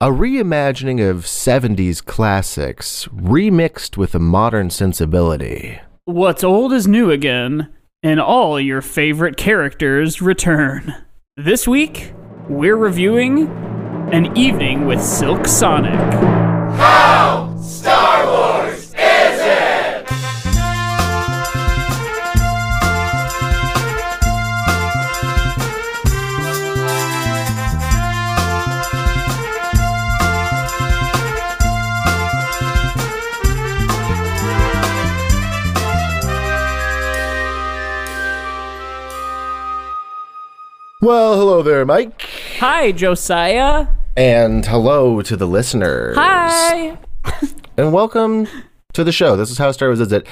A 0.00 0.10
reimagining 0.10 1.00
of 1.10 1.24
70s 1.24 2.04
classics, 2.04 3.08
remixed 3.12 3.96
with 3.96 4.14
a 4.14 4.20
modern 4.20 4.70
sensibility. 4.70 5.80
What's 6.04 6.44
old 6.44 6.72
is 6.72 6.86
new 6.86 7.10
again, 7.10 7.74
and 8.00 8.20
all 8.20 8.60
your 8.60 8.80
favorite 8.80 9.36
characters 9.36 10.22
return. 10.22 10.94
This 11.36 11.66
week, 11.66 12.12
we're 12.48 12.76
reviewing 12.76 13.48
An 14.12 14.36
Evening 14.36 14.86
with 14.86 15.02
Silk 15.02 15.48
Sonic. 15.48 15.98
Well, 41.00 41.36
hello 41.38 41.62
there, 41.62 41.86
Mike. 41.86 42.22
Hi, 42.58 42.90
Josiah. 42.90 43.86
And 44.16 44.66
hello 44.66 45.22
to 45.22 45.36
the 45.36 45.46
listeners. 45.46 46.16
Hi. 46.16 46.98
And 47.76 47.92
welcome 47.92 48.48
to 48.94 49.04
the 49.04 49.12
show. 49.12 49.36
This 49.36 49.52
is 49.52 49.58
How 49.58 49.70
Star 49.70 49.90
Wars 49.90 50.00
Is 50.00 50.10
It. 50.10 50.26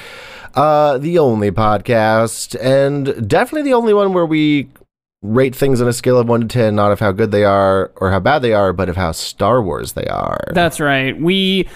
Uh, 0.55 0.97
the 0.97 1.17
only 1.17 1.49
podcast, 1.51 2.57
and 2.59 3.25
definitely 3.29 3.69
the 3.69 3.73
only 3.73 3.93
one 3.93 4.11
where 4.11 4.25
we 4.25 4.67
rate 5.21 5.55
things 5.55 5.79
on 5.79 5.87
a 5.87 5.93
scale 5.93 6.19
of 6.19 6.27
1 6.27 6.41
to 6.41 6.47
10, 6.47 6.75
not 6.75 6.91
of 6.91 6.99
how 6.99 7.13
good 7.13 7.31
they 7.31 7.45
are 7.45 7.93
or 7.95 8.11
how 8.11 8.19
bad 8.19 8.39
they 8.39 8.51
are, 8.51 8.73
but 8.73 8.89
of 8.89 8.97
how 8.97 9.13
Star 9.13 9.61
Wars 9.61 9.93
they 9.93 10.07
are. 10.07 10.43
That's 10.51 10.81
right. 10.81 11.17
We 11.17 11.69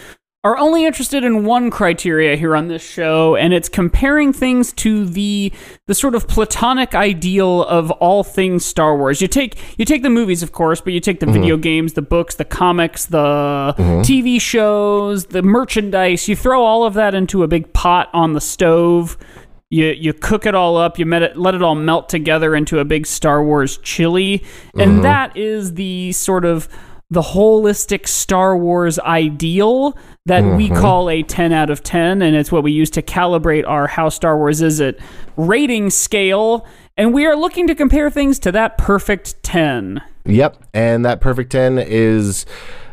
are 0.43 0.57
only 0.57 0.85
interested 0.85 1.23
in 1.23 1.45
one 1.45 1.69
criteria 1.69 2.35
here 2.35 2.55
on 2.55 2.67
this 2.67 2.81
show, 2.81 3.35
and 3.35 3.53
it's 3.53 3.69
comparing 3.69 4.33
things 4.33 4.73
to 4.73 5.05
the 5.05 5.53
the 5.85 5.93
sort 5.93 6.15
of 6.15 6.27
platonic 6.27 6.95
ideal 6.95 7.63
of 7.65 7.91
all 7.91 8.23
things 8.23 8.65
Star 8.65 8.97
Wars. 8.97 9.21
You 9.21 9.27
take 9.27 9.57
you 9.77 9.85
take 9.85 10.01
the 10.01 10.09
movies, 10.09 10.41
of 10.41 10.51
course, 10.51 10.81
but 10.81 10.93
you 10.93 10.99
take 10.99 11.19
the 11.19 11.27
mm-hmm. 11.27 11.33
video 11.33 11.57
games, 11.57 11.93
the 11.93 12.01
books, 12.01 12.35
the 12.35 12.45
comics, 12.45 13.05
the 13.05 13.75
mm-hmm. 13.77 14.01
TV 14.01 14.41
shows, 14.41 15.27
the 15.27 15.43
merchandise. 15.43 16.27
You 16.27 16.35
throw 16.35 16.63
all 16.63 16.85
of 16.85 16.95
that 16.95 17.13
into 17.13 17.43
a 17.43 17.47
big 17.47 17.71
pot 17.73 18.09
on 18.11 18.33
the 18.33 18.41
stove. 18.41 19.17
You, 19.69 19.85
you 19.85 20.11
cook 20.11 20.45
it 20.45 20.53
all 20.53 20.75
up, 20.75 20.99
you 20.99 21.05
met 21.05 21.21
it, 21.21 21.37
let 21.37 21.55
it 21.55 21.61
all 21.61 21.75
melt 21.75 22.09
together 22.09 22.55
into 22.55 22.79
a 22.79 22.83
big 22.83 23.05
Star 23.05 23.41
Wars 23.41 23.77
chili. 23.77 24.43
And 24.73 24.91
mm-hmm. 24.91 25.01
that 25.03 25.37
is 25.37 25.75
the 25.75 26.11
sort 26.11 26.43
of 26.43 26.67
the 27.11 27.21
holistic 27.21 28.07
Star 28.07 28.57
Wars 28.57 28.97
ideal 28.99 29.97
that 30.25 30.43
we 30.43 30.69
mm-hmm. 30.69 30.79
call 30.79 31.09
a 31.09 31.23
10 31.23 31.51
out 31.51 31.69
of 31.69 31.81
10. 31.81 32.21
And 32.21 32.35
it's 32.35 32.51
what 32.51 32.63
we 32.63 32.71
use 32.71 32.89
to 32.91 33.01
calibrate 33.01 33.67
our 33.67 33.87
How 33.87 34.09
Star 34.09 34.37
Wars 34.37 34.61
Is 34.61 34.79
It 34.79 34.99
rating 35.35 35.89
scale. 35.89 36.65
And 36.97 37.13
we 37.13 37.25
are 37.25 37.35
looking 37.35 37.67
to 37.67 37.75
compare 37.75 38.09
things 38.09 38.37
to 38.39 38.51
that 38.51 38.77
perfect 38.77 39.41
10. 39.43 40.01
Yep, 40.25 40.63
and 40.73 41.03
that 41.05 41.19
perfect 41.21 41.51
10 41.51 41.79
is 41.79 42.45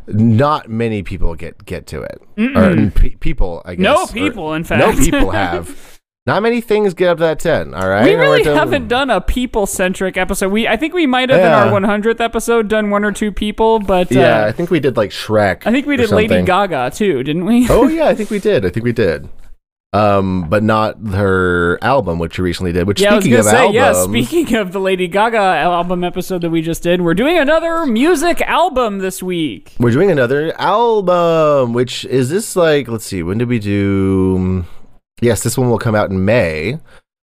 not 0.06 0.70
many 0.70 1.02
people 1.02 1.34
get 1.34 1.66
get 1.66 1.86
to 1.88 2.00
it. 2.00 2.22
Or 2.56 2.90
pe- 2.90 3.16
people, 3.16 3.60
I 3.66 3.74
guess. 3.74 3.84
No 3.84 4.04
or- 4.04 4.06
people, 4.06 4.54
in 4.54 4.64
fact. 4.64 4.80
No 4.80 4.96
people 4.96 5.30
have. 5.32 5.97
Not 6.28 6.42
many 6.42 6.60
things 6.60 6.92
get 6.92 7.08
up 7.08 7.16
to 7.16 7.22
that 7.22 7.38
10, 7.38 7.72
all 7.72 7.88
right? 7.88 8.04
We 8.04 8.14
really 8.14 8.44
haven't 8.44 8.86
done 8.86 9.08
a 9.08 9.18
people 9.18 9.64
centric 9.64 10.18
episode. 10.18 10.52
We 10.52 10.68
I 10.68 10.76
think 10.76 10.92
we 10.92 11.06
might 11.06 11.30
have 11.30 11.38
Yeah. 11.40 11.46
in 11.46 11.72
our 11.72 11.80
100th 11.80 12.20
episode 12.20 12.68
done 12.68 12.90
one 12.90 13.02
or 13.02 13.12
two 13.12 13.32
people, 13.32 13.78
but 13.78 14.10
Yeah, 14.12 14.42
uh, 14.42 14.46
I 14.48 14.52
think 14.52 14.70
we 14.70 14.78
did 14.78 14.94
like 14.98 15.08
Shrek. 15.08 15.62
I 15.66 15.72
think 15.72 15.86
we 15.86 15.96
did 15.96 16.10
Lady. 16.10 16.42
Gaga 16.42 16.90
too, 16.94 17.22
didn't 17.22 17.46
we? 17.46 17.66
Oh 17.70 17.88
yeah, 17.98 18.08
I 18.08 18.14
think 18.14 18.28
we 18.28 18.40
did. 18.40 18.66
I 18.66 18.68
think 18.68 18.84
we 18.84 18.92
did. 18.92 19.26
Um, 19.94 20.50
but 20.50 20.62
not 20.62 20.98
her 21.14 21.78
album, 21.80 22.18
which 22.18 22.36
you 22.36 22.44
recently 22.44 22.72
did. 22.72 22.86
Which 22.86 23.00
Yeah, 23.00 23.18
speaking 23.18 23.38
of 23.38 23.46
say, 23.46 23.56
albums, 23.56 23.74
yeah. 23.74 23.92
Speaking 24.05 24.55
of 24.56 24.72
the 24.72 24.80
Lady 24.80 25.08
Gaga 25.08 25.38
album 25.38 26.05
episode 26.05 26.42
that 26.42 26.50
we 26.50 26.61
just 26.61 26.83
did, 26.83 27.00
we're 27.00 27.14
doing 27.14 27.38
another 27.38 27.86
music 27.86 28.42
album 28.42 28.98
this 28.98 29.22
week. 29.22 29.72
we're 29.78 29.92
doing 29.92 30.11
another 30.11 30.52
album. 30.61 31.72
Which 31.72 32.05
is 32.05 32.28
this 32.28 32.55
like? 32.55 32.86
Let's 32.86 33.06
see. 33.06 33.22
When 33.22 33.38
did 33.38 33.48
we 33.48 33.58
do? 33.58 34.67
Yes, 35.20 35.42
this 35.42 35.56
one 35.58 35.68
will 35.70 35.79
come 35.79 35.95
out 35.95 36.11
in 36.11 36.24
May. 36.24 36.79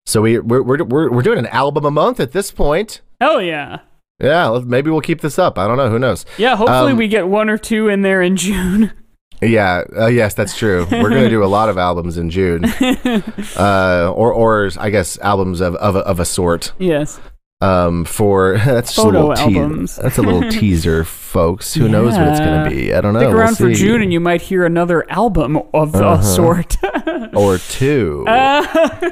So 0.07 0.21
we 0.23 0.39
we're 0.39 0.63
we're 0.63 0.85
we're, 0.85 1.11
we're 1.11 1.23
doing 1.23 1.39
an 1.39 1.47
album 1.47 1.85
a 1.85 1.91
month 1.91 2.21
at 2.21 2.33
this 2.33 2.51
point. 2.51 3.01
Hell 3.21 3.41
yeah, 3.41 3.81
Yeah, 4.21 4.61
maybe 4.65 4.91
we'll 4.91 5.01
keep 5.01 5.21
this 5.23 5.39
up. 5.39 5.59
I 5.59 5.67
don't 5.67 5.77
know. 5.77 5.89
Who 5.89 5.99
knows? 5.99 6.27
yeah. 6.37 6.57
Hopefully, 6.57 6.93
Um, 6.93 6.99
we 6.99 7.09
get 7.09 7.29
one 7.29 7.49
or 7.49 7.57
two 7.59 7.89
in 7.89 8.03
there 8.03 8.21
in 8.21 8.37
June. 8.37 8.93
Yeah, 9.43 9.83
uh, 9.99 10.07
yes, 10.07 10.33
that's 10.35 10.57
true. 10.57 10.87
We're 10.91 11.11
going 11.11 11.25
to 11.25 11.29
do 11.29 11.43
a 11.45 11.47
lot 11.47 11.69
of 11.69 11.77
albums 11.77 12.17
in 12.17 12.31
June, 12.31 12.65
uh, 13.57 14.13
or 14.15 14.33
or 14.33 14.71
I 14.79 14.91
guess 14.91 15.19
albums 15.19 15.61
of 15.61 15.75
of 15.77 15.97
of 15.97 16.21
a 16.21 16.25
sort. 16.25 16.73
yes. 16.79 17.21
Um, 17.65 18.05
for 18.05 18.59
that's 18.65 18.95
just 18.95 18.99
a 18.99 19.03
Photo 19.03 19.29
little 19.29 19.87
te- 19.87 19.93
that's 20.03 20.19
a 20.19 20.23
little 20.23 20.51
teaser, 20.51 21.05
folks. 21.05 21.73
Who 21.75 21.89
knows 21.89 22.13
what 22.15 22.29
it's 22.29 22.41
going 22.41 22.65
to 22.65 22.71
be? 22.71 22.93
I 22.95 23.01
don't 23.01 23.13
know. 23.15 23.21
Stick 23.21 23.29
We'll 23.31 23.39
around 23.39 23.57
for. 23.57 23.73
June, 23.73 24.03
and 24.03 24.13
you 24.13 24.21
might 24.21 24.43
hear 24.43 24.65
another 24.65 25.09
album 25.11 25.57
of 25.73 25.95
Uh-huh. 25.95 26.19
a 26.21 26.23
sort. 26.23 26.77
or 27.35 27.59
two, 27.59 28.25
Uh, 28.29 29.11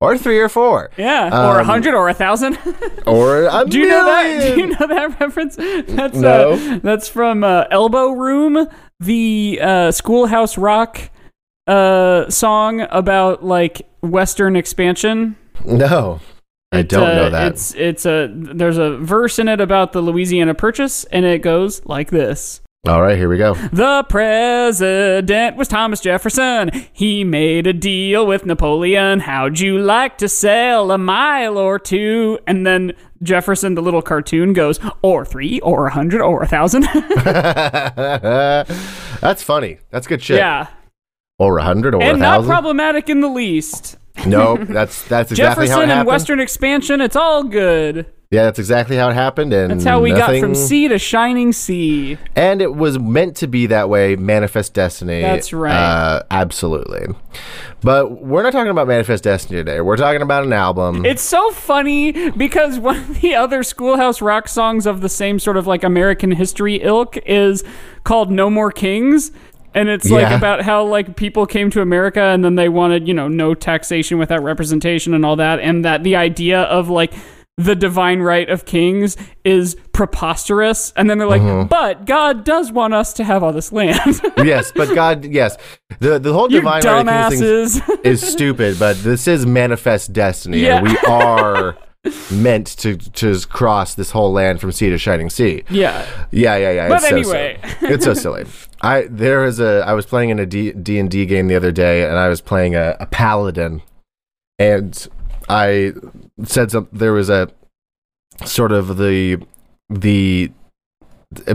or 0.00 0.18
three, 0.18 0.38
or 0.40 0.48
four, 0.48 0.90
yeah, 0.96 1.26
or 1.28 1.58
a 1.58 1.60
Um, 1.60 1.66
hundred, 1.66 1.94
or 1.94 2.08
a 2.08 2.14
thousand. 2.14 2.58
or 3.06 3.44
a 3.46 3.64
Do 3.68 3.78
you 3.78 3.88
know 3.88 4.04
that? 4.04 4.54
Do 4.54 4.60
you 4.60 4.66
know 4.68 4.86
that 4.86 5.20
reference? 5.20 5.56
That's 5.56 6.16
No. 6.18 6.52
uh, 6.52 6.78
that's 6.82 7.08
from 7.08 7.44
uh, 7.44 7.64
Elbow 7.70 8.10
Room, 8.10 8.66
the 9.00 9.60
uh, 9.62 9.90
Schoolhouse 9.92 10.58
Rock 10.58 11.10
uh, 11.66 12.28
song 12.28 12.80
about 12.90 13.44
like 13.44 13.82
Western 14.02 14.56
expansion. 14.56 15.36
No, 15.64 16.18
I 16.72 16.82
don't 16.82 17.14
know 17.14 17.30
that. 17.30 17.52
It's 17.52 17.74
it's 17.74 18.06
a 18.06 18.28
there's 18.32 18.78
a 18.78 18.96
verse 18.96 19.38
in 19.38 19.48
it 19.48 19.60
about 19.60 19.92
the 19.92 20.00
Louisiana 20.00 20.54
Purchase, 20.54 21.04
and 21.04 21.24
it 21.24 21.42
goes 21.42 21.84
like 21.84 22.10
this. 22.10 22.60
All 22.84 23.00
right, 23.00 23.16
here 23.16 23.28
we 23.28 23.38
go. 23.38 23.54
The 23.54 24.04
president 24.08 25.56
was 25.56 25.68
Thomas 25.68 26.00
Jefferson. 26.00 26.68
He 26.92 27.22
made 27.22 27.68
a 27.68 27.72
deal 27.72 28.26
with 28.26 28.44
Napoleon. 28.44 29.20
How'd 29.20 29.60
you 29.60 29.78
like 29.78 30.18
to 30.18 30.28
sail 30.28 30.90
a 30.90 30.98
mile 30.98 31.58
or 31.58 31.78
two? 31.78 32.40
And 32.44 32.66
then 32.66 32.94
Jefferson, 33.22 33.76
the 33.76 33.82
little 33.82 34.02
cartoon, 34.02 34.52
goes, 34.52 34.80
or 35.00 35.24
three, 35.24 35.60
or 35.60 35.86
a 35.86 35.92
hundred, 35.92 36.22
or 36.22 36.42
a 36.42 36.48
thousand. 36.48 36.82
that's 39.20 39.44
funny. 39.44 39.78
That's 39.90 40.08
good 40.08 40.20
shit. 40.20 40.38
yeah. 40.38 40.66
Or 41.38 41.58
a 41.58 41.62
hundred, 41.62 41.94
or 41.94 42.02
And 42.02 42.16
a 42.16 42.20
not 42.20 42.44
problematic 42.44 43.08
in 43.08 43.20
the 43.20 43.28
least. 43.28 43.96
No, 44.26 44.56
that's 44.56 45.06
that's 45.08 45.30
exactly 45.30 45.68
how 45.68 45.80
it 45.80 45.86
Jefferson 45.86 45.98
and. 45.98 46.06
Western 46.06 46.40
expansion, 46.40 47.00
it's 47.00 47.16
all 47.16 47.44
good. 47.44 48.06
Yeah, 48.32 48.44
that's 48.44 48.58
exactly 48.58 48.96
how 48.96 49.10
it 49.10 49.12
happened, 49.12 49.52
and 49.52 49.70
That's 49.70 49.84
how 49.84 50.00
we 50.00 50.10
got 50.10 50.40
from 50.40 50.54
sea 50.54 50.88
to 50.88 50.98
shining 50.98 51.52
sea. 51.52 52.16
And 52.34 52.62
it 52.62 52.74
was 52.74 52.98
meant 52.98 53.36
to 53.36 53.46
be 53.46 53.66
that 53.66 53.90
way. 53.90 54.16
Manifest 54.16 54.72
Destiny. 54.72 55.20
That's 55.20 55.52
right. 55.52 55.76
Uh, 55.76 56.22
absolutely. 56.30 57.14
But 57.82 58.22
we're 58.22 58.42
not 58.42 58.52
talking 58.52 58.70
about 58.70 58.88
Manifest 58.88 59.24
Destiny 59.24 59.58
today. 59.58 59.82
We're 59.82 59.98
talking 59.98 60.22
about 60.22 60.44
an 60.44 60.54
album. 60.54 61.04
It's 61.04 61.20
so 61.20 61.50
funny 61.50 62.30
because 62.30 62.78
one 62.78 62.96
of 62.96 63.20
the 63.20 63.34
other 63.34 63.62
Schoolhouse 63.62 64.22
Rock 64.22 64.48
songs 64.48 64.86
of 64.86 65.02
the 65.02 65.10
same 65.10 65.38
sort 65.38 65.58
of 65.58 65.66
like 65.66 65.84
American 65.84 66.30
history 66.30 66.76
ilk 66.76 67.18
is 67.26 67.62
called 68.02 68.30
No 68.30 68.48
More 68.48 68.72
Kings. 68.72 69.30
And 69.74 69.88
it's 69.88 70.10
like 70.10 70.22
Yeah. 70.22 70.36
about 70.36 70.62
how 70.62 70.84
like 70.84 71.16
people 71.16 71.46
came 71.46 71.70
to 71.70 71.80
America 71.80 72.20
and 72.20 72.44
then 72.44 72.54
they 72.56 72.68
wanted, 72.68 73.06
you 73.08 73.14
know, 73.14 73.28
no 73.28 73.54
taxation 73.54 74.18
without 74.18 74.42
representation 74.42 75.14
and 75.14 75.24
all 75.24 75.36
that. 75.36 75.60
And 75.60 75.84
that 75.84 76.02
the 76.04 76.16
idea 76.16 76.62
of 76.62 76.88
like 76.88 77.12
the 77.58 77.74
divine 77.74 78.20
right 78.20 78.48
of 78.48 78.64
kings 78.64 79.16
is 79.44 79.76
preposterous. 79.92 80.92
And 80.96 81.08
then 81.08 81.18
they're 81.18 81.26
like, 81.28 81.42
Mm-hmm. 81.42 81.68
but 81.68 82.06
God 82.06 82.44
does 82.44 82.72
want 82.72 82.94
us 82.94 83.12
to 83.14 83.24
have 83.24 83.42
all 83.42 83.52
this 83.52 83.72
land. 83.72 84.20
yes, 84.38 84.72
but 84.74 84.94
God, 84.94 85.24
yes, 85.24 85.56
the 86.00 86.18
the 86.18 86.32
whole 86.32 86.50
you 86.50 86.60
divine 86.60 86.82
right 86.82 87.06
of 87.26 87.32
kings 87.32 87.80
is 88.04 88.26
stupid. 88.26 88.78
But 88.78 88.96
this 89.02 89.28
is 89.28 89.44
Manifest 89.46 90.12
Destiny, 90.12 90.60
Yeah. 90.60 90.82
we 90.82 90.96
are 91.06 91.76
meant 92.32 92.66
to 92.66 92.96
to 92.96 93.38
cross 93.46 93.94
this 93.94 94.10
whole 94.10 94.32
land 94.32 94.60
from 94.60 94.72
sea 94.72 94.90
to 94.90 94.98
shining 94.98 95.30
sea. 95.30 95.62
yeah. 95.70 96.06
Yeah, 96.30 96.56
yeah, 96.56 96.70
yeah. 96.72 96.88
But 96.88 96.96
it's 96.96 97.08
so 97.08 97.16
anyway. 97.16 97.60
silly. 97.78 97.92
it's 97.94 98.04
so 98.04 98.14
silly. 98.14 98.44
I 98.82 99.06
there 99.08 99.44
is 99.44 99.60
a 99.60 99.84
I 99.86 99.92
was 99.92 100.06
playing 100.06 100.30
in 100.30 100.38
a 100.40 100.46
D 100.46 100.72
D 100.72 100.98
and 100.98 101.10
D 101.10 101.24
game 101.26 101.46
the 101.46 101.54
other 101.54 101.70
day, 101.70 102.04
and 102.04 102.18
I 102.18 102.28
was 102.28 102.40
playing 102.40 102.74
a, 102.74 102.96
a 102.98 103.06
paladin, 103.06 103.82
and 104.58 105.08
I 105.48 105.92
said 106.44 106.72
some. 106.72 106.88
There 106.92 107.12
was 107.12 107.30
a 107.30 107.48
sort 108.44 108.72
of 108.72 108.96
the 108.96 109.40
the 109.88 110.50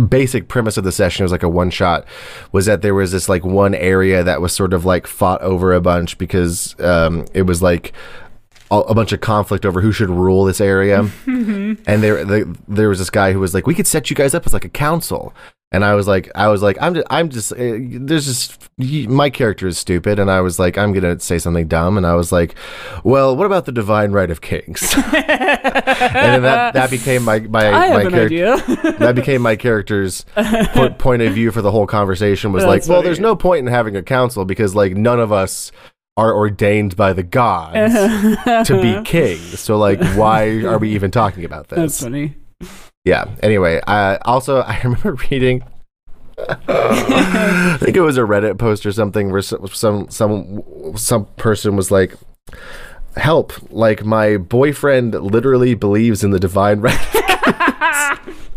basic 0.09 0.47
premise 0.47 0.77
of 0.77 0.83
the 0.83 0.91
session 0.91 1.21
it 1.21 1.25
was 1.25 1.31
like 1.31 1.43
a 1.43 1.49
one 1.49 1.69
shot 1.69 2.03
was 2.51 2.65
that 2.65 2.81
there 2.81 2.95
was 2.95 3.11
this 3.11 3.29
like 3.29 3.45
one 3.45 3.75
area 3.75 4.23
that 4.23 4.41
was 4.41 4.51
sort 4.51 4.73
of 4.73 4.85
like 4.85 5.05
fought 5.05 5.39
over 5.41 5.71
a 5.71 5.79
bunch 5.79 6.17
because 6.17 6.75
um 6.79 7.25
it 7.35 7.43
was 7.43 7.61
like 7.61 7.93
a, 8.71 8.93
bunch 8.93 9.11
of 9.13 9.21
conflict 9.21 9.65
over 9.65 9.81
who 9.81 9.91
should 9.91 10.09
rule 10.09 10.43
this 10.43 10.59
area 10.61 10.99
and 11.25 11.77
there 11.85 12.25
the, 12.25 12.57
there 12.67 12.89
was 12.89 12.99
this 12.99 13.09
guy 13.09 13.31
who 13.31 13.39
was 13.39 13.53
like 13.53 13.65
we 13.67 13.73
could 13.73 13.87
set 13.87 14.09
you 14.09 14.15
guys 14.15 14.33
up 14.33 14.45
as 14.45 14.53
like 14.53 14.65
a 14.65 14.69
council 14.69 15.33
And 15.73 15.83
I 15.83 15.95
was 15.95 16.07
like, 16.07 16.31
I 16.33 16.47
was 16.47 16.61
like, 16.63 16.77
I'm 16.79 16.93
just, 16.93 17.07
I'm 17.09 17.29
just, 17.29 17.51
uh, 17.51 17.57
there's 17.57 18.25
just, 18.25 18.69
my 18.77 19.29
character 19.29 19.67
is 19.67 19.77
stupid. 19.77 20.17
And 20.17 20.31
I 20.31 20.39
was 20.39 20.59
like, 20.59 20.77
I'm 20.77 20.93
going 20.93 21.03
to 21.03 21.19
say 21.19 21.39
something 21.39 21.67
dumb. 21.67 21.97
And 21.97 22.07
I 22.07 22.15
was 22.15 22.31
like, 22.31 22.55
well, 23.03 23.35
what 23.35 23.45
about 23.45 23.65
the 23.65 23.73
divine 23.73 24.13
right 24.13 24.31
of 24.31 24.39
kings? 24.39 24.93
and 24.95 25.03
then 25.03 26.41
that, 26.43 26.73
that 26.73 26.89
became 26.89 27.23
my, 27.23 27.39
my, 27.39 27.67
I 27.67 28.03
my 28.03 28.09
character. 28.09 28.91
that 28.99 29.13
became 29.13 29.41
my 29.41 29.57
character's 29.57 30.25
po- 30.37 30.91
point 30.91 31.21
of 31.21 31.33
view 31.33 31.51
for 31.51 31.61
the 31.61 31.71
whole 31.71 31.85
conversation 31.85 32.53
was 32.53 32.63
That's 32.63 32.87
like, 32.87 32.89
well, 32.89 33.03
there's 33.03 33.19
no 33.19 33.35
point 33.35 33.67
in 33.67 33.67
having 33.67 33.97
a 33.97 34.03
council 34.03 34.45
because 34.45 34.73
like 34.73 34.95
none 34.95 35.19
of 35.19 35.33
us 35.33 35.73
are 36.17 36.35
ordained 36.35 36.95
by 36.95 37.13
the 37.13 37.23
gods 37.23 37.93
to 38.67 38.81
be 38.81 39.01
kings. 39.03 39.59
So 39.59 39.77
like, 39.77 40.01
why 40.15 40.63
are 40.63 40.79
we 40.79 40.89
even 40.95 41.11
talking 41.11 41.45
about 41.45 41.69
this? 41.69 41.77
That's 41.77 42.03
funny. 42.03 42.35
Yeah. 43.05 43.25
Anyway, 43.41 43.79
I 43.87 44.17
also 44.25 44.61
I 44.67 44.81
remember 44.83 45.13
reading. 45.31 45.63
I 46.39 47.77
think 47.79 47.95
it 47.95 48.01
was 48.01 48.17
a 48.17 48.21
Reddit 48.21 48.57
post 48.59 48.85
or 48.85 48.91
something 48.91 49.31
where 49.31 49.41
some 49.41 49.67
some 49.67 50.09
some, 50.09 50.63
some 50.95 51.25
person 51.37 51.75
was 51.75 51.89
like, 51.89 52.15
"Help! 53.15 53.53
Like 53.71 54.05
my 54.05 54.37
boyfriend 54.37 55.13
literally 55.13 55.73
believes 55.73 56.23
in 56.23 56.29
the 56.31 56.39
divine 56.39 56.79
right." 56.81 57.15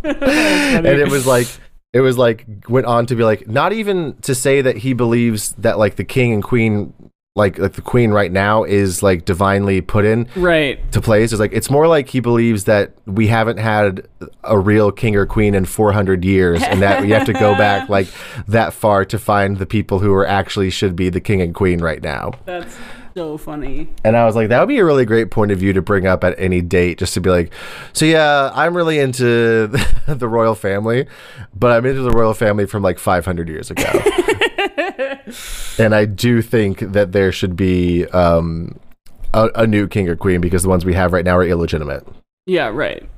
and 0.02 0.86
it 0.86 1.10
was 1.10 1.26
like 1.26 1.46
it 1.94 2.00
was 2.00 2.18
like 2.18 2.44
went 2.68 2.86
on 2.86 3.06
to 3.06 3.16
be 3.16 3.24
like 3.24 3.48
not 3.48 3.72
even 3.72 4.14
to 4.22 4.34
say 4.34 4.60
that 4.60 4.78
he 4.78 4.92
believes 4.92 5.52
that 5.52 5.78
like 5.78 5.96
the 5.96 6.04
king 6.04 6.34
and 6.34 6.42
queen 6.42 6.92
like 7.36 7.58
like 7.58 7.74
the 7.74 7.82
queen 7.82 8.10
right 8.10 8.32
now 8.32 8.64
is 8.64 9.04
like 9.04 9.24
divinely 9.24 9.80
put 9.80 10.04
in 10.04 10.26
Right. 10.34 10.80
to 10.92 11.00
place. 11.00 11.30
It's 11.32 11.38
like 11.38 11.52
it's 11.52 11.70
more 11.70 11.86
like 11.86 12.08
he 12.08 12.18
believes 12.18 12.64
that 12.64 12.92
we 13.06 13.28
haven't 13.28 13.58
had 13.58 14.08
a 14.42 14.58
real 14.58 14.90
king 14.90 15.14
or 15.14 15.26
queen 15.26 15.54
in 15.54 15.64
400 15.64 16.24
years, 16.24 16.60
and 16.62 16.82
that 16.82 17.02
we 17.02 17.10
have 17.10 17.26
to 17.26 17.32
go 17.32 17.54
back 17.58 17.88
like 17.88 18.08
that 18.48 18.72
far 18.72 19.04
to 19.04 19.18
find 19.18 19.58
the 19.58 19.66
people 19.66 20.00
who 20.00 20.12
are 20.12 20.26
actually 20.26 20.70
should 20.70 20.96
be 20.96 21.08
the 21.08 21.20
king 21.20 21.40
and 21.40 21.54
queen 21.54 21.80
right 21.80 22.02
now. 22.02 22.32
That's 22.46 22.76
so 23.16 23.36
funny. 23.38 23.88
And 24.04 24.16
I 24.16 24.24
was 24.24 24.34
like, 24.34 24.48
that 24.48 24.58
would 24.58 24.68
be 24.68 24.78
a 24.78 24.84
really 24.84 25.04
great 25.04 25.30
point 25.30 25.52
of 25.52 25.58
view 25.58 25.72
to 25.72 25.82
bring 25.82 26.06
up 26.06 26.24
at 26.24 26.34
any 26.36 26.60
date, 26.60 26.98
just 26.98 27.14
to 27.14 27.20
be 27.20 27.30
like, 27.30 27.52
so 27.92 28.06
yeah, 28.06 28.50
I'm 28.54 28.76
really 28.76 28.98
into 28.98 29.68
the 30.08 30.28
royal 30.28 30.56
family, 30.56 31.06
but 31.54 31.70
I'm 31.76 31.86
into 31.86 32.02
the 32.02 32.10
royal 32.10 32.34
family 32.34 32.66
from 32.66 32.82
like 32.82 32.98
500 32.98 33.48
years 33.48 33.70
ago. 33.70 33.84
and 35.78 35.94
I 35.94 36.04
do 36.04 36.42
think 36.42 36.80
that 36.80 37.12
there 37.12 37.32
should 37.32 37.56
be 37.56 38.06
um, 38.06 38.78
a, 39.34 39.48
a 39.54 39.66
new 39.66 39.86
king 39.88 40.08
or 40.08 40.16
queen 40.16 40.40
because 40.40 40.62
the 40.62 40.68
ones 40.68 40.84
we 40.84 40.94
have 40.94 41.12
right 41.12 41.24
now 41.24 41.36
are 41.36 41.44
illegitimate. 41.44 42.06
Yeah, 42.46 42.68
right. 42.68 43.08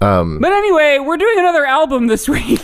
Um, 0.00 0.38
But 0.40 0.52
anyway, 0.52 0.98
we're 1.00 1.16
doing 1.18 1.38
another 1.38 1.66
album 1.66 2.06
this 2.06 2.28
week. 2.36 2.62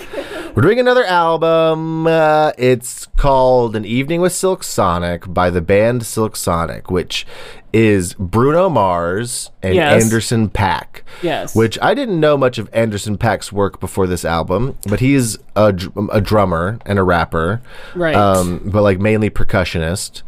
We're 0.55 0.61
doing 0.63 0.79
another 0.81 1.05
album. 1.05 2.07
Uh, 2.07 2.53
it's 2.59 3.07
called 3.17 3.75
An 3.75 3.87
Evening 3.87 4.21
with 4.21 4.35
Silk 4.35 4.63
Sonic 4.63 5.33
by 5.33 5.49
the 5.49 5.63
band 5.63 6.05
Silk 6.05 6.37
Sonic, 6.37 6.91
which 6.91 7.27
is 7.73 8.13
Bruno 8.19 8.69
Mars 8.69 9.51
and 9.63 9.75
Yes. 9.75 10.05
Anderson 10.05 10.51
.Paak. 10.51 11.01
yes. 11.23 11.57
Which 11.57 11.79
I 11.81 11.95
didn't 11.95 12.21
know 12.21 12.37
much 12.37 12.59
of 12.59 12.69
Anderson 12.75 13.17
.Paak's 13.17 13.51
work 13.51 13.81
before 13.81 14.07
this 14.07 14.27
album, 14.27 14.77
but 14.87 15.01
he's 15.01 15.39
a, 15.57 15.75
a 16.13 16.21
drummer 16.21 16.79
and 16.85 16.99
a 16.99 17.03
rapper, 17.03 17.63
Right. 17.95 18.15
Um, 18.15 18.61
but 18.67 18.83
like 18.83 18.99
mainly 19.01 19.31
percussionist 19.31 20.21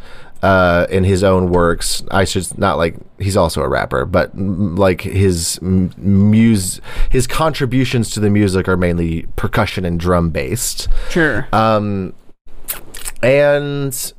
uh, 0.45 0.87
in 0.91 1.05
his 1.05 1.25
own 1.25 1.49
works. 1.51 2.03
I 2.11 2.25
should 2.25 2.59
not 2.59 2.77
like 2.77 2.97
he's 3.19 3.37
also 3.37 3.63
a 3.63 3.69
rapper, 3.69 4.05
but 4.05 4.37
like 4.39 5.01
his 5.01 5.59
m- 5.63 5.91
muse, 5.97 6.81
his 7.11 7.27
contributions 7.27 8.11
to 8.11 8.21
the 8.21 8.29
music 8.31 8.69
are 8.69 8.77
mainly 8.77 9.27
percussion 9.37 9.85
and 9.85 9.99
drum 9.99 10.29
based. 10.31 10.89
sure. 11.09 11.49
Um, 11.53 12.13
and 13.23 14.13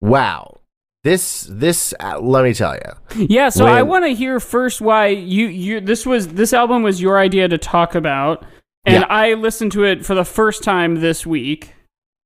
wow, 0.00 0.58
this 1.04 1.46
this 1.50 1.94
uh, 2.00 2.18
let 2.18 2.44
me 2.44 2.52
tell 2.54 2.74
you. 2.74 3.26
Yeah, 3.28 3.48
so 3.50 3.66
I 3.66 3.82
want 3.82 4.04
to 4.04 4.10
hear 4.14 4.40
first 4.40 4.80
why 4.80 5.06
you 5.08 5.46
you 5.46 5.80
this 5.80 6.04
was 6.04 6.28
this 6.28 6.52
album 6.52 6.82
was 6.82 7.00
your 7.00 7.18
idea 7.18 7.48
to 7.48 7.58
talk 7.58 7.94
about, 7.94 8.44
and 8.84 9.02
Yeah. 9.02 9.06
I 9.08 9.34
listened 9.34 9.72
to 9.72 9.84
it 9.84 10.04
for 10.04 10.14
the 10.14 10.24
first 10.24 10.62
time 10.62 10.96
this 10.96 11.24
week. 11.26 11.74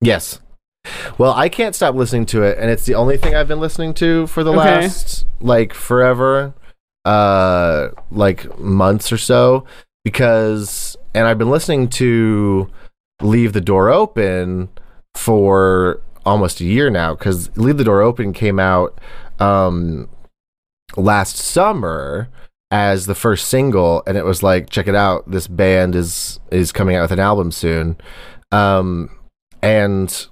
Yes. 0.01 0.41
Well, 1.19 1.33
I 1.35 1.49
can't 1.49 1.75
stop 1.75 1.95
listening 1.95 2.27
to 2.27 2.43
it, 2.43 2.59
and 2.59 2.71
it's 2.71 2.85
the 2.85 2.95
only 2.95 3.17
thing 3.17 3.35
I've 3.35 3.49
been 3.49 3.61
listening 3.61 3.95
to 3.95 4.27
for 4.27 4.43
the 4.43 4.53
Okay. 4.53 4.59
last 4.83 5.27
like 5.41 5.75
forever, 5.75 6.55
uh, 7.05 7.89
like 8.11 8.59
months 8.59 9.13
or 9.13 9.19
so, 9.19 9.65
because 10.05 10.97
and 11.15 11.27
I've 11.27 11.39
been 11.39 11.51
listening 11.51 11.89
to 11.91 12.69
"Leave 13.21 13.53
the 13.53 13.61
Door 13.61 13.91
Open" 13.91 14.69
for 15.15 16.01
almost 16.25 16.61
a 16.61 16.65
year 16.65 16.91
now, 16.91 17.15
because 17.15 17.51
"Leave 17.57 17.77
the 17.79 17.85
Door 17.85 18.03
Open" 18.03 18.33
came 18.33 18.59
out 18.59 18.99
um 19.39 20.09
last 20.97 21.37
summer 21.37 22.29
as 22.71 23.07
the 23.07 23.15
first 23.15 23.49
single, 23.49 24.03
and 24.07 24.17
it 24.17 24.25
was 24.25 24.43
like, 24.43 24.71
check 24.71 24.87
it 24.89 24.95
out, 24.95 25.31
this 25.31 25.47
band 25.47 25.95
is 25.95 26.41
is 26.51 26.73
coming 26.73 26.97
out 26.97 27.03
with 27.03 27.13
an 27.13 27.21
album 27.21 27.51
soon, 27.53 27.97
um, 28.51 29.11
and 29.63 30.27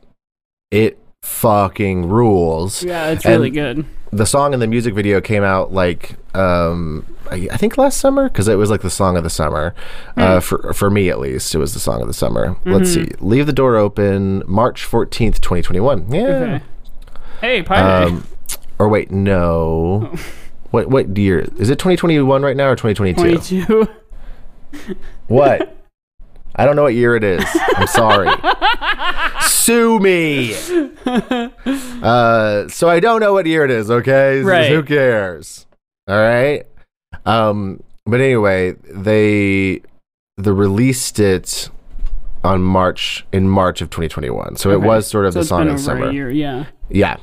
it 0.71 0.99
fucking 1.23 2.09
rules. 2.09 2.83
Yeah, 2.83 3.09
it's 3.11 3.25
really 3.25 3.51
good. 3.51 3.85
The 4.13 4.27
song 4.27 4.53
and 4.53 4.61
the 4.63 4.67
music 4.67 4.95
video 4.95 5.21
came 5.21 5.45
out 5.45 5.73
like 5.73 6.17
um, 6.35 7.07
I, 7.31 7.49
I 7.53 7.57
think 7.57 7.79
last 7.79 7.99
summer 7.99 8.29
because 8.29 8.49
it 8.49 8.57
was 8.57 8.69
like 8.71 8.83
the 8.83 8.91
song 8.91 9.17
of 9.17 9.23
the 9.23 9.31
summer 9.31 9.75
uh, 10.17 10.41
for 10.41 10.73
for 10.73 10.91
me 10.91 11.11
at 11.11 11.21
least. 11.21 11.55
It 11.55 11.59
was 11.59 11.75
the 11.75 11.81
song 11.81 12.01
of 12.01 12.09
the 12.09 12.15
summer. 12.15 12.57
Let's 12.65 12.93
see, 12.93 13.09
leave 13.21 13.47
the 13.47 13.53
door 13.53 13.77
open, 13.77 14.43
March 14.47 14.85
fourteenth, 14.85 15.41
twenty 15.41 15.63
twenty 15.63 15.81
one. 15.81 16.11
Yeah. 16.13 16.27
Okay. 16.27 16.65
Hey, 17.41 17.63
Pirate. 17.63 18.07
Um, 18.09 18.27
or 18.79 18.89
wait, 18.89 19.11
no. 19.11 20.15
What 20.71 20.89
what 20.89 21.19
year 21.19 21.49
is 21.57 21.69
it? 21.69 21.81
Twenty 21.81 21.97
twenty 21.97 22.21
one 22.21 22.43
right 22.43 22.57
now 22.57 22.69
or 22.71 22.77
twenty 22.77 22.95
twenty 22.95 23.13
two? 23.13 23.35
22. 23.35 23.89
What? 25.27 25.77
I 26.61 26.65
don't 26.67 26.77
know 26.77 26.83
what 26.83 26.95
year 26.95 27.17
it 27.17 27.25
is. 27.25 27.45
I'm 27.77 27.87
sorry. 27.87 28.29
Sue 29.43 29.99
me. 29.99 30.55
Uh, 32.03 32.69
so 32.69 32.89
I 32.89 33.01
don't 33.01 33.21
know 33.21 33.33
what 33.33 33.47
year 33.47 33.65
it 33.65 33.71
is. 33.71 33.91
Okay, 33.91 34.41
Right. 34.43 34.71
Who 34.71 34.83
cares? 34.83 35.67
All 36.09 36.17
right. 36.17 36.65
Um, 37.27 37.83
but 38.07 38.21
anyway, 38.21 38.73
they 38.85 39.83
they 40.37 40.51
released 40.51 41.19
it 41.19 41.69
on 42.43 42.63
March 42.63 43.27
in 43.33 43.49
March 43.49 43.83
of 43.83 43.91
2021. 43.91 44.57
So 44.57 44.71
it 44.71 44.81
was 44.81 45.07
sort 45.07 45.27
of 45.27 45.35
so 45.35 45.41
the 45.41 45.45
song 45.45 45.69
of 45.69 45.75
the 45.77 45.83
summer. 45.83 46.11
year, 46.11 46.31
yeah. 46.31 46.67
Yeah. 46.89 47.17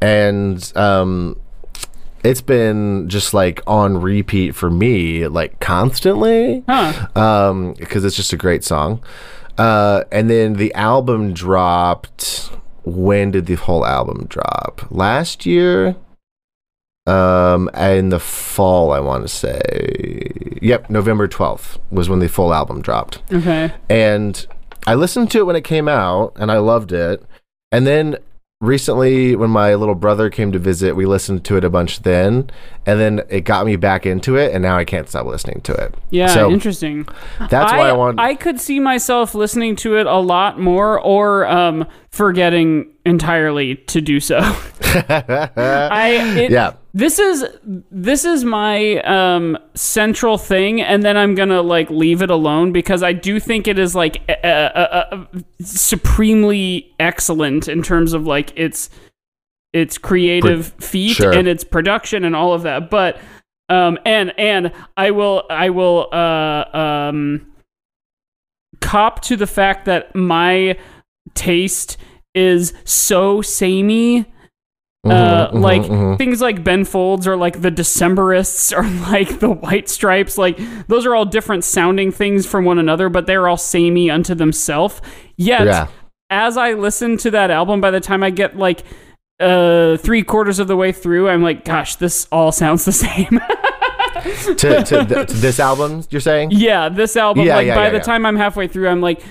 And 0.00 0.72
um 0.76 1.39
it's 2.22 2.40
been 2.42 3.08
just 3.08 3.32
like 3.32 3.60
on 3.66 4.00
repeat 4.00 4.54
for 4.54 4.70
me 4.70 5.26
like 5.28 5.58
constantly 5.60 6.62
Huh. 6.68 7.06
um 7.16 7.74
because 7.74 8.04
it's 8.04 8.16
just 8.16 8.32
a 8.32 8.36
great 8.36 8.64
song. 8.64 9.02
Uh 9.58 10.04
and 10.12 10.28
then 10.30 10.54
the 10.54 10.72
album 10.74 11.32
dropped 11.32 12.50
when 12.84 13.30
did 13.30 13.46
the 13.46 13.54
whole 13.56 13.84
album 13.86 14.26
drop? 14.28 14.82
Last 14.90 15.44
year? 15.46 15.96
Um 17.06 17.68
in 17.74 18.10
the 18.10 18.20
fall 18.20 18.92
I 18.92 19.00
want 19.00 19.22
to 19.22 19.28
say. 19.28 20.58
Yep, 20.62 20.90
November 20.90 21.26
12th 21.26 21.78
was 21.90 22.08
when 22.08 22.18
the 22.20 22.28
full 22.28 22.52
album 22.52 22.82
dropped 22.82 23.22
Okay. 23.32 23.72
and 23.88 24.46
I 24.86 24.94
listened 24.94 25.30
to 25.32 25.38
it 25.38 25.46
when 25.46 25.56
it 25.56 25.64
came 25.64 25.88
out 25.88 26.32
and 26.36 26.50
I 26.52 26.58
loved 26.58 26.92
it. 26.92 27.22
And 27.72 27.86
then 27.86 28.16
recently 28.60 29.34
when 29.34 29.48
my 29.48 29.74
little 29.74 29.94
brother 29.94 30.28
came 30.28 30.52
to 30.52 30.58
visit, 30.58 30.94
we 30.94 31.06
listened 31.06 31.44
to 31.44 31.56
it 31.56 31.64
a 31.64 31.70
bunch 31.70 32.00
then 32.02 32.50
and 32.84 33.00
then 33.00 33.22
it 33.30 33.42
got 33.42 33.64
me 33.64 33.76
back 33.76 34.04
into 34.04 34.36
it 34.36 34.52
and 34.52 34.62
now 34.62 34.76
I 34.76 34.84
can't 34.84 35.08
stop 35.08 35.26
listening 35.26 35.62
to 35.62 35.72
it. 35.72 35.94
Yeah, 36.10 36.28
So 36.28 36.50
interesting. 36.50 37.08
that's 37.48 37.72
why 37.72 37.88
I 37.88 37.92
want 37.92 38.20
I 38.20 38.34
could 38.34 38.60
see 38.60 38.78
myself 38.78 39.34
listening 39.34 39.76
to 39.76 39.96
it 39.96 40.06
a 40.06 40.18
lot 40.18 40.60
more 40.60 41.00
or 41.00 41.46
um, 41.46 41.86
forgetting 42.10 42.92
entirely 43.06 43.76
to 43.76 44.00
do 44.00 44.20
so. 44.20 44.38
I 44.82 46.36
it, 46.36 46.50
Yeah. 46.50 46.74
This 46.92 47.20
is 47.20 47.44
this 47.62 48.24
is 48.24 48.44
my 48.44 48.96
um, 49.02 49.56
central 49.74 50.36
thing, 50.36 50.82
and 50.82 51.04
then 51.04 51.16
I'm 51.16 51.36
gonna 51.36 51.62
like 51.62 51.88
leave 51.88 52.20
it 52.20 52.30
alone 52.30 52.72
because 52.72 53.04
I 53.04 53.12
do 53.12 53.38
think 53.38 53.68
it 53.68 53.78
is 53.78 53.94
like 53.94 54.22
uh, 54.28 54.46
uh, 54.46 55.06
uh, 55.12 55.24
supremely 55.60 56.92
excellent 56.98 57.68
in 57.68 57.82
terms 57.82 58.12
of 58.12 58.26
like 58.26 58.52
its 58.56 58.90
its 59.72 59.98
creative 59.98 60.72
feat 60.80 61.14
sure. 61.14 61.32
and 61.32 61.46
its 61.46 61.62
production 61.62 62.24
and 62.24 62.34
all 62.34 62.54
of 62.54 62.62
that. 62.62 62.90
But 62.90 63.20
um, 63.68 63.96
and 64.04 64.32
and 64.36 64.72
I 64.96 65.12
will 65.12 65.44
I 65.48 65.70
will 65.70 66.08
uh, 66.12 66.64
um, 66.76 67.52
cop 68.80 69.22
to 69.22 69.36
the 69.36 69.46
fact 69.46 69.84
that 69.84 70.16
my 70.16 70.76
taste 71.34 71.96
is 72.34 72.72
so 72.84 73.42
samey 73.42 74.24
uh, 75.04 75.50
mhm, 75.50 75.62
like 75.62 75.82
mhm. 75.82 76.18
things 76.18 76.42
like 76.42 76.62
Ben 76.62 76.84
Folds 76.84 77.26
or 77.26 77.34
like 77.34 77.62
the 77.62 77.70
Decemberists 77.70 78.70
or 78.76 78.82
like 79.10 79.40
the 79.40 79.48
White 79.50 79.88
Stripes, 79.88 80.36
like 80.36 80.58
those 80.88 81.06
are 81.06 81.14
all 81.14 81.24
different 81.24 81.64
sounding 81.64 82.12
things 82.12 82.44
from 82.46 82.66
one 82.66 82.78
another, 82.78 83.08
but 83.08 83.26
they're 83.26 83.48
all 83.48 83.56
samey 83.56 84.10
unto 84.10 84.34
themselves. 84.34 85.00
Yet, 85.36 85.64
Yeah. 85.64 85.86
as 86.28 86.58
I 86.58 86.74
listen 86.74 87.16
to 87.18 87.30
that 87.30 87.50
album, 87.50 87.80
by 87.80 87.90
the 87.90 88.00
time 88.00 88.22
I 88.22 88.28
get 88.28 88.56
like 88.58 88.82
uh 89.40 89.96
three 89.96 90.22
quarters 90.22 90.58
of 90.58 90.68
the 90.68 90.76
way 90.76 90.92
through, 90.92 91.30
I'm 91.30 91.42
like, 91.42 91.64
gosh, 91.64 91.96
this 91.96 92.28
all 92.30 92.52
sounds 92.52 92.84
the 92.84 92.92
same. 93.06 93.40
to, 94.58 94.84
to, 94.84 95.04
th- 95.06 95.28
to 95.28 95.34
this 95.34 95.58
album, 95.58 96.04
you're 96.10 96.20
saying? 96.20 96.50
yeah, 96.52 96.90
this 96.90 97.16
album, 97.16 97.46
Yeah, 97.46 97.56
like 97.56 97.66
yeah, 97.68 97.74
by 97.74 97.84
yeah, 97.86 97.90
the 97.92 98.00
time 98.00 98.26
I'm 98.26 98.36
halfway 98.36 98.68
through, 98.68 98.88
I'm 98.88 99.00
like, 99.00 99.22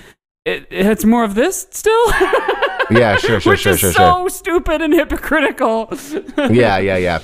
it, 0.44 0.66
it's 0.70 1.04
more 1.04 1.24
of 1.24 1.34
this 1.34 1.66
still, 1.70 2.06
Yeah, 2.90 3.16
sure, 3.16 3.40
sure, 3.40 3.52
which 3.52 3.60
sure, 3.60 3.72
is 3.74 3.78
sure, 3.80 3.92
so 3.92 4.26
stupid 4.28 4.80
and 4.82 4.92
hypocritical. 4.92 5.92
Yeah, 6.50 6.78
yeah, 6.78 6.96
yeah. 6.96 7.20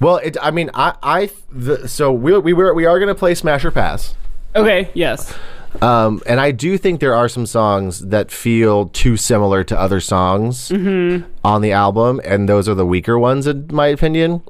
Well, 0.00 0.16
it, 0.16 0.36
I 0.40 0.50
mean, 0.50 0.70
I, 0.72 0.94
I, 1.02 1.30
the, 1.50 1.86
so 1.88 2.12
we, 2.12 2.38
we 2.38 2.52
were, 2.54 2.72
we 2.72 2.86
are 2.86 2.98
going 2.98 3.08
to 3.08 3.14
play 3.14 3.34
Smash 3.34 3.64
or 3.64 3.70
Pass. 3.70 4.14
okay, 4.56 4.88
yes, 4.94 5.34
Um, 5.82 6.22
and 6.26 6.40
I 6.40 6.52
do 6.52 6.78
think 6.78 7.00
there 7.00 7.14
are 7.14 7.28
some 7.28 7.44
songs 7.46 8.06
that 8.06 8.30
feel 8.30 8.86
too 8.88 9.16
similar 9.16 9.62
to 9.64 9.78
other 9.78 10.00
songs 10.00 10.68
Mm-hmm. 10.70 11.28
on 11.44 11.60
the 11.62 11.72
album, 11.72 12.20
and 12.24 12.48
those 12.48 12.68
are 12.68 12.74
the 12.74 12.86
weaker 12.86 13.18
ones, 13.18 13.46
in 13.46 13.66
my 13.72 13.88
opinion. 13.88 14.42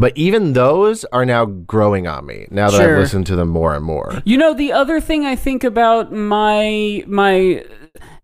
But 0.00 0.16
even 0.16 0.54
those 0.54 1.04
are 1.12 1.26
now 1.26 1.44
growing 1.44 2.06
on 2.06 2.24
me 2.24 2.46
now 2.50 2.70
that 2.70 2.78
Sure. 2.78 2.94
I've 2.94 3.00
listened 3.00 3.26
to 3.26 3.36
them 3.36 3.48
more 3.48 3.74
and 3.74 3.84
more. 3.84 4.22
You 4.24 4.38
know, 4.38 4.54
the 4.54 4.72
other 4.72 4.98
thing 4.98 5.26
I 5.26 5.36
think 5.36 5.62
about 5.62 6.10
my 6.10 7.04
my 7.06 7.64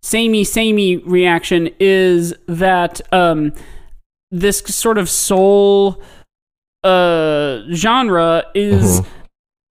samey 0.01 0.43
samey 0.43 0.97
reaction 0.97 1.69
is 1.79 2.33
that 2.47 2.99
um 3.13 3.53
this 4.31 4.57
sort 4.59 4.97
of 4.97 5.07
soul 5.07 6.01
uh 6.83 7.59
genre 7.71 8.43
is 8.55 9.01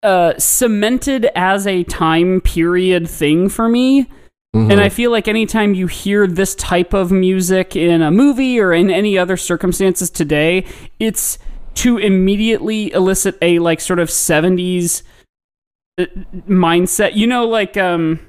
uh 0.05 0.35
cemented 0.39 1.29
as 1.35 1.67
a 1.67 1.83
time 1.85 2.41
period 2.41 3.11
thing 3.11 3.49
for 3.49 3.69
me. 3.69 4.07
Mhm. 4.55 4.71
And 4.71 4.81
I 4.81 4.91
feel 4.91 5.11
like 5.11 5.27
anytime 5.27 5.75
you 5.75 5.89
hear 5.89 6.29
this 6.29 6.55
type 6.55 6.95
of 6.95 7.11
music 7.11 7.75
in 7.75 8.01
a 8.01 8.13
movie 8.13 8.61
or 8.61 8.73
in 8.73 8.91
any 8.91 9.19
other 9.19 9.37
circumstances 9.37 10.09
today, 10.09 10.65
it's 11.01 11.39
to 11.76 11.99
immediately 11.99 12.92
elicit 12.92 13.37
a 13.40 13.59
like 13.59 13.80
sort 13.80 13.99
of 13.99 14.09
70s 14.09 15.02
uh, 15.99 16.06
mindset. 16.49 17.14
You 17.14 17.26
know 17.26 17.47
like 17.47 17.76
um 17.76 18.21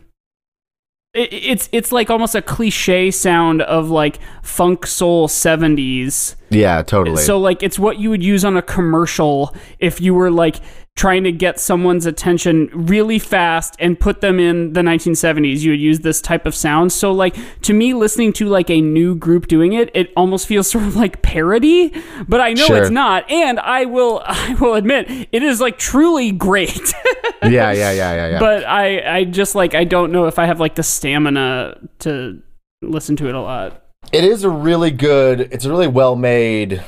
it, 1.13 1.33
it's 1.33 1.69
it's 1.71 1.91
like 1.91 2.09
almost 2.09 2.35
a 2.35 2.41
cliche 2.41 3.11
sound 3.11 3.61
of 3.63 3.89
like 3.89 4.19
funk 4.43 4.85
soul 4.85 5.27
70s. 5.27 6.35
yeah, 6.49 6.81
totally. 6.83 7.21
So 7.23 7.39
like 7.39 7.63
it's 7.63 7.79
what 7.79 7.97
you 7.99 8.09
would 8.09 8.23
use 8.23 8.45
on 8.45 8.55
a 8.55 8.61
commercial 8.61 9.55
if 9.79 9.99
you 9.99 10.13
were 10.13 10.31
like 10.31 10.57
trying 10.97 11.23
to 11.23 11.31
get 11.31 11.59
someone's 11.59 12.05
attention 12.05 12.69
really 12.73 13.19
fast 13.19 13.75
and 13.79 13.97
put 13.99 14.19
them 14.19 14.39
in 14.39 14.73
the 14.73 14.81
1970s. 14.81 15.59
You 15.59 15.71
would 15.71 15.79
use 15.79 15.99
this 15.99 16.19
type 16.19 16.45
of 16.45 16.53
sound. 16.53 16.91
So 16.91 17.11
like 17.13 17.37
to 17.61 17.73
me 17.73 17.93
listening 17.93 18.33
to 18.33 18.47
like 18.49 18.69
a 18.69 18.81
new 18.81 19.15
group 19.15 19.47
doing 19.47 19.73
it, 19.73 19.89
it 19.93 20.11
almost 20.17 20.47
feels 20.47 20.67
sort 20.71 20.83
of 20.85 20.95
like 20.95 21.21
parody, 21.21 21.93
but 22.27 22.41
I 22.41 22.53
know 22.53 22.65
Sure. 22.65 22.81
it's 22.81 22.89
not. 22.89 23.29
And 23.31 23.59
I 23.61 23.85
will 23.85 24.21
I 24.25 24.55
will 24.59 24.73
admit 24.73 25.29
it 25.31 25.43
is 25.43 25.61
like 25.61 25.77
truly 25.77 26.31
great. 26.33 26.93
yeah, 27.43 27.71
yeah, 27.71 27.71
yeah, 27.71 27.91
yeah, 27.91 28.27
yeah. 28.31 28.39
but 28.39 28.65
I 28.65 29.17
I 29.19 29.23
just 29.23 29.55
like 29.55 29.75
I 29.75 29.83
don't 29.85 30.11
know 30.11 30.25
if 30.25 30.37
I 30.39 30.45
have 30.47 30.59
like 30.59 30.75
the 30.75 30.83
stamina 30.83 31.77
to 31.99 32.41
listen 32.81 33.15
to 33.17 33.29
it 33.29 33.35
a 33.35 33.39
lot. 33.41 33.83
it 34.11 34.23
is 34.23 34.43
a 34.43 34.49
really 34.49 34.91
good, 34.91 35.41
it's 35.51 35.65
a 35.65 35.69
really 35.69 35.87
well 35.87 36.15
made 36.15 36.83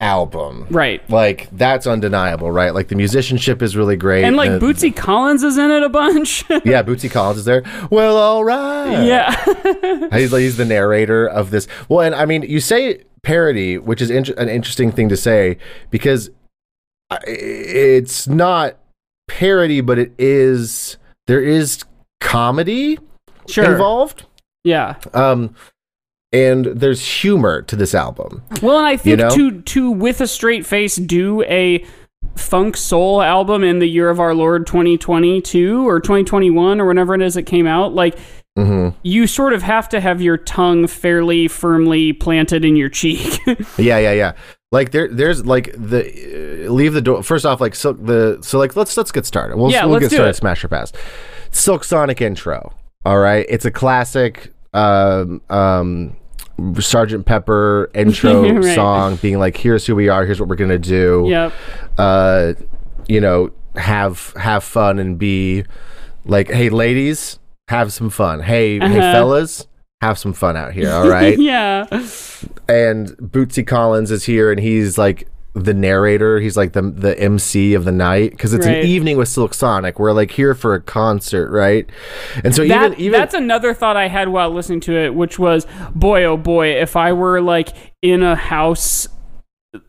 album. 0.00 0.66
Right. 0.70 1.08
Like 1.10 1.48
that's 1.52 1.86
undeniable, 1.86 2.50
right? 2.50 2.72
Like 2.74 2.88
the 2.88 2.94
musicianship 2.94 3.60
is 3.62 3.76
really 3.76 3.96
great. 3.96 4.24
And 4.24 4.36
like 4.36 4.50
the- 4.50 4.58
Bootsy 4.58 4.94
Collins 4.94 5.42
is 5.42 5.58
in 5.58 5.70
it 5.70 5.82
a 5.82 5.88
bunch. 5.88 6.44
yeah, 6.50 6.82
Bootsy 6.82 7.10
Collins 7.10 7.38
is 7.40 7.44
there. 7.44 7.62
Well, 7.90 8.16
all 8.16 8.44
right. 8.44 9.04
yeah. 9.04 9.30
He's, 10.16 10.32
like 10.32 10.40
he's 10.40 10.56
the 10.56 10.64
narrator 10.64 11.26
of 11.26 11.50
this. 11.50 11.66
Well, 11.88 12.00
and 12.04 12.14
I 12.14 12.24
mean, 12.26 12.42
you 12.42 12.60
say 12.60 13.04
parody, 13.22 13.76
which 13.78 14.00
is 14.00 14.10
int- 14.10 14.30
an 14.30 14.48
interesting 14.48 14.90
thing 14.90 15.08
to 15.10 15.16
say 15.16 15.58
because 15.90 16.30
it's 17.26 18.26
not 18.28 18.78
parody, 19.28 19.80
but 19.80 19.98
it 19.98 20.12
is. 20.18 20.96
There 21.26 21.42
is 21.42 21.84
comedy 22.20 22.98
sure. 23.48 23.64
involved, 23.70 24.26
Yeah. 24.64 24.96
um, 25.14 25.54
and 26.32 26.66
there's 26.66 27.04
humor 27.04 27.62
to 27.62 27.76
this 27.76 27.94
album. 27.94 28.42
Well, 28.62 28.78
and 28.78 28.86
I 28.86 28.96
think 28.96 29.18
know? 29.18 29.30
to 29.30 29.60
to 29.62 29.90
with 29.90 30.20
a 30.20 30.26
straight 30.26 30.64
face 30.66 30.96
do 30.96 31.42
a 31.42 31.84
funk 32.36 32.76
soul 32.76 33.22
album 33.22 33.64
in 33.64 33.78
the 33.78 33.86
year 33.88 34.10
of 34.10 34.20
our 34.20 34.34
Lord 34.34 34.66
2022 34.66 35.88
or 35.88 36.00
2021 36.00 36.80
or 36.80 36.86
whenever 36.86 37.14
it 37.14 37.22
is 37.22 37.36
it 37.36 37.42
came 37.44 37.66
out, 37.66 37.94
like 37.94 38.18
hmm 38.56 38.88
you 39.02 39.26
sort 39.28 39.52
of 39.52 39.62
have 39.62 39.88
to 39.88 40.00
have 40.00 40.20
your 40.20 40.36
tongue 40.36 40.86
fairly 40.88 41.46
firmly 41.48 42.12
planted 42.12 42.64
in 42.64 42.76
your 42.76 42.88
cheek. 42.88 43.38
Yeah, 43.78 43.98
yeah, 43.98 44.12
yeah. 44.12 44.32
Like 44.72 44.90
there, 44.92 45.08
there's 45.08 45.44
like 45.46 45.72
the 45.72 46.66
uh, 46.66 46.70
leave 46.70 46.92
the 46.92 47.00
door. 47.00 47.22
First 47.24 47.44
off, 47.46 47.60
like 47.60 47.74
so 47.74 47.92
the 47.92 48.38
so 48.42 48.58
like 48.58 48.76
let's 48.76 48.96
let's 48.96 49.10
get 49.10 49.26
started. 49.26 49.56
We'll, 49.56 49.70
Yeah, 49.72 49.84
we'll 49.84 49.94
let's 49.94 50.04
get 50.04 50.10
do 50.10 50.16
started. 50.16 50.30
it. 50.30 50.36
Smash 50.36 50.62
or 50.64 50.68
pass. 50.68 50.92
Silk 51.50 51.82
Sonic 51.82 52.20
intro. 52.20 52.72
All 53.04 53.18
right, 53.18 53.46
it's 53.48 53.64
a 53.64 53.70
classic. 53.72 54.52
Um, 54.72 55.40
um, 55.50 56.16
Sergeant 56.80 57.26
Pepper 57.26 57.90
intro 57.94 58.42
Right. 58.52 58.74
song, 58.74 59.16
being 59.16 59.38
like, 59.38 59.56
"Here's 59.56 59.86
who 59.86 59.94
we 59.94 60.08
are. 60.08 60.24
Here's 60.26 60.40
what 60.40 60.48
we're 60.48 60.56
gonna 60.56 60.78
do." 60.78 61.24
yep. 61.28 61.52
Uh, 61.98 62.54
you 63.08 63.20
know, 63.20 63.50
have 63.76 64.32
have 64.36 64.62
fun 64.64 64.98
and 64.98 65.18
be 65.18 65.64
like, 66.24 66.50
"Hey, 66.50 66.68
ladies, 66.68 67.38
have 67.68 67.92
some 67.92 68.10
fun. 68.10 68.40
Hey, 68.40 68.78
hey, 68.78 68.84
Uh-huh. 68.84 69.12
fellas." 69.12 69.66
Have 70.02 70.18
some 70.18 70.32
fun 70.32 70.56
out 70.56 70.72
here, 70.72 70.90
all 70.90 71.06
right? 71.06 71.38
yeah. 71.52 71.84
and 72.70 73.08
Bootsy 73.18 73.66
Collins 73.66 74.10
is 74.10 74.24
here, 74.24 74.50
and 74.50 74.58
he's 74.58 74.96
like 74.96 75.28
the 75.54 75.74
narrator. 75.74 76.38
He's 76.40 76.56
like 76.56 76.72
the 76.72 76.82
the 76.82 77.18
MC 77.18 77.74
of 77.74 77.84
the 77.84 77.92
night 77.92 78.30
because 78.30 78.54
it's 78.54 78.66
Right. 78.66 78.78
an 78.78 78.86
evening 78.86 79.16
with 79.16 79.28
Silk 79.28 79.52
Sonic. 79.54 79.98
We're 79.98 80.12
like 80.12 80.30
here 80.30 80.54
for 80.54 80.74
a 80.74 80.80
concert, 80.80 81.50
right? 81.50 81.88
And 82.44 82.54
so 82.54 82.66
That, 82.66 82.92
even 82.92 83.00
even 83.00 83.20
that's 83.20 83.34
another 83.34 83.74
thought 83.74 83.96
I 83.96 84.08
had 84.08 84.28
while 84.28 84.50
listening 84.50 84.80
to 84.80 84.92
it, 84.96 85.14
which 85.14 85.38
was, 85.38 85.66
boy, 85.94 86.24
oh 86.24 86.36
boy, 86.36 86.68
if 86.80 86.94
I 86.96 87.12
were 87.12 87.40
like 87.40 87.70
in 88.02 88.22
a 88.22 88.36
house, 88.36 89.08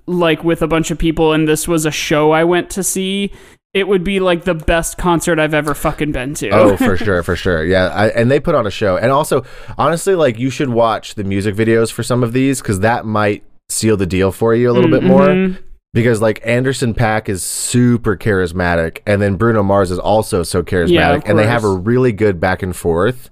like 0.07 0.43
with 0.43 0.61
a 0.61 0.67
bunch 0.67 0.91
of 0.91 0.97
people, 0.97 1.33
and 1.33 1.47
this 1.47 1.67
was 1.67 1.85
a 1.85 1.91
show 1.91 2.31
I 2.31 2.43
went 2.43 2.69
to 2.71 2.83
see, 2.83 3.31
it 3.73 3.87
would 3.87 4.03
be 4.03 4.19
like 4.19 4.43
the 4.43 4.53
best 4.53 4.97
concert 4.97 5.39
I've 5.39 5.53
ever 5.53 5.73
fucking 5.73 6.11
been 6.11 6.33
to. 6.35 6.49
oh 6.49 6.75
for 6.77 6.97
sure 6.97 7.23
for 7.23 7.35
sure 7.35 7.63
yeah 7.63 7.85
I, 7.87 8.07
and 8.09 8.29
they 8.29 8.39
put 8.39 8.53
on 8.53 8.67
a 8.67 8.71
show 8.71 8.97
and 8.97 9.11
also 9.11 9.45
honestly 9.77 10.13
like 10.13 10.37
you 10.37 10.49
should 10.49 10.67
watch 10.69 11.15
the 11.15 11.23
music 11.23 11.55
videos 11.55 11.89
for 11.89 12.03
some 12.03 12.21
of 12.21 12.33
these 12.33 12.61
because 12.61 12.81
that 12.81 13.05
might 13.05 13.43
seal 13.71 13.95
the 13.97 14.05
deal 14.05 14.31
for 14.31 14.53
you 14.53 14.69
a 14.69 14.73
little 14.73 14.91
bit 14.91 15.03
more. 15.03 15.27
Mhm. 15.27 15.57
because 15.93 16.21
like 16.21 16.39
Anderson 16.45 16.93
.Paak 16.93 17.27
is 17.27 17.43
super 17.43 18.15
charismatic 18.15 18.99
and 19.05 19.21
then 19.21 19.35
Bruno 19.35 19.61
Mars 19.63 19.91
is 19.91 19.99
also 19.99 20.41
so 20.43 20.63
charismatic 20.63 20.89
Yeah, 20.89 21.21
and 21.25 21.37
they 21.37 21.45
have 21.47 21.63
a 21.65 21.69
really 21.73 22.11
good 22.13 22.39
back 22.39 22.63
and 22.63 22.73
forth. 22.75 23.29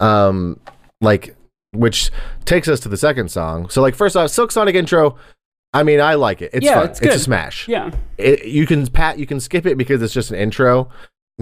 Um 0.00 0.58
like 1.00 1.34
which 1.72 2.10
takes 2.44 2.68
us 2.68 2.78
to 2.80 2.88
the 2.88 2.96
second 2.96 3.30
song. 3.30 3.68
So 3.68 3.80
like 3.82 3.94
first 3.94 4.16
off 4.16 4.30
Silk 4.30 4.52
Sonic 4.52 4.74
intro 4.74 5.16
I 5.72 5.82
mean 5.82 6.00
I 6.00 6.14
like 6.14 6.40
it. 6.42 6.50
It's 6.52 6.64
Yeah, 6.64 6.74
fun. 6.80 6.90
it's 6.90 7.00
it's, 7.00 7.16
a 7.16 7.18
smash. 7.18 7.66
Yeah. 7.68 7.90
it, 8.18 8.44
you 8.46 8.66
can 8.66 8.86
pat 8.86 9.18
you 9.18 9.26
can 9.26 9.40
skip 9.40 9.66
it 9.66 9.76
because 9.78 10.02
it's 10.02 10.14
just 10.14 10.30
an 10.30 10.36
intro 10.36 10.88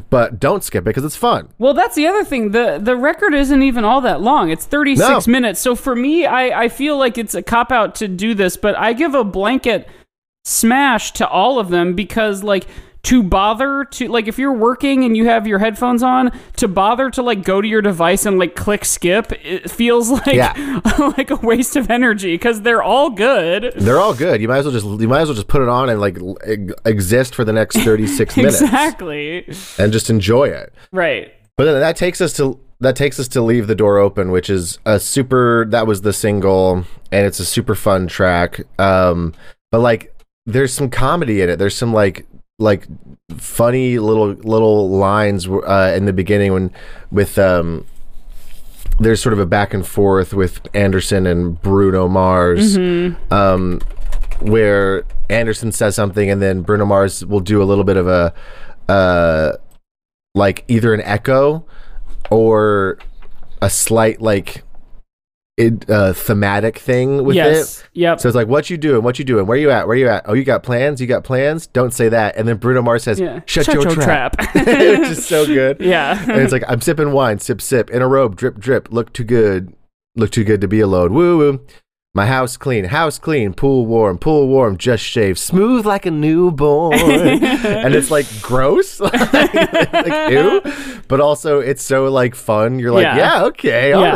but 0.09 0.41
don't 0.41 0.65
skip 0.65 0.83
it 0.83 0.85
because 0.87 1.05
it's 1.05 1.17
fun 1.17 1.49
Well, 1.59 1.75
that's 1.75 1.95
the 1.95 2.07
other 2.07 2.25
thing. 2.25 2.53
the 2.53 2.79
The 2.83 2.97
record 2.97 3.35
isn't 3.35 3.63
even 3.63 3.85
all 3.85 4.01
that 4.01 4.21
long. 4.23 4.51
It's 4.51 4.65
thirty 4.65 4.97
six 4.97 5.27
No. 5.27 5.31
minutes. 5.33 5.61
So 5.61 5.75
for 5.75 5.95
me, 5.95 6.25
I 6.25 6.63
I 6.65 6.69
feel 6.69 6.97
like 6.97 7.19
it's 7.19 7.35
a 7.35 7.43
cop 7.43 7.71
out 7.71 7.95
to 7.97 8.09
do 8.09 8.33
this, 8.35 8.57
but 8.57 8.77
I 8.79 8.95
give 8.95 9.15
a 9.15 9.23
blanket 9.25 9.87
smash 10.45 11.13
to 11.13 11.29
all 11.29 11.59
of 11.59 11.69
them 11.69 11.95
because 11.95 12.43
like 12.43 12.67
to 13.05 13.23
bother 13.23 13.85
to 13.85 14.07
like 14.09 14.29
if 14.29 14.39
you're 14.39 14.53
working 14.53 15.03
and 15.05 15.17
you 15.17 15.27
have 15.27 15.45
your 15.47 15.59
headphones 15.59 16.05
on 16.05 16.31
to 16.57 16.69
bother 16.69 17.11
to 17.11 17.21
like 17.21 17.43
go 17.45 17.61
to 17.61 17.67
your 17.67 17.83
device 17.83 18.25
and 18.27 18.39
like 18.39 18.55
click 18.55 18.85
skip 18.85 19.33
it 19.45 19.69
feels 19.69 20.09
like 20.27 20.27
Yeah. 20.35 20.81
like 21.17 21.31
a 21.31 21.37
waste 21.37 21.75
of 21.75 21.91
energy 21.91 22.35
because 22.35 22.63
they're 22.63 22.83
all 22.83 23.11
good 23.11 23.73
They're 23.77 23.99
all 23.99 24.15
good. 24.15 24.41
You 24.41 24.47
might 24.49 24.59
as 24.59 24.67
well 24.67 24.73
just 24.73 24.87
you 25.01 25.09
might 25.09 25.23
as 25.23 25.29
well 25.29 25.35
just 25.35 25.49
put 25.49 25.63
it 25.63 25.69
on 25.69 25.89
and 25.91 26.01
like 26.01 26.17
exist 26.85 27.35
for 27.35 27.45
the 27.45 27.53
next 27.53 27.79
36 27.79 28.37
minutes 28.37 28.61
exactly 28.63 29.47
and 29.79 29.93
just 29.93 30.09
enjoy 30.09 30.45
it. 30.49 30.73
right 30.93 31.33
But 31.57 31.65
then 31.65 31.81
that 31.81 31.97
takes 31.97 32.21
us 32.21 32.33
to 32.35 32.59
that 32.81 32.97
takes 32.97 33.19
us 33.21 33.29
to 33.29 33.41
leave 33.43 33.69
the 33.69 33.77
door 33.77 33.99
open, 33.99 34.31
which 34.33 34.51
is 34.51 34.79
a 34.85 34.99
super 35.01 35.67
that 35.71 35.87
was 35.87 36.03
the 36.03 36.13
single 36.13 36.85
and 37.11 37.27
it's 37.27 37.41
a 37.41 37.45
super 37.45 37.75
fun 37.75 38.07
track. 38.07 38.61
Um 38.79 39.35
but 39.73 39.81
like 39.81 40.15
there's 40.47 40.73
some 40.73 40.89
comedy 40.91 41.41
in 41.41 41.49
it. 41.51 41.59
There's 41.59 41.77
some 41.77 41.93
like 41.93 42.27
like 42.63 42.87
funny 43.37 43.99
little 43.99 44.29
little 44.29 44.89
lines 44.91 45.49
uh 45.49 45.93
in 45.97 46.05
the 46.05 46.13
beginning 46.13 46.53
when 46.53 46.71
with 47.11 47.39
um 47.39 47.85
there's 49.01 49.21
sort 49.21 49.33
of 49.33 49.39
a 49.39 49.47
back 49.47 49.75
and 49.75 49.87
forth 49.87 50.33
with 50.35 50.61
Anderson 50.75 51.27
and 51.27 51.61
Bruno 51.61 52.09
Mars. 52.09 52.77
Um, 53.31 53.81
where 54.41 55.05
Anderson 55.31 55.73
says 55.73 55.95
something 55.95 56.29
and 56.31 56.43
then 56.43 56.63
Bruno 56.63 56.85
Mars 56.85 57.25
will 57.25 57.41
do 57.41 57.63
a 57.63 57.65
little 57.65 57.85
bit 57.85 57.97
of 57.97 58.07
a 58.07 58.35
uh 58.89 59.53
like 60.35 60.65
either 60.69 60.93
an 60.93 61.01
echo 61.03 61.65
or 62.31 62.99
a 63.61 63.71
slight 63.71 64.21
like 64.21 64.63
it, 65.57 65.89
uh, 65.91 66.13
thematic 66.13 66.79
thing 66.79 67.25
with 67.25 67.37
yes. 67.37 67.81
it. 67.81 67.89
Yep. 67.95 68.21
So 68.21 68.29
it's 68.29 68.37
like, 68.37 68.49
what 68.49 68.71
you 68.71 68.79
doing? 68.79 69.03
What 69.03 69.19
you 69.19 69.25
doing? 69.25 69.47
Where 69.47 69.57
you 69.57 69.71
at? 69.71 69.87
Where 69.87 69.97
you 69.97 70.09
at? 70.09 70.25
Oh, 70.27 70.33
you 70.33 70.45
got 70.45 70.63
plans? 70.63 71.01
You 71.01 71.07
got 71.07 71.25
plans? 71.25 71.67
Don't 71.67 71.93
say 71.93 72.09
that. 72.09 72.37
And 72.37 72.49
then 72.49 72.57
Bruno 72.57 72.83
Mars 72.83 73.03
says, 73.03 73.21
yeah. 73.21 73.41
"Shut, 73.47 73.69
your, 73.69 73.83
trap," 73.83 74.37
trap. 74.37 74.55
which 74.55 74.67
is 75.11 75.27
so 75.27 75.47
good. 75.47 75.81
yeah. 75.81 76.21
And 76.23 76.41
it's 76.41 76.53
like, 76.53 76.65
I'm 76.69 76.81
sipping 76.81 77.13
wine, 77.13 77.39
sip, 77.39 77.61
sip, 77.61 77.91
in 77.91 78.03
a 78.03 78.09
robe, 78.09 78.37
drip, 78.37 78.59
drip. 78.59 78.89
Look 78.91 79.13
too 79.13 79.25
good, 79.25 79.75
look 80.17 80.31
too 80.31 80.45
good 80.45 80.61
to 80.63 80.69
be 80.69 80.81
alone. 80.81 81.13
Woo 81.13 81.39
woo. 81.39 81.67
My 82.15 82.27
house 82.27 82.59
clean, 82.59 82.85
house 82.85 83.19
clean, 83.19 83.55
pool 83.55 83.87
warm, 83.87 84.19
pool 84.19 84.47
warm, 84.47 84.77
just 84.77 85.03
shaved, 85.03 85.39
smooth 85.39 85.87
like 85.87 86.05
a 86.05 86.11
newborn. 86.11 86.93
and 87.01 87.95
it's 87.95 88.11
like 88.11 88.27
gross, 88.43 89.01
like, 89.01 89.33
like, 89.33 90.31
ew, 90.31 90.61
but 91.09 91.21
also 91.21 91.61
it's 91.61 91.83
so 91.83 92.09
like 92.11 92.35
fun. 92.35 92.79
You're 92.79 92.93
like, 92.93 93.05
Yeah. 93.05 93.17
yeah, 93.17 93.45
okay, 93.45 93.95
all 93.95 94.03
Yeah. 94.03 94.15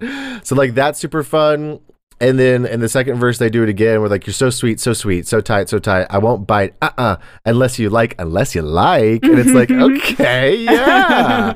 right. 0.00 0.40
So 0.44 0.56
like 0.56 0.74
that's 0.74 0.98
super 0.98 1.22
fun. 1.22 1.78
And 2.20 2.38
then 2.38 2.66
in 2.66 2.80
the 2.80 2.88
second 2.88 3.18
verse, 3.18 3.38
they 3.38 3.48
do 3.48 3.62
it 3.62 3.68
again. 3.68 4.00
We're 4.00 4.08
like, 4.08 4.26
"You're 4.26 4.34
so 4.34 4.50
sweet, 4.50 4.78
so 4.78 4.92
sweet, 4.92 5.26
so 5.26 5.40
tight, 5.40 5.68
so 5.70 5.78
tight. 5.78 6.06
I 6.10 6.18
won't 6.18 6.46
bite, 6.46 6.74
uh, 6.82 6.90
uh 6.98 7.16
unless 7.46 7.78
you 7.78 7.88
like, 7.88 8.14
unless 8.18 8.54
you 8.54 8.62
like." 8.62 9.24
And 9.24 9.38
it's 9.38 9.50
like, 9.50 9.70
okay, 10.12 10.56
yeah. 10.56 11.54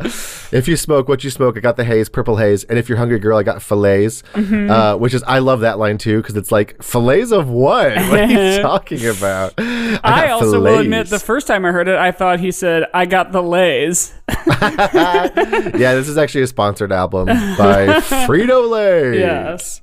if 0.52 0.66
you 0.66 0.76
smoke, 0.76 1.06
what 1.09 1.23
you 1.23 1.30
smoke, 1.30 1.56
I 1.59 1.61
got 1.61 1.76
the 1.76 1.85
haze, 1.85 2.09
purple 2.09 2.37
haze. 2.37 2.64
And 2.64 2.78
if 2.78 2.88
you're 2.88 2.97
hungry, 2.99 3.18
girl, 3.18 3.37
I 3.37 3.42
got 3.42 3.61
fillets, 3.62 4.23
Mm-hmm. 4.35 4.71
uh, 4.71 4.97
which 4.97 5.12
is 5.12 5.23
I 5.25 5.40
love 5.40 5.61
that 5.61 5.78
line 5.78 5.99
too 5.99 6.23
because 6.23 6.35
it's 6.37 6.50
like 6.50 6.83
fillets 6.83 7.30
of 7.30 7.49
what? 7.50 7.94
What 7.97 8.21
are 8.21 8.25
you 8.25 8.62
talking 8.62 9.06
about? 9.06 9.52
I, 9.59 10.00
I 10.02 10.30
also 10.30 10.61
will 10.61 10.78
admit, 10.78 11.09
the 11.09 11.18
first 11.18 11.47
time 11.47 11.64
I 11.64 11.73
heard 11.73 11.88
it, 11.88 11.97
I 11.97 12.11
thought 12.11 12.40
he 12.40 12.50
said, 12.50 12.87
"I 12.94 13.04
got 13.06 13.33
the 13.33 13.42
lays." 13.42 14.14
yeah, 14.64 15.94
this 15.94 16.09
is 16.09 16.16
actually 16.16 16.42
a 16.42 16.47
sponsored 16.47 16.92
album 16.92 17.26
by 17.26 17.87
Frito 18.26 18.68
Lay. 18.71 19.18
yes. 19.18 19.83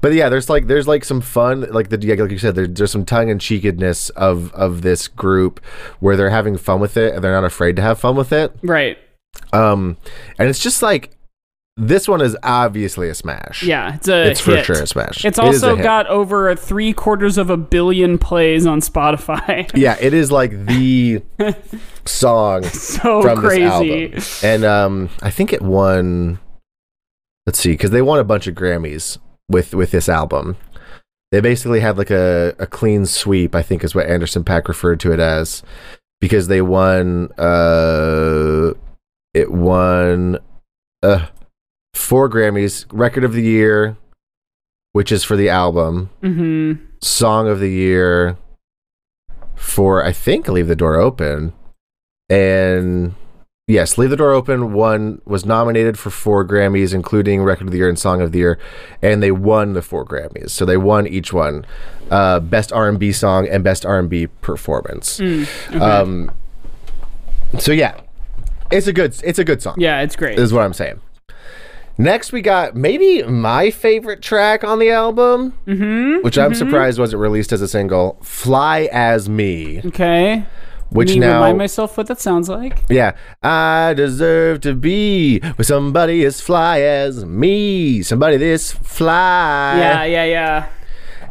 But 0.00 0.07
yeah, 0.12 0.28
there's 0.28 0.48
like 0.48 0.66
there's 0.66 0.86
like 0.88 1.04
some 1.04 1.20
fun, 1.20 1.62
like 1.70 1.88
the 1.88 1.98
yeah, 2.00 2.14
like 2.14 2.30
you 2.30 2.38
said, 2.38 2.54
there, 2.54 2.66
there's 2.66 2.90
some 2.90 3.04
tongue 3.04 3.28
in 3.28 3.38
cheekedness 3.38 4.10
of 4.10 4.52
of 4.54 4.82
this 4.82 5.08
group 5.08 5.64
where 6.00 6.16
they're 6.16 6.30
having 6.30 6.56
fun 6.56 6.80
with 6.80 6.96
it 6.96 7.14
and 7.14 7.22
they're 7.22 7.32
not 7.32 7.44
afraid 7.44 7.76
to 7.76 7.82
have 7.82 7.98
fun 7.98 8.16
with 8.16 8.32
it. 8.32 8.52
Right. 8.62 8.98
Um, 9.52 9.96
and 10.38 10.48
it's 10.48 10.58
just 10.58 10.82
like 10.82 11.16
this 11.76 12.08
one 12.08 12.20
is 12.20 12.36
obviously 12.42 13.08
a 13.08 13.14
smash. 13.14 13.62
Yeah. 13.62 13.94
It's 13.94 14.08
a. 14.08 14.30
it's 14.30 14.40
for 14.40 14.62
sure 14.64 14.82
a 14.82 14.86
smash. 14.86 15.24
It's 15.24 15.38
It 15.38 15.44
also 15.44 15.76
hit. 15.76 15.82
got 15.84 16.06
over 16.08 16.54
three 16.56 16.92
quarters 16.92 17.38
of 17.38 17.50
a 17.50 17.56
billion 17.56 18.18
plays 18.18 18.66
on 18.66 18.80
Spotify. 18.80 19.70
yeah, 19.76 19.96
it 20.00 20.12
is 20.12 20.32
like 20.32 20.50
the 20.66 21.22
song 22.04 22.64
so 22.64 23.22
from 23.22 23.38
crazy. 23.38 24.08
this 24.08 24.42
album, 24.42 24.54
and 24.54 24.64
um, 24.64 25.10
I 25.22 25.30
think 25.30 25.52
it 25.52 25.62
won. 25.62 26.40
Let's 27.46 27.60
see, 27.60 27.70
because 27.72 27.92
they 27.92 28.02
won 28.02 28.18
a 28.18 28.24
bunch 28.24 28.46
of 28.46 28.54
Grammys 28.56 29.18
with 29.48 29.74
with 29.74 29.90
this 29.90 30.08
album. 30.08 30.56
They 31.30 31.40
basically 31.40 31.80
had 31.80 31.98
like 31.98 32.10
a, 32.10 32.54
a 32.58 32.66
clean 32.66 33.04
sweep, 33.04 33.54
I 33.54 33.62
think 33.62 33.84
is 33.84 33.94
what 33.94 34.06
Anderson 34.06 34.44
.Paak 34.44 34.66
referred 34.66 34.98
to 35.00 35.12
it 35.12 35.20
as, 35.20 35.62
because 36.20 36.48
they 36.48 36.62
won. 36.62 37.30
Uh, 37.38 38.72
it 39.34 39.52
won 39.52 40.38
uh, 41.02 41.26
four 41.94 42.30
Grammys: 42.30 42.86
Record 42.92 43.24
of 43.24 43.34
the 43.34 43.42
Year, 43.42 43.96
which 44.92 45.12
is 45.12 45.22
for 45.22 45.36
the 45.36 45.50
album, 45.50 46.10
hmm 46.22 46.72
Song 47.00 47.46
of 47.46 47.60
the 47.60 47.70
Year 47.70 48.36
for 49.54 50.04
I 50.04 50.12
think 50.12 50.48
Leave 50.48 50.68
the 50.68 50.76
Door 50.76 50.96
Open. 50.96 51.52
And 52.30 53.14
yes, 53.68 53.96
Leave 53.96 54.10
the 54.10 54.16
Door 54.16 54.32
Open 54.32 54.72
one 54.72 55.22
was 55.24 55.46
nominated 55.46 55.96
for 55.96 56.10
four 56.10 56.44
Grammys, 56.44 56.92
including 56.92 57.44
Record 57.44 57.68
of 57.68 57.70
the 57.70 57.78
Year 57.78 57.88
and 57.88 57.98
Song 57.98 58.20
of 58.20 58.32
the 58.32 58.38
Year, 58.38 58.58
and 59.00 59.22
they 59.22 59.30
won 59.30 59.74
the 59.74 59.82
four 59.82 60.04
Grammys. 60.04 60.50
So 60.50 60.64
they 60.64 60.76
won 60.76 61.06
each 61.06 61.32
one, 61.32 61.64
uh, 62.10 62.40
Best 62.40 62.72
R 62.72 62.88
and 62.88 62.98
B 62.98 63.12
Song 63.12 63.46
and 63.46 63.62
Best 63.62 63.86
R 63.86 64.00
and 64.00 64.10
B 64.10 64.26
Performance. 64.26 65.20
Um, 65.72 66.32
so 67.60 67.70
yeah, 67.70 68.00
it's 68.72 68.88
a 68.88 68.92
good 68.92 69.16
it's 69.22 69.38
a 69.38 69.44
good 69.44 69.62
song. 69.62 69.76
Yeah, 69.78 70.00
it's 70.00 70.16
great. 70.16 70.38
Is 70.38 70.52
what 70.52 70.64
I'm 70.64 70.72
saying. 70.72 71.00
Next, 72.00 72.30
we 72.30 72.42
got 72.42 72.76
maybe 72.76 73.24
my 73.24 73.72
favorite 73.72 74.22
track 74.22 74.62
on 74.62 74.78
the 74.78 74.90
album, 74.90 75.52
mm-hmm. 75.66 76.22
which 76.22 76.38
I'm 76.38 76.54
surprised 76.54 76.96
wasn't 76.98 77.20
released 77.20 77.52
as 77.52 77.60
a 77.60 77.66
single. 77.66 78.18
"Fly 78.22 78.88
as 78.92 79.28
Me," 79.28 79.82
Okay. 79.84 80.44
Which 80.90 81.10
me 81.10 81.18
now, 81.20 81.34
remind 81.34 81.58
myself 81.58 81.96
what 81.96 82.06
that 82.06 82.20
sounds 82.20 82.48
like. 82.48 82.82
yeah, 82.88 83.16
I 83.42 83.94
deserve 83.94 84.60
to 84.62 84.74
be 84.74 85.40
with 85.56 85.66
somebody 85.66 86.24
as 86.24 86.40
fly 86.40 86.80
as 86.80 87.24
me, 87.24 88.02
somebody 88.02 88.36
this 88.36 88.72
fly. 88.72 89.78
yeah, 89.78 90.04
yeah, 90.04 90.24
yeah. 90.24 90.68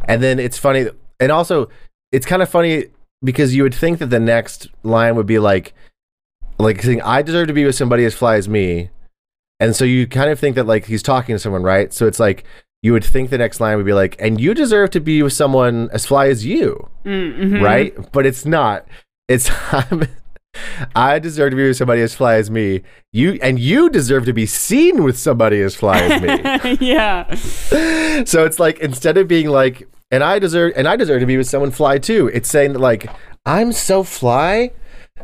And 0.04 0.22
then 0.22 0.38
it's 0.38 0.56
funny, 0.58 0.86
and 1.20 1.32
also 1.32 1.68
it's 2.12 2.24
kind 2.26 2.42
of 2.42 2.48
funny 2.48 2.86
because 3.22 3.54
you 3.54 3.62
would 3.62 3.74
think 3.74 3.98
that 3.98 4.10
the 4.10 4.20
next 4.20 4.68
line 4.82 5.16
would 5.16 5.26
be 5.26 5.38
like, 5.38 5.74
like 6.58 6.80
saying, 6.82 7.02
"I 7.02 7.22
deserve 7.22 7.48
to 7.48 7.52
be 7.52 7.64
with 7.64 7.74
somebody 7.74 8.04
as 8.04 8.14
fly 8.14 8.36
as 8.36 8.48
me," 8.48 8.90
and 9.60 9.74
so 9.76 9.84
you 9.84 10.06
kind 10.06 10.30
of 10.30 10.38
think 10.38 10.54
that 10.56 10.66
like 10.66 10.86
he's 10.86 11.02
talking 11.02 11.34
to 11.34 11.38
someone, 11.38 11.62
right? 11.62 11.92
So 11.92 12.06
it's 12.06 12.20
like 12.20 12.44
you 12.80 12.92
would 12.92 13.04
think 13.04 13.30
the 13.30 13.38
next 13.38 13.60
line 13.60 13.76
would 13.76 13.86
be 13.86 13.92
like, 13.92 14.16
"And 14.20 14.40
you 14.40 14.54
deserve 14.54 14.90
to 14.90 15.00
be 15.00 15.22
with 15.22 15.32
someone 15.32 15.90
as 15.92 16.06
fly 16.06 16.28
as 16.28 16.46
you," 16.46 16.88
Mm-hmm. 17.04 17.62
right? 17.62 18.12
But 18.12 18.24
it's 18.24 18.46
not. 18.46 18.86
It's 19.28 19.50
I'm, 19.72 20.08
I 20.96 21.18
deserve 21.18 21.50
to 21.50 21.56
be 21.56 21.66
with 21.66 21.76
somebody 21.76 22.00
as 22.00 22.14
fly 22.14 22.36
as 22.36 22.50
me. 22.50 22.82
You 23.12 23.38
and 23.42 23.58
you 23.58 23.90
deserve 23.90 24.24
to 24.26 24.32
be 24.32 24.46
seen 24.46 25.04
with 25.04 25.18
somebody 25.18 25.60
as 25.60 25.74
fly 25.74 25.98
as 26.00 26.22
me. 26.22 26.78
yeah. 26.80 27.34
so 28.24 28.44
it's 28.44 28.58
like 28.58 28.78
instead 28.80 29.16
of 29.18 29.28
being 29.28 29.48
like 29.48 29.88
and 30.10 30.24
i 30.24 30.38
deserve 30.38 30.72
and 30.76 30.88
i 30.88 30.96
deserve 30.96 31.20
to 31.20 31.26
be 31.26 31.36
with 31.36 31.48
someone 31.48 31.70
fly 31.70 31.98
too 31.98 32.28
it's 32.28 32.48
saying 32.48 32.72
that 32.72 32.78
like 32.78 33.10
i'm 33.46 33.72
so 33.72 34.02
fly 34.02 34.70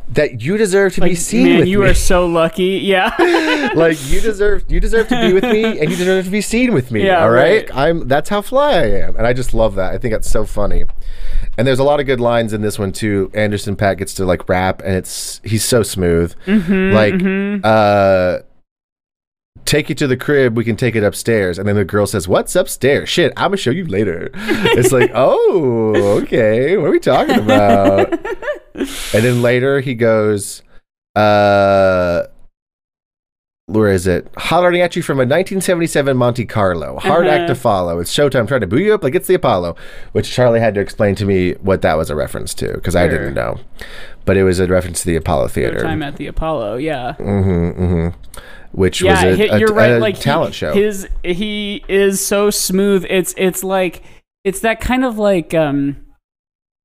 that 0.09 0.41
you 0.41 0.57
deserve 0.57 0.93
to 0.95 1.01
be 1.01 1.15
seen 1.15 1.47
Man, 1.47 1.59
with 1.59 1.67
you 1.67 1.79
me. 1.79 1.87
are 1.89 1.93
so 1.93 2.25
lucky. 2.27 2.65
Yeah. 2.85 3.15
like 3.75 3.97
you 4.09 4.21
deserve 4.21 4.65
you 4.69 4.79
deserve 4.79 5.07
to 5.09 5.19
be 5.27 5.33
with 5.33 5.43
me 5.43 5.79
and 5.79 5.89
you 5.89 5.95
deserve 5.97 6.25
to 6.25 6.31
be 6.31 6.41
seen 6.41 6.73
with 6.73 6.91
me 6.91 7.05
Yeah, 7.05 7.23
all 7.23 7.29
right? 7.31 7.67
right. 7.69 7.75
i'm 7.77 8.07
that's 8.07 8.29
how 8.29 8.41
fly 8.41 8.73
i 8.73 8.83
am 8.85 9.15
and 9.17 9.25
i 9.25 9.33
just 9.33 9.53
love 9.53 9.75
that. 9.75 9.93
I 9.93 9.97
think 9.97 10.13
that's 10.13 10.29
so 10.29 10.45
funny. 10.45 10.83
And 11.57 11.65
there's 11.67 11.79
a 11.79 11.83
lot 11.83 11.99
of 11.99 12.05
good 12.05 12.19
lines 12.19 12.53
in 12.53 12.61
this 12.61 12.77
one 12.77 12.91
too. 12.91 13.31
Anderson 13.33 13.75
.Paak 13.75 13.97
gets 13.97 14.13
to 14.15 14.25
like 14.25 14.47
rap 14.49 14.81
and 14.83 14.93
it's 14.95 15.41
he's 15.43 15.63
so 15.63 15.81
smooth. 15.83 16.35
Mm-hmm, 16.45 16.93
like 16.93 17.63
uh 17.63 18.43
take 19.65 19.89
it 19.89 19.97
to 19.97 20.05
the 20.05 20.17
crib 20.17 20.55
we 20.55 20.63
can 20.63 20.75
take 20.75 20.95
it 20.95 21.03
upstairs. 21.03 21.57
And 21.57 21.67
then 21.67 21.75
the 21.75 21.85
girl 21.85 22.05
says 22.05 22.27
what's 22.27 22.55
upstairs? 22.55 23.09
Shit 23.09 23.33
i'm 23.37 23.45
gonna 23.47 23.57
show 23.57 23.71
you 23.71 23.85
later. 23.85 24.29
It's 24.77 24.91
like 24.91 25.11
oh 25.15 26.19
okay 26.21 26.77
what 26.77 26.87
are 26.87 26.91
we 26.91 26.99
talking 26.99 27.39
about 27.39 28.13
and 28.75 29.23
then 29.23 29.41
later 29.41 29.79
he 29.79 29.93
goes 29.95 30.61
uh 31.15 32.23
where 33.67 33.89
is 33.91 34.05
it? 34.05 34.27
Hollering 34.37 34.79
at 34.81 34.95
you 34.95 35.01
from 35.01 35.17
a 35.17 35.25
1977 35.25 36.15
Monte 36.15 36.45
Carlo. 36.45 36.99
Hard 36.99 37.25
act 37.25 37.47
to 37.47 37.53
Uh-huh. 37.53 37.55
follow. 37.55 37.99
It's 37.99 38.15
showtime 38.15 38.47
trying 38.47 38.61
to 38.61 38.67
boo 38.67 38.77
you 38.77 38.93
up 38.93 39.03
like 39.03 39.15
it's 39.15 39.25
the 39.25 39.33
Apollo, 39.33 39.75
which 40.11 40.29
Charlie 40.31 40.59
had 40.59 40.75
to 40.75 40.81
explain 40.81 41.15
to 41.15 41.25
me 41.25 41.53
what 41.53 41.81
that 41.81 41.97
was 41.97 42.11
a 42.11 42.15
reference 42.15 42.53
to 42.55 42.71
because 42.73 42.95
I 42.95 43.07
didn't 43.07 43.33
know. 43.33 43.57
But 44.23 44.37
it 44.37 44.43
was 44.43 44.59
a 44.59 44.67
reference 44.67 44.99
to 45.01 45.07
the 45.07 45.15
Apollo 45.15 45.47
Theater. 45.47 45.79
Time 45.79 46.03
at 46.03 46.17
the 46.17 46.27
Apollo. 46.27 46.75
Yeah. 46.77 47.15
Mm-hmm, 47.17 47.83
mm-hmm. 47.83 48.39
Which 48.71 49.01
Yeah, 49.01 49.13
was 49.25 49.39
a, 49.39 49.47
a- 49.55 49.57
you're 49.59 49.73
right. 49.73 49.93
a 49.93 49.97
like 49.99 50.19
talent 50.19 50.53
he, 50.53 50.57
show. 50.59 50.73
His 50.73 51.07
he 51.23 51.83
is 51.87 52.23
so 52.23 52.51
smooth. 52.51 53.03
It's 53.09 53.33
it's 53.35 53.63
like 53.63 54.03
it's 54.43 54.59
that 54.59 54.79
kind 54.79 55.03
of 55.03 55.17
like 55.17 55.55
um 55.55 56.04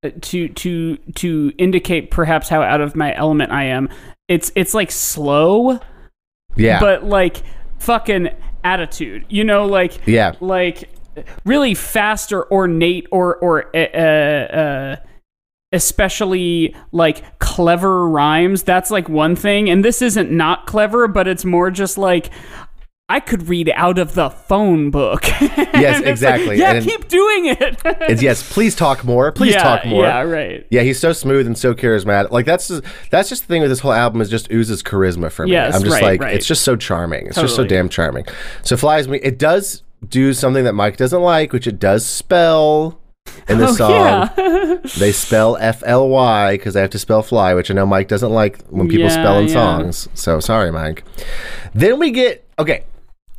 to 0.02 0.48
to 0.48 0.96
to 0.96 1.52
indicate 1.58 2.10
perhaps 2.10 2.48
how 2.48 2.62
out 2.62 2.80
of 2.80 2.96
my 2.96 3.14
element 3.14 3.52
I 3.52 3.64
am. 3.64 3.88
It's 4.28 4.50
it's 4.54 4.74
like 4.74 4.90
slow, 4.90 5.80
yeah, 6.56 6.80
but 6.80 7.04
like 7.04 7.42
fucking 7.78 8.30
attitude. 8.64 9.26
You 9.28 9.44
know, 9.44 9.66
like 9.66 10.06
yeah, 10.06 10.32
like 10.40 10.88
really 11.44 11.74
fast 11.74 12.32
or 12.32 12.50
ornate 12.50 13.06
or 13.10 13.36
or 13.36 13.76
uh, 13.76 13.78
uh, 13.78 14.96
especially 15.72 16.74
like 16.92 17.38
clever 17.38 18.08
rhymes. 18.08 18.62
That's 18.62 18.90
like 18.90 19.08
one 19.08 19.36
thing, 19.36 19.68
and 19.68 19.84
this 19.84 20.00
isn't 20.00 20.30
not 20.30 20.66
clever, 20.66 21.08
but 21.08 21.28
it's 21.28 21.44
more 21.44 21.70
just 21.70 21.98
like. 21.98 22.30
I 23.10 23.18
could 23.18 23.48
read 23.48 23.72
out 23.74 23.98
of 23.98 24.14
the 24.14 24.30
phone 24.30 24.90
book. 24.90 25.24
Yes, 25.80 25.96
it's 25.98 26.04
like, 26.04 26.10
exactly. 26.10 26.58
yeah, 26.58 26.72
And- 26.74 26.84
keep 26.86 27.08
doing 27.08 27.46
it. 27.46 27.80
it's 27.84 28.20
yes. 28.22 28.52
Please 28.52 28.74
talk 28.76 29.02
more. 29.02 29.32
Please 29.32 29.54
yeah, 29.54 29.62
talk 29.62 29.86
more. 29.86 30.04
Yeah, 30.04 30.20
right. 30.22 30.66
Yeah, 30.70 30.82
he's 30.82 30.98
so 31.00 31.12
smooth 31.14 31.46
and 31.46 31.56
so 31.56 31.72
charismatic. 31.74 32.30
Like 32.30 32.44
that's 32.44 32.68
just, 32.68 32.82
that's 33.10 33.30
just 33.30 33.42
the 33.42 33.48
thing 33.48 33.62
with 33.62 33.70
this 33.70 33.78
whole 33.80 33.92
album 33.94 34.20
is 34.20 34.28
just 34.28 34.50
oozes 34.52 34.82
charisma 34.82 35.32
for 35.32 35.46
me. 35.46 35.52
Yes, 35.52 35.74
I'm 35.74 35.82
just 35.82 35.94
right, 35.94 36.02
like 36.02 36.20
right. 36.20 36.34
it's 36.34 36.46
just 36.46 36.62
so 36.64 36.76
charming. 36.76 37.28
It's 37.28 37.36
just 37.36 37.56
so 37.56 37.64
damn 37.64 37.88
charming. 37.88 38.26
So 38.62 38.76
flies 38.76 39.08
me. 39.08 39.18
It 39.22 39.38
does 39.38 39.82
do 40.06 40.34
something 40.34 40.64
that 40.64 40.74
Mike 40.74 40.98
doesn't 40.98 41.22
like, 41.22 41.52
which 41.54 41.66
it 41.66 41.78
does 41.78 42.04
spell 42.04 43.00
in 43.48 43.56
the 43.58 43.68
oh, 43.68 43.74
song. 43.74 43.90
yeah. 43.90 44.76
They 44.98 45.12
spell 45.12 45.56
F 45.56 45.82
L 45.86 46.08
Y 46.10 46.52
because 46.54 46.74
they 46.74 46.80
have 46.82 46.90
to 46.90 46.98
spell 46.98 47.22
fly, 47.22 47.54
which 47.54 47.70
I 47.70 47.74
know 47.74 47.86
Mike 47.86 48.08
doesn't 48.08 48.32
like 48.32 48.62
when 48.66 48.86
people 48.88 49.06
Yeah, 49.06 49.14
spell 49.14 49.38
in 49.38 49.48
songs. 49.48 50.08
So 50.14 50.40
sorry, 50.40 50.70
Mike. 50.70 51.04
Then 51.74 51.98
we 51.98 52.10
get 52.10 52.46
okay. 52.58 52.84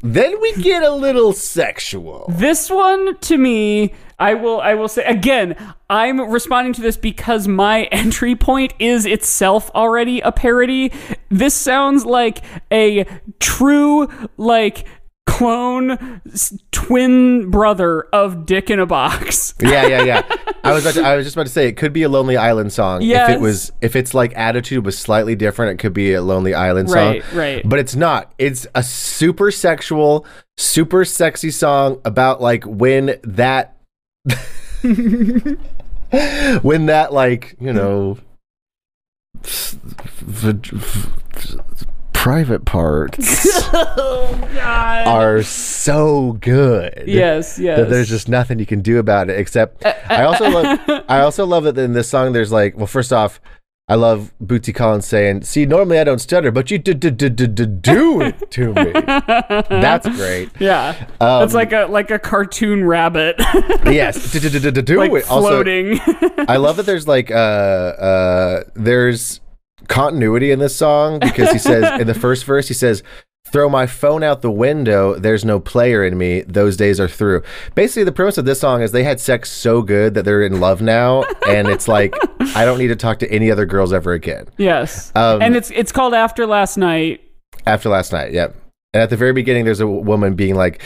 Then 0.03 0.41
we 0.41 0.53
get 0.53 0.83
a 0.83 0.91
little 0.91 1.33
sexual. 1.33 2.25
This 2.29 2.69
one 2.69 3.17
to 3.17 3.37
me, 3.37 3.93
I 4.17 4.33
will 4.33 4.59
I 4.59 4.73
will 4.73 4.87
say 4.87 5.03
again, 5.05 5.55
I'm 5.89 6.31
responding 6.31 6.73
to 6.73 6.81
this 6.81 6.97
because 6.97 7.47
my 7.47 7.83
entry 7.91 8.35
point 8.35 8.73
is 8.79 9.05
itself 9.05 9.69
already 9.75 10.21
a 10.21 10.31
parody. 10.31 10.91
This 11.29 11.53
sounds 11.53 12.05
like 12.05 12.43
a 12.71 13.05
true 13.39 14.07
like 14.37 14.87
clone 15.41 16.21
s- 16.31 16.57
twin 16.71 17.49
brother 17.49 18.03
of 18.13 18.45
Dick 18.45 18.69
in 18.69 18.79
a 18.79 18.85
Box. 18.85 19.53
Yeah, 19.61 19.85
yeah, 19.87 20.03
yeah. 20.03 20.35
I 20.63 20.73
was 20.73 20.83
about 20.85 20.93
to, 20.95 21.03
I 21.07 21.15
was 21.15 21.25
just 21.25 21.35
about 21.35 21.45
to 21.47 21.51
say 21.51 21.67
it 21.67 21.77
could 21.77 21.93
be 21.93 22.03
a 22.03 22.09
Lonely 22.09 22.35
Island 22.37 22.73
song. 22.73 23.01
If 23.01 23.29
it 23.29 23.39
was 23.39 23.71
if 23.81 23.95
its 23.95 24.13
like 24.13 24.33
attitude 24.35 24.85
was 24.85 24.97
slightly 24.97 25.35
different, 25.35 25.79
it 25.79 25.81
could 25.81 25.93
be 25.93 26.13
a 26.13 26.21
Lonely 26.21 26.53
Island 26.53 26.89
song. 26.89 26.97
Right, 26.97 27.33
right. 27.33 27.61
But 27.67 27.79
it's 27.79 27.95
not. 27.95 28.33
It's 28.37 28.67
a 28.75 28.83
super 28.83 29.49
sexual, 29.51 30.25
super 30.57 31.05
sexy 31.05 31.51
song 31.51 32.01
about 32.05 32.41
like 32.41 32.63
when 32.65 33.15
that 33.23 33.77
when 36.61 36.85
that 36.87 37.13
like, 37.13 37.55
you 37.59 37.73
know 37.73 38.17
v- 39.43 39.77
v- 40.61 41.59
private 42.21 42.65
parts 42.65 43.47
oh 43.73 44.49
god. 44.53 45.07
are 45.07 45.41
so 45.41 46.33
good. 46.33 47.03
yes, 47.07 47.57
yes. 47.57 47.79
that 47.79 47.89
there's 47.89 48.09
just 48.09 48.29
nothing 48.29 48.59
you 48.59 48.65
can 48.67 48.79
do 48.81 48.99
about 48.99 49.27
it 49.27 49.39
except 49.39 49.83
I 49.85 50.23
also 50.25 50.47
love 50.47 50.79
I 51.09 51.21
also 51.21 51.47
love 51.47 51.63
that 51.63 51.75
in 51.79 51.93
this 51.93 52.07
song 52.07 52.33
there's 52.33 52.51
like 52.51 52.77
well 52.77 52.85
first 52.85 53.11
off 53.11 53.41
I 53.87 53.95
love 53.95 54.31
Bootsy 54.41 54.73
Collins 54.73 55.07
saying 55.07 55.41
see 55.41 55.65
normally 55.65 55.97
I 55.97 56.03
don't 56.03 56.19
stutter 56.19 56.51
but 56.51 56.69
you 56.69 56.77
d- 56.77 56.93
d- 56.93 57.09
d- 57.09 57.27
d- 57.29 57.47
d- 57.47 57.65
do 57.65 58.21
it 58.21 58.51
to 58.51 58.71
me 58.71 58.91
that's 59.81 60.07
great 60.09 60.51
yeah. 60.59 61.07
Um, 61.19 61.43
it's 61.43 61.55
like 61.55 61.73
a 61.73 61.87
like 61.87 62.11
a 62.11 62.19
cartoon 62.19 62.83
rabbit 62.83 63.35
yes 63.85 64.31
d- 64.31 64.39
d- 64.39 64.49
d- 64.49 64.59
d- 64.59 64.69
d- 64.71 64.81
do 64.83 64.97
like 64.99 65.11
it 65.11 65.27
also 65.27 65.47
floating. 65.63 65.99
I 66.47 66.57
love 66.57 66.77
that 66.77 66.85
there's 66.85 67.07
like 67.07 67.31
uh 67.31 67.33
uh 67.33 68.63
there's 68.75 69.41
continuity 69.91 70.51
in 70.51 70.59
this 70.59 70.75
song 70.75 71.19
because 71.19 71.51
he 71.51 71.59
says 71.59 71.99
in 71.99 72.07
the 72.07 72.13
first 72.13 72.45
verse 72.45 72.67
he 72.67 72.73
says 72.73 73.03
throw 73.47 73.67
my 73.67 73.85
phone 73.85 74.23
out 74.23 74.41
the 74.41 74.51
window 74.51 75.15
there's 75.15 75.43
no 75.43 75.59
player 75.59 76.05
in 76.05 76.17
me 76.17 76.41
those 76.43 76.77
days 76.77 76.99
are 76.99 77.07
through 77.07 77.43
basically 77.75 78.03
the 78.03 78.11
premise 78.11 78.37
of 78.37 78.45
this 78.45 78.59
song 78.59 78.81
is 78.81 78.91
they 78.93 79.03
had 79.03 79.19
sex 79.19 79.51
so 79.51 79.81
good 79.81 80.13
that 80.13 80.23
they're 80.23 80.43
in 80.43 80.61
love 80.61 80.81
now 80.81 81.23
and 81.49 81.67
it's 81.67 81.87
like 81.87 82.15
i 82.55 82.63
don't 82.63 82.77
need 82.77 82.87
to 82.87 82.95
talk 82.95 83.19
to 83.19 83.29
any 83.29 83.51
other 83.51 83.65
girls 83.65 83.91
ever 83.91 84.13
again 84.13 84.47
yes. 84.57 85.11
Um, 85.15 85.41
and 85.41 85.55
it's 85.55 85.69
it's 85.71 85.91
called 85.91 86.13
After 86.13 86.47
Last 86.47 86.77
Night. 86.77 87.21
after 87.65 87.89
last 87.89 88.13
night 88.13 88.31
yep 88.31 88.55
and 88.93 89.03
at 89.03 89.09
the 89.09 89.17
very 89.17 89.33
beginning 89.33 89.65
there's 89.65 89.81
a 89.81 89.87
woman 89.87 90.35
being 90.35 90.55
like 90.55 90.81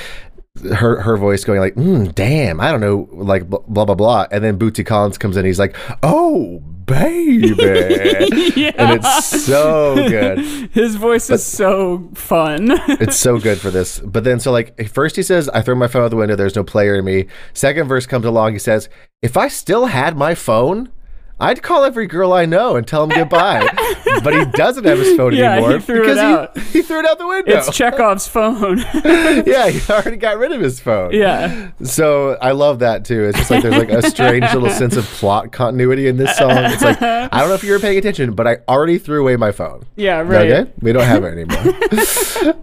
her 0.73 1.01
her 1.01 1.17
voice 1.17 1.43
going 1.43 1.59
like 1.59 1.75
mm, 1.75 2.13
damn 2.15 2.59
i 2.59 2.71
don't 2.71 2.81
know 2.81 3.07
like 3.11 3.47
blah 3.47 3.59
blah 3.67 3.85
blah, 3.85 3.95
blah. 3.95 4.25
and 4.31 4.43
then 4.43 4.57
bootsy 4.57 4.85
collins 4.85 5.17
comes 5.17 5.37
in 5.37 5.45
he's 5.45 5.59
like 5.59 5.75
oh 6.01 6.63
baby 6.85 7.47
yeah. 8.55 8.71
and 8.77 8.99
it's 8.99 9.45
so 9.45 9.95
good. 9.95 10.39
His 10.71 10.95
voice 10.95 11.29
is 11.29 11.43
so 11.43 12.09
fun. 12.13 12.69
It's 12.87 13.17
so 13.17 13.39
good 13.39 13.59
for 13.59 13.69
this. 13.71 13.99
But 13.99 14.23
then, 14.23 14.39
so 14.39 14.51
like, 14.51 14.89
first 14.89 15.15
he 15.15 15.23
says, 15.23 15.49
"I 15.49 15.61
throw 15.61 15.75
my 15.75 15.87
phone 15.87 16.03
out 16.03 16.09
the 16.09 16.15
window. 16.15 16.35
There's 16.35 16.55
no 16.55 16.63
player 16.63 16.95
in 16.95 17.05
me." 17.05 17.27
Second 17.53 17.87
verse 17.87 18.05
comes 18.05 18.25
along. 18.25 18.53
He 18.53 18.59
says, 18.59 18.89
"If 19.21 19.37
I 19.37 19.47
still 19.47 19.87
had 19.87 20.17
my 20.17 20.35
phone." 20.35 20.89
I'd 21.39 21.61
call 21.61 21.83
every 21.83 22.07
girl 22.07 22.31
I 22.31 22.45
know 22.45 22.77
and 22.77 22.87
tell 22.87 23.05
them 23.05 23.17
goodbye, 23.17 23.67
but 24.23 24.33
he 24.33 24.45
doesn't 24.51 24.85
have 24.85 24.97
his 24.99 25.17
phone 25.17 25.33
Yeah, 25.35 25.55
he 25.57 25.63
anymore 25.65 25.81
threw 25.81 25.97
it 25.97 26.01
because 26.03 26.17
out. 26.17 26.57
He, 26.57 26.61
he 26.79 26.81
threw 26.81 26.99
it 26.99 27.05
out 27.05 27.17
the 27.17 27.27
window. 27.27 27.57
it's 27.57 27.69
Chekhov's 27.75 28.25
phone. 28.27 28.77
yeah, 29.45 29.67
he 29.69 29.91
already 29.91 30.15
got 30.15 30.37
rid 30.37 30.53
of 30.53 30.61
his 30.61 30.79
phone. 30.79 31.11
yeah. 31.11 31.71
So 31.83 32.37
I 32.41 32.51
love 32.51 32.79
that 32.79 33.03
too. 33.03 33.25
It's 33.25 33.37
just 33.37 33.51
like 33.51 33.63
there's 33.63 33.75
like 33.77 33.89
a 33.91 34.09
strange 34.09 34.45
little 34.53 34.69
sense 34.81 34.95
of 34.95 35.03
plot 35.05 35.51
continuity 35.51 36.07
in 36.07 36.15
this 36.15 36.35
song. 36.37 36.51
It's 36.51 36.81
like 36.81 37.01
I 37.01 37.27
don't 37.27 37.49
know 37.49 37.53
if 37.55 37.63
you 37.65 37.71
were 37.73 37.79
paying 37.79 37.97
attention, 37.97 38.33
but 38.33 38.47
I 38.47 38.57
already 38.69 38.97
threw 38.97 39.19
away 39.21 39.35
my 39.35 39.51
phone. 39.51 39.85
Yeah, 39.97 40.19
right. 40.21 40.49
Okay, 40.51 40.71
we 40.81 40.93
don't 40.93 41.03
have 41.03 41.23
it 41.25 41.37
anymore. 41.37 41.73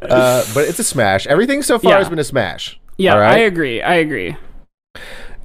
uh, 0.02 0.44
but 0.54 0.64
it's 0.68 0.78
a 0.78 0.84
smash. 0.84 1.26
Everything 1.26 1.60
so 1.62 1.78
far 1.78 1.92
Yeah. 1.92 1.98
has 1.98 2.08
been 2.08 2.18
a 2.18 2.24
smash. 2.24 2.80
Yeah, 2.96 3.16
right? 3.16 3.34
I 3.34 3.38
agree. 3.40 3.82
I 3.82 3.94
agree. 3.96 4.36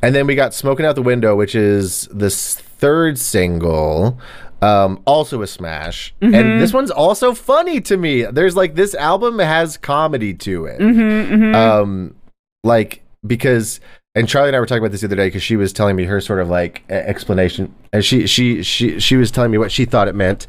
And 0.01 0.13
then 0.15 0.27
we 0.27 0.35
got 0.35 0.53
"Smoking 0.53 0.85
Out 0.85 0.95
the 0.95 1.01
Window," 1.01 1.35
which 1.35 1.55
is 1.55 2.07
this 2.13 2.61
third 2.77 3.17
single, 3.17 4.19
um, 4.61 5.01
also 5.05 5.41
a 5.41 5.47
smash. 5.47 6.13
Mm-hmm. 6.21 6.33
And 6.33 6.61
this 6.61 6.73
one's 6.73 6.91
also 6.91 7.33
funny 7.33 7.81
to 7.81 7.97
me. 7.97 8.23
There's 8.23 8.55
like 8.55 8.75
this 8.75 8.95
album 8.95 9.39
has 9.39 9.77
comedy 9.77 10.33
to 10.33 10.65
it. 10.65 10.79
Mm-hmm, 10.79 11.55
Um, 11.55 12.15
like 12.63 13.03
because. 13.25 13.79
And 14.15 14.27
Charlie 14.27 14.49
and 14.49 14.55
I 14.55 14.59
were 14.59 14.65
talking 14.65 14.81
about 14.81 14.91
this 14.91 15.01
the 15.01 15.07
other 15.07 15.15
day 15.15 15.27
because 15.27 15.43
she 15.43 15.55
was 15.57 15.71
telling 15.71 15.95
me 15.95 16.05
her 16.05 16.19
sort 16.19 16.39
of 16.39 16.49
like 16.49 16.81
explanation, 16.89 17.71
and 17.93 18.03
she 18.03 18.25
she 18.25 18.63
she 18.63 18.99
she 18.99 19.15
was 19.15 19.29
telling 19.29 19.51
me 19.51 19.59
what 19.59 19.71
she 19.71 19.85
thought 19.85 20.07
it 20.07 20.15
meant, 20.15 20.47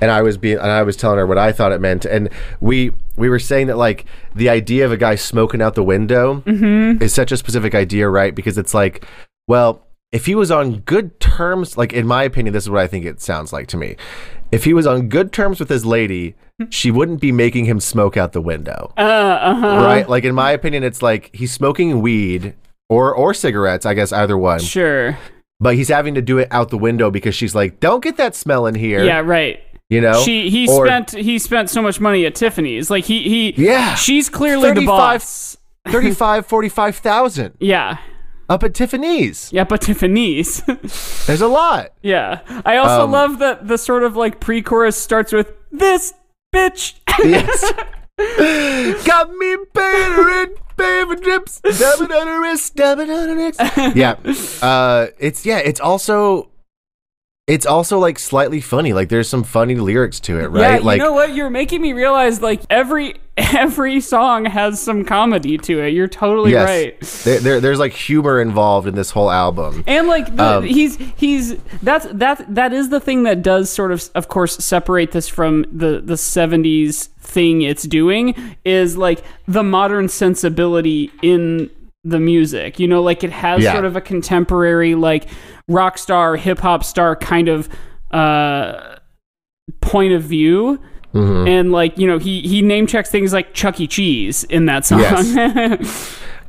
and 0.00 0.12
I 0.12 0.22
was 0.22 0.36
being 0.36 0.58
and 0.58 0.70
I 0.70 0.84
was 0.84 0.96
telling 0.96 1.18
her 1.18 1.26
what 1.26 1.36
I 1.36 1.50
thought 1.50 1.72
it 1.72 1.80
meant, 1.80 2.04
and 2.04 2.28
we 2.60 2.92
we 3.16 3.28
were 3.28 3.40
saying 3.40 3.66
that 3.66 3.76
like 3.76 4.04
the 4.36 4.48
idea 4.48 4.84
of 4.84 4.92
a 4.92 4.96
guy 4.96 5.16
smoking 5.16 5.60
out 5.60 5.74
the 5.74 5.82
window 5.82 6.44
is 7.02 7.12
such 7.12 7.32
a 7.32 7.36
specific 7.36 7.74
idea, 7.74 8.08
right? 8.08 8.32
Because 8.32 8.56
it's 8.56 8.74
like, 8.74 9.04
well, 9.48 9.84
if 10.12 10.26
he 10.26 10.34
was 10.34 10.50
on 10.50 10.78
good 10.80 11.20
terms, 11.20 11.76
like 11.78 11.92
in 11.92 12.06
my 12.06 12.22
opinion, 12.24 12.52
this 12.52 12.64
is 12.64 12.70
what 12.70 12.80
I 12.80 12.86
think 12.86 13.04
it 13.04 13.20
sounds 13.20 13.52
like 13.52 13.66
to 13.68 13.76
me. 13.76 13.96
If 14.50 14.64
he 14.64 14.74
was 14.74 14.86
on 14.86 15.08
good 15.08 15.32
terms 15.32 15.60
with 15.60 15.68
his 15.68 15.84
lady, 15.86 16.34
she 16.70 16.90
wouldn't 16.90 17.20
be 17.20 17.30
making 17.32 17.66
him 17.66 17.78
smoke 17.80 18.16
out 18.16 18.32
the 18.32 18.40
window 18.40 18.92
Uh, 18.98 19.00
uh-huh. 19.00 19.66
right? 19.84 20.08
Like 20.08 20.24
in 20.24 20.34
my 20.34 20.50
opinion, 20.50 20.82
it's 20.82 21.02
like 21.02 21.30
he's 21.34 21.52
smoking 21.52 22.00
weed 22.02 22.54
or 22.88 23.14
or 23.14 23.32
cigarettes, 23.34 23.86
I 23.86 23.94
guess 23.94 24.12
either 24.12 24.36
one. 24.36 24.58
Sure. 24.60 25.16
But 25.60 25.74
he's 25.76 25.88
having 25.88 26.14
to 26.14 26.22
do 26.22 26.38
it 26.38 26.48
out 26.50 26.70
the 26.70 26.78
window 26.78 27.10
because 27.10 27.34
she's 27.34 27.54
like, 27.54 27.80
"Don't 27.80 28.02
get 28.02 28.16
that 28.16 28.34
smell 28.34 28.66
in 28.66 28.74
here." 28.74 29.04
Yeah, 29.04 29.20
right. 29.20 29.60
you 29.90 30.00
know. 30.00 30.22
She 30.24 30.48
he 30.50 30.66
Or 30.68 30.86
spent 30.86 31.10
he 31.12 31.38
spent 31.38 31.68
so 31.70 31.82
much 31.82 32.00
money 32.00 32.24
at 32.26 32.34
Tiffany's. 32.34 32.90
Like 32.90 33.04
he 33.04 33.22
he 33.28 33.62
Yeah. 33.62 33.94
She's 33.94 34.28
clearly 34.30 34.70
the 34.70 34.86
35 34.86 34.86
boss. 34.86 35.56
35 35.88 36.46
45,000 36.46 37.54
Yeah. 37.60 37.98
Up 38.50 38.62
at 38.64 38.74
Tiffany's. 38.74 39.50
Yeah, 39.52 39.64
but 39.64 39.80
Tiffany's. 39.80 40.60
There's 41.26 41.40
a 41.40 41.46
lot. 41.48 41.92
yeah. 42.02 42.40
I 42.66 42.76
also 42.76 43.04
Um, 43.04 43.12
love 43.12 43.38
that 43.38 43.66
the 43.68 43.78
sort 43.78 44.02
of 44.02 44.16
like 44.16 44.40
pre-chorus 44.40 44.96
starts 44.98 45.32
with 45.32 45.52
this 45.72 46.12
bitch. 46.54 46.94
Yes. 47.20 47.72
Got 49.06 49.34
me 49.34 49.52
in 49.54 49.64
favorite 50.76 51.22
drips. 51.22 51.60
Dabbing 51.60 52.12
on 52.12 52.26
her 52.26 52.40
wrist, 52.42 52.76
dabbing 52.76 53.10
on 53.10 53.28
her. 53.38 53.92
Yeah. 53.94 54.16
Uh, 54.60 55.06
it's 55.18 55.46
yeah. 55.46 55.58
It's 55.58 55.80
also. 55.80 56.50
It's 57.50 57.66
also 57.66 57.98
like 57.98 58.18
slightly 58.20 58.60
funny. 58.60 58.92
Like 58.92 59.08
there's 59.08 59.28
some 59.28 59.42
funny 59.42 59.74
lyrics 59.74 60.20
to 60.20 60.38
it, 60.38 60.46
right? 60.46 60.60
Yeah, 60.60 60.76
you 60.78 60.84
like 60.84 60.98
know 60.98 61.12
what? 61.12 61.34
You're 61.34 61.50
making 61.50 61.82
me 61.82 61.92
realize 61.92 62.40
like 62.40 62.62
every 62.70 63.16
every 63.36 64.00
song 64.00 64.44
has 64.44 64.80
some 64.80 65.04
comedy 65.04 65.58
to 65.58 65.80
it. 65.82 65.88
You're 65.88 66.06
totally 66.06 66.52
yes, 66.52 66.68
right. 66.68 67.00
there, 67.24 67.40
there, 67.40 67.60
there's 67.60 67.80
like 67.80 67.92
humor 67.92 68.40
involved 68.40 68.86
in 68.86 68.94
this 68.94 69.10
whole 69.10 69.32
album. 69.32 69.82
And 69.88 70.06
like 70.06 70.36
the, 70.36 70.58
Um, 70.58 70.64
he's 70.64 70.96
he's 71.16 71.56
that's 71.82 72.06
that 72.12 72.54
that 72.54 72.72
is 72.72 72.90
the 72.90 73.00
thing 73.00 73.24
that 73.24 73.42
does 73.42 73.68
sort 73.68 73.90
of 73.90 74.08
of 74.14 74.28
course 74.28 74.56
separate 74.58 75.10
this 75.10 75.26
from 75.26 75.66
the 75.72 76.00
the 76.00 76.14
70s 76.14 77.08
thing 77.18 77.62
it's 77.62 77.82
doing 77.82 78.56
is 78.64 78.96
like 78.96 79.22
the 79.48 79.62
modern 79.62 80.08
sensibility 80.08 81.10
in 81.22 81.68
the 82.04 82.20
music. 82.20 82.78
You 82.78 82.88
know, 82.88 83.02
like 83.02 83.22
it 83.24 83.30
has 83.32 83.62
Yeah. 83.62 83.72
sort 83.72 83.84
of 83.84 83.96
a 83.96 84.00
contemporary 84.00 84.94
like 84.94 85.26
rock 85.68 85.98
star, 85.98 86.36
hip 86.36 86.58
hop 86.58 86.84
star 86.84 87.14
kind 87.16 87.48
of 87.48 87.68
uh 88.10 88.96
point 89.80 90.12
of 90.12 90.22
view. 90.22 90.80
Mm-hmm. 91.14 91.48
And 91.48 91.72
like, 91.72 91.98
you 91.98 92.06
know, 92.06 92.18
he 92.18 92.40
he 92.42 92.62
name 92.62 92.86
checks 92.86 93.10
things 93.10 93.32
like 93.32 93.52
Chuck 93.52 93.80
E. 93.80 93.86
Cheese 93.86 94.44
in 94.44 94.66
that 94.66 94.86
song. 94.86 95.00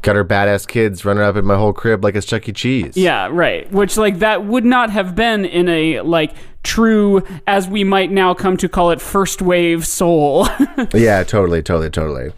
Got 0.04 0.16
her 0.16 0.26
badass 0.26 0.68
kids 0.68 1.06
running 1.06 1.24
up 1.24 1.36
in 1.36 1.46
my 1.46 1.56
whole 1.56 1.74
crib 1.74 2.04
like 2.04 2.16
it's 2.16 2.26
Chuck 2.26 2.48
E. 2.50 2.52
Cheese. 2.52 2.96
Yeah, 2.98 3.28
right. 3.32 3.72
Which 3.72 3.98
like 3.98 4.20
that 4.20 4.46
would 4.46 4.66
not 4.66 4.90
have 4.92 5.16
been 5.16 5.46
in 5.46 5.68
a 5.70 6.02
like 6.02 6.34
true 6.64 7.24
as 7.48 7.68
we 7.68 7.84
might 7.84 8.12
now 8.12 8.34
come 8.36 8.56
to 8.58 8.70
call 8.70 8.92
it 8.92 9.02
first 9.02 9.42
wave 9.42 9.86
soul. 9.86 10.48
Yeah, 10.94 11.24
totally, 11.24 11.62
totally, 11.64 11.90
totally. 11.90 12.32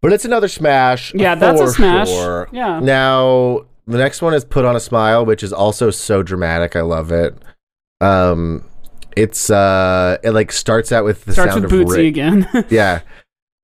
But 0.00 0.12
it's 0.12 0.24
another 0.24 0.48
smash. 0.48 1.12
Yeah, 1.14 1.34
that's 1.34 1.60
a 1.60 1.68
smash. 1.68 2.08
Sure. 2.08 2.48
Yeah. 2.52 2.80
Now 2.80 3.66
the 3.86 3.98
next 3.98 4.22
one 4.22 4.34
is 4.34 4.44
"Put 4.44 4.64
on 4.64 4.76
a 4.76 4.80
Smile," 4.80 5.24
which 5.26 5.42
is 5.42 5.52
also 5.52 5.90
so 5.90 6.22
dramatic. 6.22 6.76
I 6.76 6.82
love 6.82 7.10
it. 7.10 7.34
Um, 8.00 8.64
it's 9.16 9.50
uh, 9.50 10.18
it 10.22 10.30
like 10.30 10.52
starts 10.52 10.92
out 10.92 11.04
with 11.04 11.24
the 11.24 11.32
Starts 11.32 11.52
sound 11.54 11.64
with 11.64 11.72
of 11.72 11.80
Bootsy 11.88 11.96
rain. 11.96 12.06
again. 12.06 12.48
Yeah. 12.70 13.00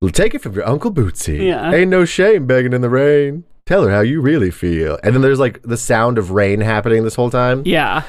Well, 0.02 0.10
take 0.10 0.34
it 0.34 0.42
from 0.42 0.54
your 0.54 0.68
uncle 0.68 0.92
Bootsy. 0.92 1.46
Yeah. 1.46 1.72
Ain't 1.72 1.88
no 1.90 2.04
shame 2.04 2.46
begging 2.46 2.72
in 2.72 2.82
the 2.82 2.90
rain. 2.90 3.44
Tell 3.64 3.84
her 3.84 3.90
how 3.90 4.00
you 4.00 4.20
really 4.20 4.50
feel. 4.50 4.98
And 5.02 5.14
then 5.14 5.22
there's 5.22 5.38
like 5.38 5.62
the 5.62 5.76
sound 5.78 6.18
of 6.18 6.32
rain 6.32 6.60
happening 6.60 7.04
this 7.04 7.14
whole 7.14 7.30
time. 7.30 7.62
Yeah. 7.64 8.02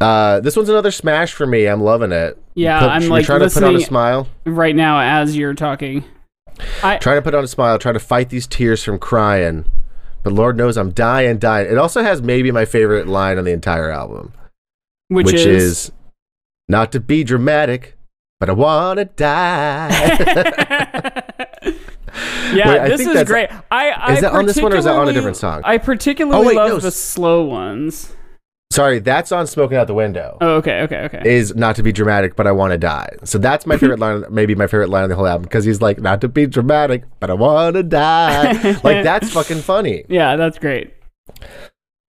Uh, 0.00 0.40
this 0.40 0.56
one's 0.56 0.68
another 0.70 0.90
smash 0.90 1.32
for 1.34 1.46
me. 1.46 1.66
I'm 1.66 1.82
loving 1.82 2.12
it. 2.12 2.38
Yeah, 2.54 2.78
Put- 2.80 2.88
I'm, 2.88 3.08
like, 3.08 3.26
trying 3.26 3.40
to 3.40 3.50
put 3.50 3.62
on 3.64 3.76
a 3.76 3.80
smile. 3.80 4.28
Right 4.44 4.74
now, 4.76 5.00
as 5.00 5.36
you're 5.36 5.52
talking. 5.54 6.04
I, 6.82 6.96
Trying 6.98 7.18
to 7.18 7.22
put 7.22 7.34
on 7.34 7.44
a 7.44 7.48
smile. 7.48 7.78
Trying 7.78 7.94
to 7.94 8.00
fight 8.00 8.30
these 8.30 8.46
tears 8.46 8.82
from 8.82 8.98
crying. 8.98 9.64
But 10.22 10.32
Lord 10.32 10.56
knows 10.56 10.76
I'm 10.76 10.90
dying, 10.90 11.38
dying. 11.38 11.70
It 11.70 11.78
also 11.78 12.02
has 12.02 12.20
maybe 12.20 12.50
my 12.50 12.64
favorite 12.64 13.06
line 13.06 13.38
on 13.38 13.44
the 13.44 13.52
entire 13.52 13.90
album, 13.90 14.32
which, 15.06 15.26
which, 15.26 15.36
is, 15.36 15.46
is 15.46 15.92
not 16.68 16.90
to 16.92 17.00
be 17.00 17.22
dramatic, 17.22 17.96
but 18.40 18.50
I 18.50 18.52
wanna 18.52 19.04
die. 19.04 19.88
yeah, 22.52 22.68
Wait, 22.68 22.88
this 22.88 23.00
is 23.02 23.22
great. 23.22 23.50
I, 23.70 23.90
I 23.90 24.14
Is 24.14 24.20
that 24.22 24.32
on 24.32 24.46
this 24.46 24.60
one 24.60 24.72
or 24.72 24.76
is 24.76 24.84
that 24.84 24.96
on 24.96 25.08
a 25.08 25.12
different 25.12 25.36
song? 25.36 25.62
I 25.64 25.78
particularly 25.78 26.44
Oh, 26.44 26.48
wait, 26.48 26.56
love 26.56 26.70
no, 26.70 26.80
the 26.80 26.90
slow 26.90 27.44
ones. 27.44 28.15
Sorry, 28.76 28.98
that's 28.98 29.32
on 29.32 29.46
Smoking 29.46 29.78
Out 29.78 29.86
the 29.86 29.94
Window. 29.94 30.36
Oh, 30.42 30.56
okay, 30.56 30.82
okay, 30.82 31.04
okay. 31.04 31.22
Is 31.24 31.56
not 31.56 31.76
to 31.76 31.82
be 31.82 31.92
dramatic, 31.92 32.36
but 32.36 32.46
I 32.46 32.52
want 32.52 32.72
to 32.72 32.78
die. 32.78 33.08
So 33.24 33.38
that's 33.38 33.64
my 33.64 33.78
favorite 33.78 33.98
line, 34.00 34.24
maybe 34.28 34.54
my 34.54 34.66
favorite 34.66 34.90
line 34.90 35.04
on 35.04 35.08
the 35.08 35.16
whole 35.16 35.26
album, 35.26 35.44
because 35.44 35.64
he's 35.64 35.80
like, 35.80 35.98
not 35.98 36.20
to 36.20 36.28
be 36.28 36.46
dramatic, 36.46 37.04
but 37.18 37.30
I 37.30 37.32
want 37.32 37.76
to 37.76 37.82
die. 37.82 38.52
like, 38.84 39.02
that's 39.02 39.32
fucking 39.32 39.62
funny. 39.62 40.04
yeah, 40.10 40.36
that's 40.36 40.58
great. 40.58 40.92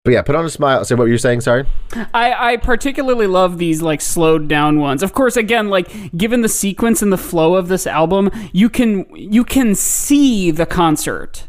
But 0.04 0.12
yeah, 0.12 0.22
put 0.24 0.36
on 0.36 0.44
a 0.44 0.50
smile. 0.50 0.84
So, 0.84 0.98
what 0.98 1.06
you're 1.06 1.18
saying? 1.18 1.40
Sorry? 1.40 1.66
I, 2.14 2.54
I 2.54 2.58
particularly 2.58 3.28
love 3.28 3.58
these 3.58 3.82
like 3.82 4.02
slowed 4.02 4.50
down 4.50 4.82
ones. 4.82 5.04
Of 5.04 5.14
course, 5.14 5.38
again, 5.38 5.70
like 5.70 6.18
given 6.18 6.42
the 6.42 6.50
sequence 6.50 7.02
and 7.02 7.14
the 7.14 7.18
flow 7.18 7.56
of 7.56 7.70
this 7.70 7.88
album, 7.88 8.30
you 8.52 8.70
can 8.70 9.06
you 9.16 9.46
can 9.46 9.74
see 9.74 10.52
the 10.52 10.66
concert. 10.66 11.47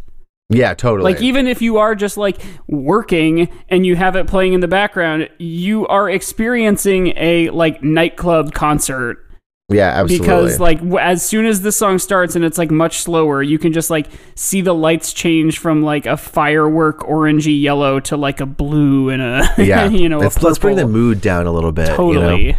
Yeah, 0.51 0.75
totally. 0.75 1.13
Like 1.13 1.23
even 1.23 1.47
if 1.47 1.61
you 1.61 1.77
are 1.77 1.95
just 1.95 2.17
like 2.17 2.41
working 2.67 3.51
and 3.69 3.85
you 3.85 3.97
have 3.97 4.17
it 4.17 4.27
playing 4.27 4.55
in 4.55 4.61
the 4.61 4.69
background, 4.69 5.29
you 5.39 5.87
are 5.89 6.09
experiencing 6.09 7.13
a 7.17 7.51
like 7.51 7.83
nightclub 7.83 8.55
concert 8.55 9.29
yeah, 9.71 9.89
absolutely. 9.89 10.27
because 10.27 10.61
like 10.61 10.79
w- 10.79 10.99
as 10.99 11.23
soon 11.23 11.45
as 11.45 11.61
the 11.61 11.71
song 11.71 11.99
starts 11.99 12.35
and 12.35 12.43
it's 12.43 12.57
like 12.57 12.71
much 12.71 13.01
slower, 13.01 13.43
you 13.43 13.59
can 13.59 13.75
just 13.75 13.91
like 13.91 14.07
see 14.35 14.63
the 14.63 14.75
lights 14.75 15.13
change 15.13 15.59
from 15.59 15.83
like 15.83 16.07
a 16.07 16.17
firework 16.17 17.01
orangey 17.01 17.61
yellow 17.61 18.01
to 18.01 18.17
like 18.17 18.41
a 18.41 18.47
blue 18.47 19.11
and 19.11 19.21
a 19.21 19.47
yeah, 19.59 19.85
you 19.89 20.09
know 20.09 20.21
let's, 20.21 20.39
a 20.39 20.45
let's 20.47 20.59
bring 20.59 20.77
the 20.77 20.87
mood 20.87 21.21
down 21.21 21.47
a 21.47 21.53
little 21.53 21.73
bit. 21.73 21.89
you 21.89 21.93
know? 21.93 21.97
totally 21.97 22.57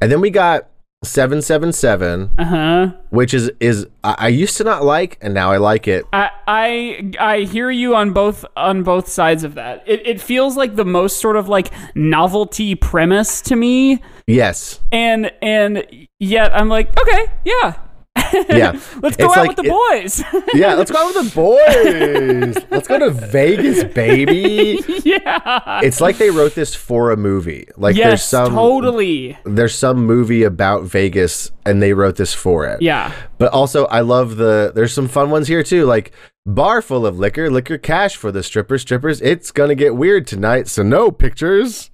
And 0.00 0.10
then 0.10 0.22
we 0.22 0.30
got 0.30 0.68
777, 1.04 2.30
uh 2.38 2.44
huh. 2.44 2.92
which 3.10 3.32
is, 3.34 3.50
is 3.60 3.86
I, 4.02 4.14
I 4.18 4.28
used 4.28 4.56
to 4.58 4.64
not 4.64 4.84
like, 4.84 5.18
and 5.20 5.32
now 5.34 5.50
I 5.52 5.58
like 5.58 5.86
it. 5.88 6.04
I, 6.12 6.30
I 6.46 7.12
I 7.20 7.40
hear 7.40 7.70
you 7.70 7.94
on 7.94 8.12
both 8.12 8.44
on 8.56 8.82
both 8.82 9.08
sides 9.08 9.44
of 9.44 9.54
that. 9.54 9.82
It 9.86 10.06
it 10.06 10.20
feels 10.20 10.56
like 10.56 10.76
the 10.76 10.84
most 10.84 11.20
sort 11.20 11.36
of 11.36 11.48
like 11.48 11.70
novelty 11.94 12.74
premise 12.74 13.40
to 13.42 13.56
me, 13.56 14.02
Yes. 14.26 14.80
and 14.92 15.30
and 15.42 15.86
yet 16.18 16.54
I'm 16.54 16.68
like, 16.68 16.98
okay, 16.98 17.26
yeah, 17.44 17.74
Yeah. 18.16 18.72
let's 19.02 19.16
go 19.16 19.26
It's 19.26 19.36
out 19.36 19.46
like 19.46 19.48
with 19.48 19.56
the 19.56 19.68
boys. 19.68 20.22
Yeah, 20.54 20.74
let's 20.74 20.90
go 20.90 20.98
out 20.98 21.14
with 21.14 21.24
the 21.24 21.34
boys. 21.34 22.64
let's 22.70 22.86
go 22.88 22.98
to 22.98 23.10
Vegas, 23.10 23.84
baby. 23.92 24.80
yeah. 25.04 25.80
It's 25.82 26.00
like 26.00 26.18
they 26.18 26.30
wrote 26.30 26.54
this 26.54 26.74
for 26.74 27.10
a 27.10 27.16
movie. 27.16 27.66
Like 27.76 27.96
there's 27.96 28.06
yes, 28.06 28.28
some 28.28 28.52
totally. 28.54 29.36
there's 29.44 29.74
some 29.74 30.04
movie 30.06 30.44
about 30.44 30.84
Vegas 30.84 31.50
and 31.66 31.82
they 31.82 31.92
wrote 31.92 32.16
this 32.16 32.32
for 32.34 32.66
it. 32.66 32.80
Yeah. 32.82 33.12
But 33.38 33.52
also 33.52 33.86
I 33.86 34.00
love 34.00 34.36
the 34.36 34.72
there's 34.74 34.92
some 34.92 35.08
fun 35.08 35.30
ones 35.30 35.48
here 35.48 35.62
too, 35.62 35.84
like 35.84 36.12
bar 36.46 36.82
full 36.82 37.06
of 37.06 37.18
liquor, 37.18 37.50
liquor 37.50 37.78
cash 37.78 38.16
for 38.16 38.30
the 38.30 38.42
strippers, 38.42 38.82
strippers. 38.82 39.20
It's 39.22 39.50
gonna 39.50 39.74
get 39.74 39.96
weird 39.96 40.26
tonight, 40.26 40.68
so 40.68 40.82
no 40.82 41.10
pictures. 41.10 41.90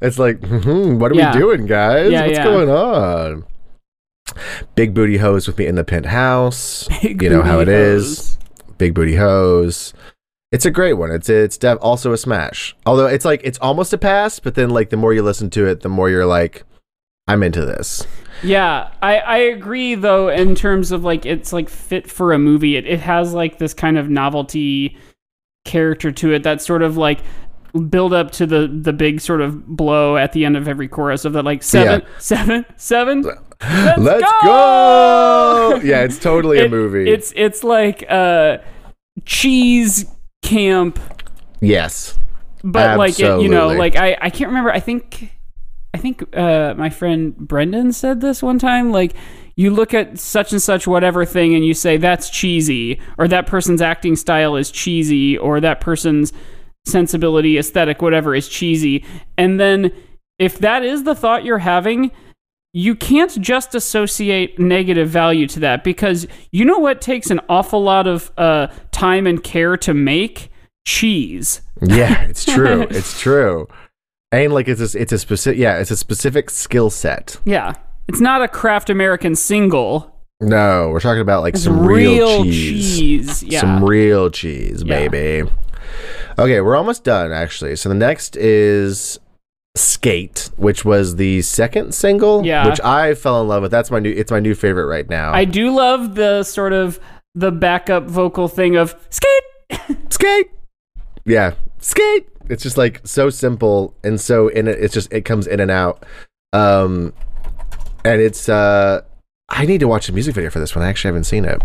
It's 0.00 0.18
like, 0.18 0.42
hmm 0.44 0.98
what 0.98 1.12
are 1.12 1.14
Yeah. 1.14 1.32
we 1.34 1.38
doing, 1.40 1.66
guys? 1.66 2.10
Yeah, 2.12 2.26
What's 2.26 2.38
yeah. 2.38 2.44
going 2.44 2.68
on? 2.70 3.44
Big 4.74 4.94
booty 4.94 5.18
hose 5.18 5.46
with 5.46 5.58
me 5.58 5.66
in 5.66 5.74
the 5.74 5.84
penthouse. 5.84 6.88
Big 7.02 7.22
you 7.22 7.30
know 7.30 7.42
how 7.42 7.60
it 7.60 7.66
booty 7.66 7.78
is. 7.78 8.38
Big 8.78 8.94
booty 8.94 9.16
hose. 9.16 9.92
It's 10.50 10.66
a 10.66 10.70
great 10.70 10.94
one. 10.94 11.10
It's 11.10 11.28
it's 11.28 11.56
def- 11.56 11.78
also 11.80 12.12
a 12.12 12.18
smash. 12.18 12.76
Although 12.84 13.06
it's 13.06 13.24
like 13.24 13.40
it's 13.44 13.58
almost 13.58 13.92
a 13.92 13.98
pass, 13.98 14.38
but 14.38 14.54
then 14.54 14.70
like 14.70 14.90
the 14.90 14.96
more 14.96 15.14
you 15.14 15.22
listen 15.22 15.50
to 15.50 15.66
it, 15.66 15.80
the 15.80 15.88
more 15.88 16.10
you're 16.10 16.26
like, 16.26 16.64
I'm 17.26 17.42
into 17.42 17.64
this. 17.64 18.06
Yeah, 18.42 18.90
I, 19.00 19.18
I 19.18 19.36
agree 19.38 19.94
though 19.94 20.28
in 20.28 20.54
terms 20.54 20.92
of 20.92 21.04
like 21.04 21.24
it's 21.24 21.52
like 21.52 21.68
fit 21.68 22.10
for 22.10 22.32
a 22.32 22.38
movie. 22.38 22.76
It 22.76 22.86
it 22.86 23.00
has 23.00 23.32
like 23.32 23.58
this 23.58 23.72
kind 23.72 23.96
of 23.96 24.10
novelty 24.10 24.98
character 25.64 26.10
to 26.10 26.32
it 26.32 26.42
that 26.42 26.60
sort 26.60 26.82
of 26.82 26.96
like 26.96 27.20
build 27.88 28.12
up 28.12 28.30
to 28.32 28.44
the 28.44 28.66
the 28.68 28.92
big 28.92 29.20
sort 29.20 29.40
of 29.40 29.66
blow 29.66 30.16
at 30.16 30.32
the 30.32 30.44
end 30.44 30.56
of 30.56 30.68
every 30.68 30.88
chorus 30.88 31.24
of 31.24 31.32
that 31.32 31.44
like 31.44 31.62
seven 31.62 32.02
seven 32.18 32.66
seven. 32.76 33.24
Let's, 33.62 34.00
Let's 34.00 34.32
go! 34.42 34.42
go! 34.42 35.80
Yeah, 35.84 36.02
it's 36.02 36.18
totally 36.18 36.58
a 36.64 36.68
movie. 36.68 37.10
It's 37.10 37.32
it's 37.36 37.62
like 37.62 38.04
uh 38.08 38.58
cheese 39.24 40.06
camp 40.42 40.98
yes. 41.60 42.18
but 42.64 42.98
like 42.98 43.18
it, 43.18 43.40
you 43.40 43.48
know 43.48 43.68
like 43.68 43.96
I, 43.96 44.16
I 44.20 44.30
can't 44.30 44.48
remember 44.48 44.72
i 44.72 44.80
think 44.80 45.32
i 45.94 45.98
think 45.98 46.24
uh 46.36 46.74
my 46.76 46.90
friend 46.90 47.36
brendan 47.36 47.92
said 47.92 48.20
this 48.20 48.42
one 48.42 48.58
time 48.58 48.90
like 48.90 49.14
you 49.54 49.70
look 49.70 49.94
at 49.94 50.18
such 50.18 50.52
and 50.52 50.60
such 50.60 50.86
whatever 50.86 51.24
thing 51.24 51.54
and 51.54 51.64
you 51.64 51.74
say 51.74 51.96
that's 51.96 52.30
cheesy 52.30 53.00
or 53.18 53.28
that 53.28 53.46
person's 53.46 53.80
acting 53.82 54.16
style 54.16 54.56
is 54.56 54.70
cheesy 54.70 55.38
or 55.38 55.60
that 55.60 55.80
person's 55.80 56.32
sensibility 56.86 57.58
aesthetic 57.58 58.02
whatever 58.02 58.34
is 58.34 58.48
cheesy 58.48 59.04
and 59.38 59.60
then 59.60 59.92
if 60.38 60.58
that 60.58 60.82
is 60.82 61.04
the 61.04 61.14
thought 61.14 61.44
you're 61.44 61.58
having 61.58 62.10
you 62.72 62.94
can't 62.94 63.38
just 63.40 63.74
associate 63.74 64.58
negative 64.58 65.08
value 65.08 65.46
to 65.46 65.60
that 65.60 65.84
because 65.84 66.26
you 66.52 66.64
know 66.64 66.78
what 66.78 67.00
takes 67.00 67.30
an 67.30 67.40
awful 67.48 67.82
lot 67.82 68.06
of 68.06 68.30
uh, 68.38 68.68
time 68.92 69.26
and 69.26 69.42
care 69.44 69.76
to 69.76 69.92
make 69.92 70.50
cheese 70.86 71.60
Yeah, 71.82 72.22
it's 72.22 72.44
true. 72.54 72.82
it's 72.90 73.20
true. 73.20 73.68
And 74.30 74.52
like 74.54 74.68
it's 74.68 74.94
a, 74.94 74.98
it's 74.98 75.12
a 75.12 75.18
specific 75.18 75.58
yeah, 75.58 75.78
it's 75.78 75.90
a 75.90 75.96
specific 75.96 76.48
skill 76.50 76.88
set. 76.90 77.38
Yeah. 77.44 77.74
It's 78.08 78.20
not 78.20 78.42
a 78.42 78.48
Kraft 78.48 78.88
American 78.90 79.36
single. 79.36 80.08
No, 80.40 80.88
we're 80.88 81.00
talking 81.00 81.20
about 81.20 81.42
like 81.42 81.54
It's 81.54 81.64
some 81.64 81.86
real, 81.86 82.42
cheese. 82.42 82.98
cheese. 82.98 83.42
Yeah. 83.44 83.60
Some 83.60 83.84
real 83.84 84.28
cheese, 84.30 84.82
Yeah. 84.84 85.08
baby. 85.08 85.50
Okay, 86.38 86.60
we're 86.62 86.74
almost 86.76 87.04
done 87.04 87.30
actually. 87.32 87.76
So 87.76 87.88
the 87.90 87.94
next 87.94 88.36
is 88.36 89.18
Skate, 89.74 90.50
which 90.56 90.84
was 90.84 91.16
the 91.16 91.40
second 91.42 91.94
single, 91.94 92.44
Yeah. 92.44 92.68
which 92.68 92.80
I 92.80 93.14
fell 93.14 93.40
in 93.40 93.48
love 93.48 93.62
with. 93.62 93.70
That's 93.70 93.90
my 93.90 93.98
new 94.00 94.10
it's 94.10 94.30
my 94.30 94.40
new 94.40 94.54
favorite 94.54 94.86
right 94.86 95.08
now. 95.08 95.32
I 95.32 95.44
do 95.46 95.74
love 95.74 96.14
the 96.14 96.42
sort 96.42 96.72
of 96.74 97.00
the 97.34 97.50
backup 97.50 98.04
vocal 98.04 98.48
thing 98.48 98.76
of 98.76 98.94
skate. 99.08 99.96
skate. 100.10 100.50
Yeah, 101.24 101.54
skate. 101.78 102.28
It's 102.50 102.62
just 102.62 102.76
like 102.76 103.00
so 103.04 103.30
simple 103.30 103.94
and 104.04 104.20
so 104.20 104.48
in 104.48 104.68
it. 104.68 104.78
It's 104.78 104.92
just 104.92 105.10
it 105.12 105.22
comes 105.24 105.46
in 105.46 105.58
and 105.60 105.70
out. 105.70 106.04
Um, 106.52 107.14
and 108.04 108.20
it's 108.20 108.50
uh, 108.50 109.00
I 109.48 109.64
need 109.64 109.80
to 109.80 109.88
watch 109.88 110.06
the 110.06 110.12
music 110.12 110.34
video 110.34 110.50
for 110.50 110.58
this 110.60 110.76
one. 110.76 110.84
I 110.84 110.88
actually 110.90 111.08
haven't 111.08 111.24
seen 111.24 111.46
it. 111.46 111.62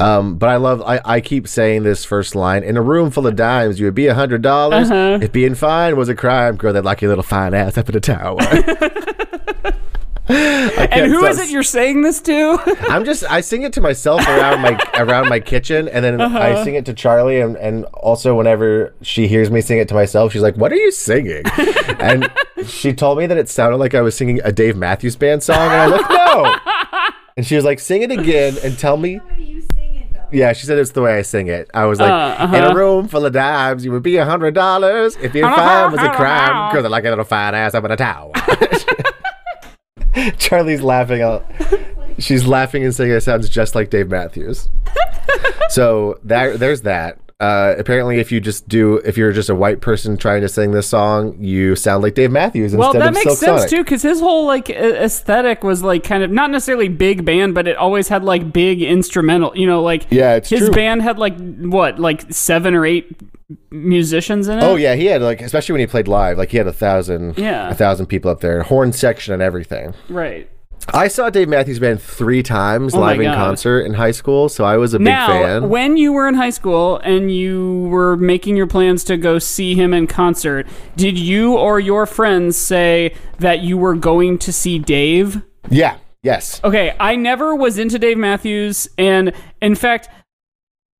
Um, 0.00 0.36
but 0.36 0.48
I 0.48 0.56
love. 0.56 0.80
I, 0.82 1.00
I 1.04 1.20
keep 1.20 1.48
saying 1.48 1.82
this 1.82 2.04
first 2.04 2.34
line. 2.36 2.62
In 2.62 2.76
a 2.76 2.82
room 2.82 3.10
full 3.10 3.26
of 3.26 3.34
dimes, 3.36 3.80
you 3.80 3.86
would 3.86 3.94
be 3.96 4.06
a 4.06 4.14
hundred 4.14 4.42
dollars. 4.42 4.90
Uh-huh. 4.90 5.18
If 5.20 5.32
being 5.32 5.54
fine 5.56 5.96
was 5.96 6.08
a 6.08 6.14
crime, 6.14 6.56
girl, 6.56 6.72
that 6.72 6.84
lucky 6.84 7.06
little 7.08 7.24
fine 7.24 7.52
ass 7.54 7.76
up 7.76 7.88
in 7.88 7.96
a 7.96 8.00
tower. 8.00 8.38
And 10.30 10.90
can't 10.90 11.10
who 11.10 11.20
stop 11.20 11.30
is 11.30 11.38
it 11.38 11.48
you're 11.50 11.62
saying 11.62 12.02
this 12.02 12.20
to? 12.20 12.58
I'm 12.90 13.06
just 13.06 13.24
I 13.30 13.40
sing 13.40 13.62
it 13.62 13.72
to 13.72 13.80
myself 13.80 14.20
around 14.28 14.60
my 14.60 14.78
around 14.94 15.30
my 15.30 15.40
kitchen, 15.40 15.88
and 15.88 16.04
then 16.04 16.20
Uh-huh. 16.20 16.38
I 16.38 16.62
sing 16.64 16.74
it 16.74 16.84
to 16.84 16.92
Charlie, 16.92 17.40
and 17.40 17.56
and 17.56 17.86
also 17.94 18.34
whenever 18.34 18.92
she 19.00 19.26
hears 19.26 19.50
me 19.50 19.62
sing 19.62 19.78
it 19.78 19.88
to 19.88 19.94
myself, 19.94 20.32
she's 20.32 20.42
like, 20.42 20.54
"What 20.56 20.70
are 20.70 20.76
you 20.76 20.92
singing?" 20.92 21.44
and 21.98 22.30
she 22.66 22.92
told 22.92 23.16
me 23.16 23.26
that 23.26 23.38
it 23.38 23.48
sounded 23.48 23.78
like 23.78 23.94
I 23.94 24.02
was 24.02 24.14
singing 24.18 24.38
a 24.44 24.52
Dave 24.52 24.76
Matthews 24.76 25.16
Band 25.16 25.42
song, 25.42 25.56
and 25.72 25.80
I'm 25.80 25.90
like, 25.92 26.10
"No." 26.10 26.56
And 27.38 27.46
she 27.46 27.56
was 27.56 27.64
like, 27.64 27.80
"Sing 27.80 28.02
it 28.02 28.10
again 28.10 28.58
and 28.62 28.78
tell 28.78 28.98
me." 28.98 29.20
Yeah, 30.30 30.52
she 30.52 30.66
said 30.66 30.78
it's 30.78 30.90
the 30.92 31.02
way 31.02 31.16
I 31.18 31.22
sing 31.22 31.48
it. 31.48 31.70
I 31.72 31.86
was 31.86 31.98
like, 32.00 32.10
Uh, 32.10 32.42
uh-huh. 32.42 32.56
in 32.56 32.64
a 32.64 32.74
room 32.74 33.08
full 33.08 33.24
of 33.24 33.32
dimes, 33.32 33.84
you 33.84 33.92
would 33.92 34.02
be 34.02 34.16
a 34.18 34.24
hundred 34.24 34.54
dollars. 34.54 35.16
If 35.16 35.34
your 35.34 35.48
fine 35.48 35.90
was 35.92 36.00
a 36.02 36.10
crime, 36.10 36.72
girl, 36.72 36.82
they're 36.82 36.90
like 36.90 37.04
a 37.04 37.10
little 37.10 37.24
fine 37.24 37.54
ass 37.54 37.74
up 37.74 37.84
in 37.84 37.90
a 37.90 37.96
tower. 37.96 38.32
Charlie's 40.38 40.82
laughing 40.82 41.22
out. 41.22 41.46
She's 42.18 42.46
laughing 42.46 42.84
and 42.84 42.94
saying 42.94 43.10
it 43.12 43.20
sounds 43.22 43.48
just 43.48 43.74
like 43.74 43.90
Dave 43.90 44.08
Matthews. 44.08 44.68
so 45.70 46.18
that 46.24 46.58
there's 46.58 46.82
that. 46.82 47.18
Uh, 47.40 47.74
apparently, 47.78 48.18
if 48.18 48.32
you 48.32 48.40
just 48.40 48.68
do, 48.68 48.96
if 48.98 49.16
you're 49.16 49.30
just 49.32 49.48
a 49.48 49.54
white 49.54 49.80
person 49.80 50.16
trying 50.16 50.40
to 50.40 50.48
sing 50.48 50.72
this 50.72 50.88
song, 50.88 51.36
you 51.38 51.76
sound 51.76 52.02
like 52.02 52.14
Dave 52.14 52.32
Matthews 52.32 52.74
Well, 52.74 52.92
that 52.94 53.08
of 53.08 53.14
makes 53.14 53.24
Silk 53.24 53.38
sense 53.38 53.60
Sonic. 53.60 53.70
too, 53.70 53.84
because 53.84 54.02
his 54.02 54.18
whole 54.20 54.44
like 54.46 54.68
aesthetic 54.70 55.62
was 55.62 55.82
like 55.82 56.02
kind 56.02 56.24
of 56.24 56.30
not 56.32 56.50
necessarily 56.50 56.88
big 56.88 57.24
band, 57.24 57.54
but 57.54 57.68
it 57.68 57.76
always 57.76 58.08
had 58.08 58.24
like 58.24 58.52
big 58.52 58.82
instrumental. 58.82 59.52
You 59.56 59.66
know, 59.68 59.82
like 59.82 60.06
Yeah, 60.10 60.34
it's 60.34 60.48
his 60.50 60.60
true. 60.60 60.70
band 60.72 61.02
had 61.02 61.18
like 61.18 61.36
what, 61.60 61.98
like 62.00 62.32
seven 62.32 62.74
or 62.74 62.84
eight 62.84 63.16
musicians 63.70 64.48
in 64.48 64.58
it. 64.58 64.62
Oh 64.64 64.76
yeah, 64.76 64.94
he 64.94 65.06
had 65.06 65.22
like, 65.22 65.40
especially 65.40 65.74
when 65.74 65.80
he 65.80 65.86
played 65.86 66.08
live, 66.08 66.38
like 66.38 66.50
he 66.50 66.56
had 66.58 66.66
a 66.66 66.72
thousand, 66.72 67.38
Yeah. 67.38 67.70
a 67.70 67.74
thousand 67.74 68.06
people 68.06 68.30
up 68.30 68.40
there, 68.40 68.62
horn 68.64 68.92
section 68.92 69.32
and 69.32 69.42
everything. 69.42 69.94
right. 70.08 70.50
I 70.92 71.08
saw 71.08 71.28
Dave 71.28 71.48
Matthews 71.48 71.78
Band 71.78 72.00
three 72.00 72.42
times 72.42 72.94
Oh 72.94 73.00
live 73.00 73.20
in 73.20 73.32
concert 73.34 73.80
in 73.82 73.94
high 73.94 74.10
school, 74.10 74.48
so 74.48 74.64
I 74.64 74.76
was 74.78 74.94
a 74.94 74.98
big 74.98 75.06
now, 75.06 75.26
fan. 75.26 75.68
when 75.68 75.96
you 75.96 76.12
were 76.12 76.26
in 76.26 76.34
high 76.34 76.50
school 76.50 76.96
and 76.98 77.30
you 77.30 77.88
were 77.90 78.16
making 78.16 78.56
your 78.56 78.66
plans 78.66 79.04
to 79.04 79.16
go 79.16 79.38
see 79.38 79.74
him 79.74 79.92
in 79.92 80.06
concert, 80.06 80.66
did 80.96 81.18
you 81.18 81.56
or 81.56 81.78
your 81.78 82.06
friends 82.06 82.56
say 82.56 83.14
that 83.38 83.60
you 83.60 83.76
were 83.76 83.94
going 83.94 84.38
to 84.38 84.52
see 84.52 84.78
Dave? 84.78 85.42
yeah, 85.70 85.98
yes, 86.22 86.60
Okay, 86.64 86.94
I 86.98 87.16
never 87.16 87.54
was 87.54 87.76
into 87.78 87.98
Dave 87.98 88.16
Matthews, 88.16 88.88
and 88.96 89.32
in 89.60 89.74
fact, 89.74 90.08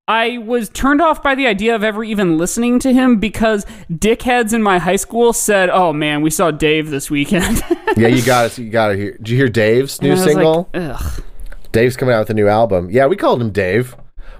I 0.08 0.38
was 0.38 0.70
turned 0.70 1.02
off 1.02 1.22
by 1.22 1.34
the 1.34 1.46
idea 1.46 1.74
of 1.74 1.84
ever 1.84 2.02
even 2.02 2.38
listening 2.38 2.78
to 2.80 2.92
him 2.94 3.20
because 3.20 3.66
dickheads 3.92 4.54
in 4.54 4.62
my 4.62 4.78
high 4.78 4.96
school 4.96 5.34
said, 5.34 5.68
"Oh 5.68 5.92
man, 5.92 6.22
we 6.22 6.30
saw 6.30 6.50
Dave 6.50 6.88
this 6.88 7.10
weekend." 7.10 7.62
yeah, 7.96 8.08
you 8.08 8.24
got 8.24 8.52
to, 8.52 8.62
you 8.62 8.70
got 8.70 8.88
to 8.88 8.96
hear. 8.96 9.12
Did 9.12 9.28
you 9.28 9.36
hear 9.36 9.48
Dave's 9.48 10.00
new 10.00 10.12
And 10.12 10.20
I 10.20 10.24
was 10.24 10.32
single? 10.32 10.70
like, 10.72 10.82
Ugh. 10.82 11.22
Dave's 11.72 11.96
coming 11.96 12.14
out 12.14 12.20
with 12.20 12.30
a 12.30 12.34
new 12.34 12.48
album. 12.48 12.88
Yeah, 12.90 13.06
we 13.06 13.16
called 13.16 13.42
him 13.42 13.50
Dave. 13.50 13.94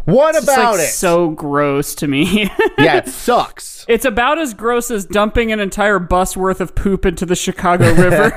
What 0.09 0.35
It's 0.37 0.45
about 0.45 0.77
like 0.77 0.85
it? 0.85 0.93
so 0.93 1.31
gross 1.31 1.95
to 1.97 2.09
me. 2.09 2.45
yeah, 2.79 2.97
it 2.97 3.09
sucks. 3.09 3.85
it's 3.89 4.07
about 4.07 4.39
as 4.39 4.55
gross 4.55 4.91
as 4.91 5.05
dumping 5.05 5.53
an 5.53 5.61
entire 5.61 5.99
bus 5.99 6.35
worth 6.35 6.63
of 6.63 6.75
poop 6.75 7.05
into 7.05 7.27
the 7.27 7.37
Chicago 7.37 7.93
River. 7.93 8.33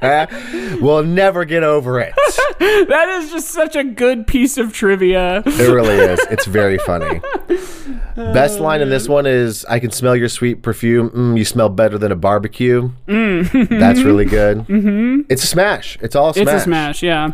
we'll 0.80 1.04
never 1.04 1.44
get 1.44 1.62
over 1.62 2.00
it. 2.00 2.14
that 2.58 3.20
is 3.20 3.30
just 3.30 3.48
such 3.48 3.76
a 3.76 3.84
good 3.84 4.26
piece 4.26 4.56
of 4.56 4.72
trivia. 4.72 5.42
It 5.44 5.70
really 5.70 5.94
is. 5.96 6.20
It's 6.30 6.46
very 6.46 6.78
funny. 6.78 7.20
Best 8.16 8.58
line 8.58 8.80
in 8.80 8.88
this 8.88 9.06
one 9.06 9.26
is 9.26 9.66
I 9.66 9.78
can 9.78 9.90
smell 9.90 10.16
your 10.16 10.30
sweet 10.30 10.62
perfume. 10.62 11.10
Mm, 11.10 11.36
you 11.36 11.44
smell 11.44 11.68
better 11.68 11.98
than 11.98 12.12
a 12.12 12.16
barbecue. 12.16 12.90
That's 13.06 14.00
really 14.00 14.24
good. 14.24 14.60
Mm-hmm. 14.60 15.20
It's 15.28 15.44
a 15.44 15.46
smash. 15.46 15.98
It's 16.00 16.16
all 16.16 16.32
smash. 16.32 16.46
It's 16.46 16.52
a 16.52 16.60
smash, 16.60 17.02
yeah. 17.02 17.32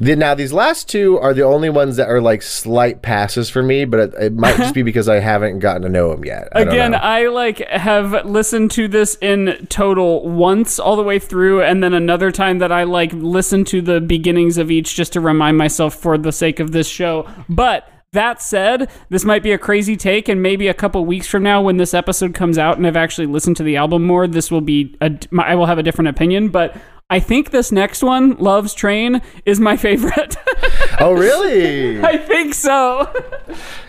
The- 0.00 0.16
now, 0.16 0.34
these 0.34 0.52
last 0.52 0.88
two 0.88 1.18
are 1.18 1.34
the 1.34 1.42
only 1.42 1.70
ones 1.70 1.96
that 1.96 2.08
are 2.08 2.20
like 2.20 2.42
slight 2.42 3.02
passes 3.02 3.50
for 3.50 3.62
me, 3.62 3.84
but 3.84 4.00
it, 4.00 4.14
it 4.20 4.32
might 4.32 4.56
just 4.56 4.74
be 4.74 4.80
uh-huh. 4.80 4.86
because 4.86 5.08
I 5.08 5.20
haven't 5.20 5.58
gotten 5.58 5.82
to 5.82 5.88
know 5.88 6.10
them 6.10 6.24
yet. 6.24 6.48
I 6.52 6.62
Again. 6.62 6.94
I 6.94 7.26
like 7.26 7.58
have 7.68 8.24
listened 8.24 8.70
to 8.72 8.88
this 8.88 9.16
in 9.20 9.66
total 9.68 10.28
once 10.28 10.78
all 10.78 10.96
the 10.96 11.02
way 11.02 11.18
through, 11.18 11.62
and 11.62 11.82
then 11.82 11.94
another 11.94 12.32
time 12.32 12.58
that 12.58 12.72
I 12.72 12.84
like 12.84 13.12
listened 13.12 13.66
to 13.68 13.82
the 13.82 14.00
beginnings 14.00 14.58
of 14.58 14.70
each 14.70 14.96
just 14.96 15.12
to 15.12 15.20
remind 15.20 15.58
myself 15.58 15.94
for 15.94 16.16
the 16.16 16.32
sake 16.32 16.60
of 16.60 16.72
this 16.72 16.88
show. 16.88 17.28
But 17.48 17.88
that 18.12 18.42
said, 18.42 18.90
this 19.08 19.24
might 19.24 19.42
be 19.42 19.52
a 19.52 19.58
crazy 19.58 19.96
take, 19.96 20.28
and 20.28 20.42
maybe 20.42 20.66
a 20.66 20.74
couple 20.74 21.04
weeks 21.04 21.28
from 21.28 21.42
now, 21.42 21.62
when 21.62 21.76
this 21.76 21.94
episode 21.94 22.34
comes 22.34 22.58
out 22.58 22.76
and 22.76 22.86
I've 22.86 22.96
actually 22.96 23.26
listened 23.26 23.56
to 23.58 23.62
the 23.62 23.76
album 23.76 24.04
more, 24.04 24.26
this 24.26 24.50
will 24.50 24.60
be 24.60 24.96
a, 25.00 25.16
I 25.38 25.54
will 25.54 25.66
have 25.66 25.78
a 25.78 25.82
different 25.82 26.08
opinion. 26.08 26.48
But 26.48 26.76
I 27.10 27.18
think 27.20 27.50
this 27.50 27.72
next 27.72 28.02
one, 28.02 28.36
"Love's 28.36 28.72
Train," 28.72 29.20
is 29.44 29.58
my 29.58 29.76
favorite. 29.76 30.36
oh, 31.00 31.12
really? 31.12 32.00
I 32.04 32.16
think 32.16 32.54
so. 32.54 33.12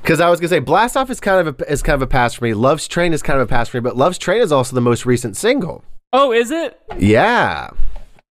Because 0.01 0.19
I 0.19 0.27
was 0.31 0.39
gonna 0.39 0.49
say 0.49 0.59
Blast 0.59 0.97
Off 0.97 1.11
is 1.11 1.19
kind 1.19 1.47
of 1.47 1.61
a, 1.61 1.71
is 1.71 1.83
kind 1.83 1.93
of 1.93 2.01
a 2.01 2.07
pass 2.07 2.33
for 2.33 2.43
me. 2.45 2.55
Love's 2.55 2.87
Train 2.87 3.13
is 3.13 3.21
kind 3.21 3.39
of 3.39 3.47
a 3.47 3.47
pass 3.47 3.69
for 3.69 3.77
me, 3.77 3.81
but 3.81 3.95
Love's 3.95 4.17
Train 4.17 4.41
is 4.41 4.51
also 4.51 4.73
the 4.73 4.81
most 4.81 5.05
recent 5.05 5.37
single. 5.37 5.83
oh, 6.11 6.31
is 6.33 6.49
it? 6.49 6.81
Yeah. 6.97 7.69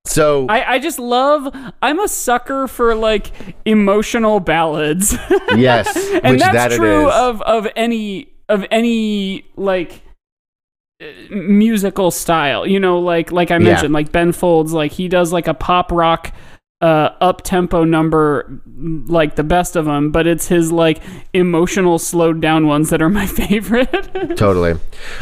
So 0.05 0.47
I, 0.49 0.73
I 0.75 0.79
just 0.81 0.99
love 0.99 1.49
I'm 1.81 2.01
a 2.01 2.09
sucker 2.09 2.67
for 2.67 2.97
like 2.97 3.31
emotional 3.65 4.41
ballads. 4.41 5.17
yes, 5.55 5.95
and 5.97 6.33
which 6.33 6.41
that's 6.41 6.55
that 6.55 6.73
true 6.73 7.07
is. 7.09 7.15
of 7.15 7.41
of 7.43 7.69
any 7.77 8.33
of 8.49 8.67
any 8.73 9.45
like 9.57 10.03
musical 11.31 12.11
style. 12.11 12.67
You 12.67 12.81
know, 12.81 12.99
like 13.01 13.33
like 13.33 13.51
I 13.51 13.59
mentioned, 13.59 13.93
like 13.93 14.13
Ben 14.13 14.33
Folds, 14.33 14.73
like 14.73 14.93
he 14.93 15.09
does 15.09 15.33
like 15.33 15.49
a 15.49 15.55
pop 15.55 15.93
rock 15.93 16.33
uh 16.83 17.11
up 17.21 17.43
tempo 17.43 17.85
number 17.85 18.63
like 19.07 19.37
the 19.37 19.45
best 19.45 19.77
of 19.77 19.85
them 19.85 20.11
but 20.11 20.27
it's 20.27 20.49
his 20.49 20.73
like 20.73 21.03
emotional 21.35 21.99
slowed 21.99 22.41
down 22.41 22.67
ones 22.67 22.89
that 22.89 23.03
are 23.03 23.11
my 23.11 23.27
favorite 23.41 23.93
totally. 24.35 24.73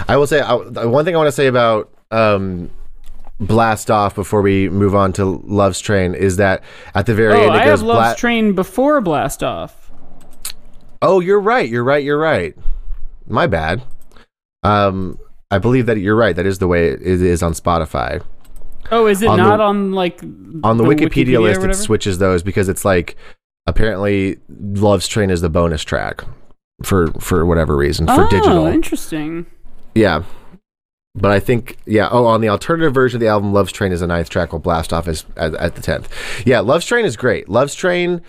I 0.06 0.16
will 0.18 0.28
say 0.28 0.40
I, 0.40 0.54
one 0.54 1.04
thing 1.04 1.16
I 1.16 1.18
want 1.18 1.26
to 1.26 1.32
say 1.32 1.48
about 1.48 1.90
um, 2.12 2.70
Blast 3.40 3.90
Off 3.90 4.14
before 4.14 4.40
we 4.40 4.68
move 4.68 4.94
on 4.94 5.12
to 5.14 5.24
Love's 5.24 5.80
Train 5.80 6.14
is 6.14 6.36
that 6.36 6.62
at 6.94 7.06
the 7.06 7.14
very 7.14 7.34
oh 7.34 7.46
end 7.48 7.56
it 7.56 7.58
i 7.58 7.64
goes 7.64 7.80
have 7.80 7.82
love's 7.82 8.10
Bla- 8.10 8.16
train 8.16 8.52
before 8.54 9.00
blast 9.00 9.42
off 9.42 9.88
Oh, 11.00 11.20
you're 11.20 11.40
right. 11.40 11.68
You're 11.68 11.84
right. 11.84 12.02
You're 12.02 12.18
right. 12.18 12.56
My 13.26 13.46
bad. 13.46 13.82
Um, 14.62 15.18
I 15.50 15.58
believe 15.58 15.87
that 15.87 15.98
you're 15.98 16.16
right. 16.16 16.37
That 16.37 16.46
is 16.46 16.58
the 16.58 16.68
way 16.68 16.88
it 16.88 17.02
is 17.02 17.42
on 17.42 17.52
Spotify. 17.52 18.22
oh 18.90 19.06
is 19.06 19.22
it 19.22 19.28
On 19.28 19.37
the- 19.38 19.42
not 19.44 19.61
on 19.61 19.92
like 19.92 20.22
On 20.22 20.76
the, 20.76 20.84
Wikipedia, 20.84 21.37
or 21.38 21.40
list, 21.40 21.62
it 21.62 21.74
switches 21.74 22.18
those 22.18 22.42
because 22.42 22.68
it's 22.68 22.84
like 22.84 23.16
apparently 23.66 24.38
Love's 24.48 25.08
Train 25.08 25.30
is 25.30 25.40
the 25.40 25.50
bonus 25.50 25.82
track 25.84 26.22
for 26.82 27.08
for 27.20 27.44
whatever 27.44 27.76
reason 27.76 28.06
for 28.06 28.24
digital. 28.28 28.37
oh, 28.37 28.40
digital. 28.42 28.66
interesting 28.66 29.46
Yeah. 29.94 30.22
But 31.14 31.32
I 31.32 31.40
think, 31.40 31.78
yeah. 31.84 32.08
Oh, 32.12 32.26
on 32.26 32.42
the 32.42 32.48
alternative 32.48 32.94
version 32.94 33.16
of 33.16 33.20
the 33.20 33.26
album, 33.26 33.52
Love's 33.52 33.72
Train 33.72 33.90
is 33.90 34.02
a 34.02 34.06
ninth 34.06 34.28
track, 34.30 34.52
Will 34.52 34.61
Blast 34.61 34.92
Off 34.92 35.08
as, 35.08 35.24
at, 35.37 35.52
at 35.54 35.74
the 35.74 35.82
tenth. 35.82 36.08
Yeah, 36.46 36.61
Love's 36.61 36.87
Train 36.87 37.04
is 37.04 37.16
great. 37.16 37.48
Love's 37.48 37.74
Train 37.74 38.20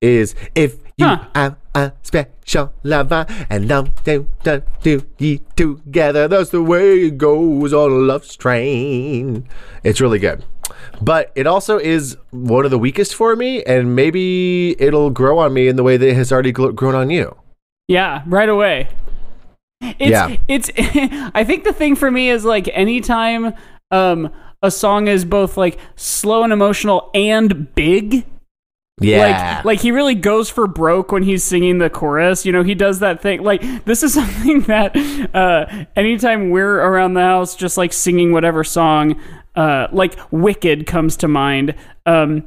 is 0.00 0.36
if 0.54 0.76
you 0.98 1.06
Huh. 1.06 1.24
are 1.34 1.56
a 1.74 1.92
special 2.02 2.72
lover 2.82 3.26
and 3.50 3.68
love 3.68 4.02
do 4.04 4.26
do 4.42 4.62
do 4.82 5.02
ye 5.18 5.40
together. 5.54 6.26
That's 6.26 6.50
the 6.50 6.62
way 6.62 7.00
it 7.06 7.18
goes 7.18 7.74
on 7.74 8.06
Love's 8.06 8.34
Train. 8.36 9.46
It's 9.84 10.00
really 10.00 10.18
good. 10.18 10.44
But 11.02 11.32
it 11.34 11.46
also 11.46 11.76
is 11.78 12.16
one 12.30 12.64
of 12.64 12.70
the 12.70 12.78
weakest 12.78 13.14
for 13.14 13.36
me, 13.36 13.62
and 13.64 13.94
maybe 13.94 14.74
it'll 14.80 15.10
grow 15.10 15.38
on 15.38 15.52
me 15.52 15.68
in 15.68 15.76
the 15.76 15.82
way 15.82 15.98
that 15.98 16.08
it 16.08 16.14
has 16.16 16.32
already 16.32 16.52
gl- 16.52 16.74
grown 16.74 16.94
on 16.94 17.10
you. 17.10 17.36
Yeah, 17.88 18.22
right 18.26 18.48
away. 18.48 18.88
It's, 19.82 20.10
Yeah. 20.10 20.36
it's. 20.48 20.70
I 21.34 21.44
think 21.44 21.64
the 21.64 21.74
thing 21.74 21.94
for 21.94 22.10
me 22.10 22.30
is 22.30 22.44
like 22.46 22.68
anytime 22.72 23.52
um 23.90 24.30
a 24.62 24.70
song 24.70 25.08
is 25.08 25.26
both 25.26 25.58
like 25.58 25.78
slow 25.94 26.42
and 26.42 26.52
emotional 26.54 27.10
and 27.14 27.72
big. 27.74 28.24
Yeah. 29.00 29.56
Like, 29.56 29.64
like 29.64 29.80
he 29.80 29.90
really 29.90 30.14
goes 30.14 30.48
for 30.48 30.66
broke 30.66 31.12
when 31.12 31.22
he's 31.22 31.44
singing 31.44 31.78
the 31.78 31.90
chorus. 31.90 32.46
You 32.46 32.52
know, 32.52 32.62
he 32.62 32.74
does 32.74 33.00
that 33.00 33.20
thing. 33.20 33.42
Like, 33.42 33.84
this 33.84 34.02
is 34.02 34.14
something 34.14 34.62
that 34.62 34.96
uh, 35.34 35.84
anytime 35.94 36.50
we're 36.50 36.76
around 36.76 37.14
the 37.14 37.20
house, 37.20 37.54
just 37.54 37.76
like 37.76 37.92
singing 37.92 38.32
whatever 38.32 38.64
song, 38.64 39.20
uh, 39.54 39.88
like 39.92 40.18
"Wicked" 40.30 40.86
comes 40.86 41.16
to 41.18 41.28
mind. 41.28 41.74
Um, 42.06 42.44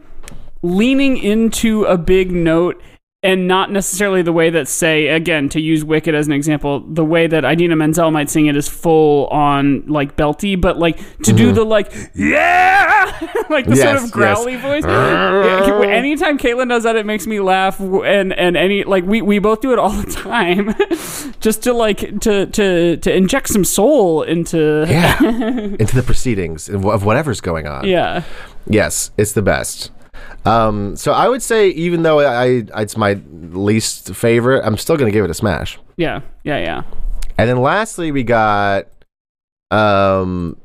leaning 0.61 1.17
into 1.17 1.85
a 1.85 1.97
big 1.97 2.31
note 2.31 2.81
and 3.21 3.49
not 3.49 3.69
necessarily 3.69 4.21
the 4.21 4.31
way 4.31 4.49
that 4.49 4.65
say 4.67 5.07
again 5.07 5.49
to 5.49 5.59
use 5.59 5.83
wicked 5.83 6.15
as 6.15 6.25
an 6.27 6.31
example 6.33 6.79
the 6.87 7.03
way 7.03 7.27
that 7.27 7.43
idina 7.43 7.75
menzel 7.75 8.11
might 8.11 8.29
sing 8.29 8.45
it 8.45 8.55
is 8.55 8.69
full 8.69 9.27
on 9.27 9.85
like 9.87 10.15
belty 10.15 10.59
but 10.59 10.79
like 10.79 10.97
to 11.21 11.33
do 11.33 11.47
mm-hmm. 11.47 11.55
the 11.55 11.63
like 11.65 11.91
yeah 12.15 13.05
like 13.49 13.65
the 13.65 13.75
sort 13.75 13.97
of 13.97 14.09
growly 14.11 14.55
voice 14.55 14.83
Yeah, 14.89 15.81
anytime 15.87 16.37
caitlin 16.37 16.69
does 16.69 16.83
that 16.83 16.95
it 16.95 17.05
makes 17.05 17.27
me 17.27 17.41
laugh 17.41 17.79
and 17.79 18.31
and 18.33 18.55
any 18.55 18.85
like 18.85 19.03
we, 19.03 19.21
we 19.21 19.39
both 19.39 19.59
do 19.59 19.73
it 19.73 19.79
all 19.79 19.89
the 19.89 20.11
time 20.11 20.73
just 21.41 21.63
to 21.63 21.73
like 21.73 22.19
to 22.21 22.45
to 22.45 22.97
to 22.97 23.13
inject 23.13 23.49
some 23.49 23.65
soul 23.65 24.23
into 24.23 24.85
yeah. 24.87 25.21
Into 25.21 25.95
the 25.95 26.03
proceedings 26.03 26.69
of 26.69 27.03
whatever's 27.03 27.41
going 27.41 27.67
on. 27.67 27.85
yeah 27.85 28.23
Yes, 28.69 29.11
it's 29.17 29.31
the 29.31 29.41
best. 29.41 29.91
Um, 30.45 30.95
so 30.95 31.11
I 31.11 31.27
would 31.27 31.41
say, 31.41 31.69
even 31.69 32.03
though 32.03 32.19
I, 32.21 32.63
I 32.73 32.81
it's 32.81 32.97
my 32.97 33.19
least 33.31 34.15
favorite, 34.15 34.63
I'm 34.65 34.77
still 34.77 34.97
going 34.97 35.11
to 35.11 35.13
give 35.15 35.25
it 35.25 35.31
a 35.31 35.33
smash. 35.33 35.77
yeah 35.97 36.21
yeah 36.43 36.57
yeah 36.57 36.83
And 37.37 37.49
then 37.49 37.61
lastly, 37.61 38.11
we 38.11 38.23
got 38.23 38.87
um, 39.71 40.57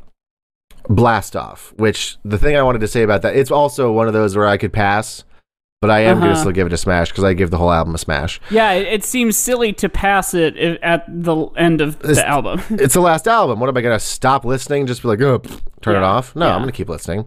Blast 0.88 1.36
Off, 1.36 1.72
which 1.76 2.16
the 2.24 2.38
thing 2.38 2.56
I 2.56 2.62
wanted 2.62 2.80
to 2.80 2.88
say 2.88 3.02
about 3.02 3.22
that, 3.22 3.36
it's 3.36 3.50
also 3.50 3.92
one 3.92 4.06
of 4.06 4.12
those 4.14 4.36
where 4.36 4.46
I 4.46 4.56
could 4.56 4.72
pass, 4.72 5.24
but 5.84 5.90
I 5.90 6.00
am 6.00 6.16
going 6.16 6.28
to 6.28 6.32
Uh-huh. 6.32 6.40
still 6.40 6.52
give 6.52 6.66
it 6.66 6.72
a 6.72 6.78
smash 6.78 7.10
because 7.10 7.24
I 7.24 7.34
give 7.34 7.50
the 7.50 7.58
whole 7.58 7.70
album 7.70 7.94
a 7.94 7.98
smash. 7.98 8.40
Yeah, 8.50 8.72
it, 8.72 8.86
it 8.86 9.04
seems 9.04 9.36
silly 9.36 9.74
to 9.74 9.90
pass 9.90 10.32
it 10.32 10.56
at 10.82 11.04
the 11.08 11.36
end 11.58 11.82
of 11.82 11.96
It's- 12.00 12.16
the 12.16 12.26
album. 12.26 12.62
It's 12.70 12.94
the 12.94 13.02
last 13.02 13.28
album. 13.28 13.60
What 13.60 13.68
am 13.68 13.76
I 13.76 13.82
going 13.82 13.94
to 13.98 14.02
stop 14.04 14.46
listening? 14.46 14.86
Just 14.86 15.02
be 15.02 15.08
like, 15.08 15.20
oh, 15.20 15.42
turn 15.82 15.96
it 15.96 16.02
off? 16.02 16.34
No, 16.34 16.46
yeah. 16.46 16.52
I'm 16.54 16.60
going 16.62 16.72
to 16.72 16.76
keep 16.76 16.88
listening. 16.88 17.26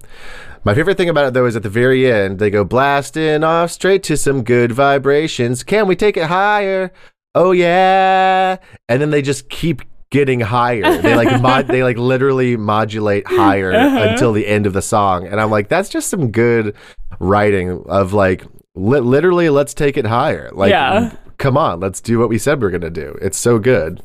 My 0.64 0.74
favorite 0.74 0.98
thing 0.98 1.08
about 1.10 1.26
it, 1.28 1.34
though, 1.36 1.46
is 1.46 1.56
at 1.56 1.62
the 1.62 1.70
very 1.70 2.12
end, 2.12 2.40
they 2.40 2.50
go 2.50 2.64
blasting 2.64 3.44
off 3.44 3.70
straight 3.70 4.02
to 4.04 4.18
some 4.18 4.44
good 4.44 4.72
vibrations. 4.72 5.64
Can 5.64 5.86
we 5.88 5.96
take 5.96 6.18
it 6.18 6.26
higher? 6.26 6.92
oh 7.36 7.52
yeah, 7.52 8.58
and 8.90 9.00
then 9.00 9.12
they 9.12 9.22
just 9.22 9.48
keep 9.50 9.84
getting 10.10 10.40
higher. 10.40 11.02
They 11.02 11.16
like 11.16 11.40
mod, 11.42 11.68
they 11.68 11.84
like 11.84 11.98
literally 11.98 12.58
modulate 12.58 13.28
higher 13.28 13.72
Uh-huh. 13.74 14.08
until 14.10 14.34
the 14.34 14.48
end 14.48 14.66
of 14.66 14.74
the 14.74 14.82
song, 14.82 15.28
and 15.28 15.40
I'm 15.40 15.52
like, 15.52 15.70
that's 15.70 15.90
just 15.90 16.10
some 16.10 16.32
good 16.32 16.76
writing 17.20 17.84
of 17.88 18.14
like 18.14 18.44
li- 18.76 19.00
literally 19.00 19.50
let's 19.50 19.74
take 19.74 19.98
it 19.98 20.06
higher. 20.06 20.50
Like, 20.54 20.70
Yeah. 20.72 21.14
come 21.38 21.58
on, 21.58 21.80
let's 21.80 22.02
do 22.02 22.20
what 22.20 22.30
we 22.30 22.38
said 22.38 22.62
we're 22.62 22.70
gonna 22.72 22.90
do. 22.90 23.18
It's 23.22 23.38
so 23.38 23.60
good. 23.60 24.02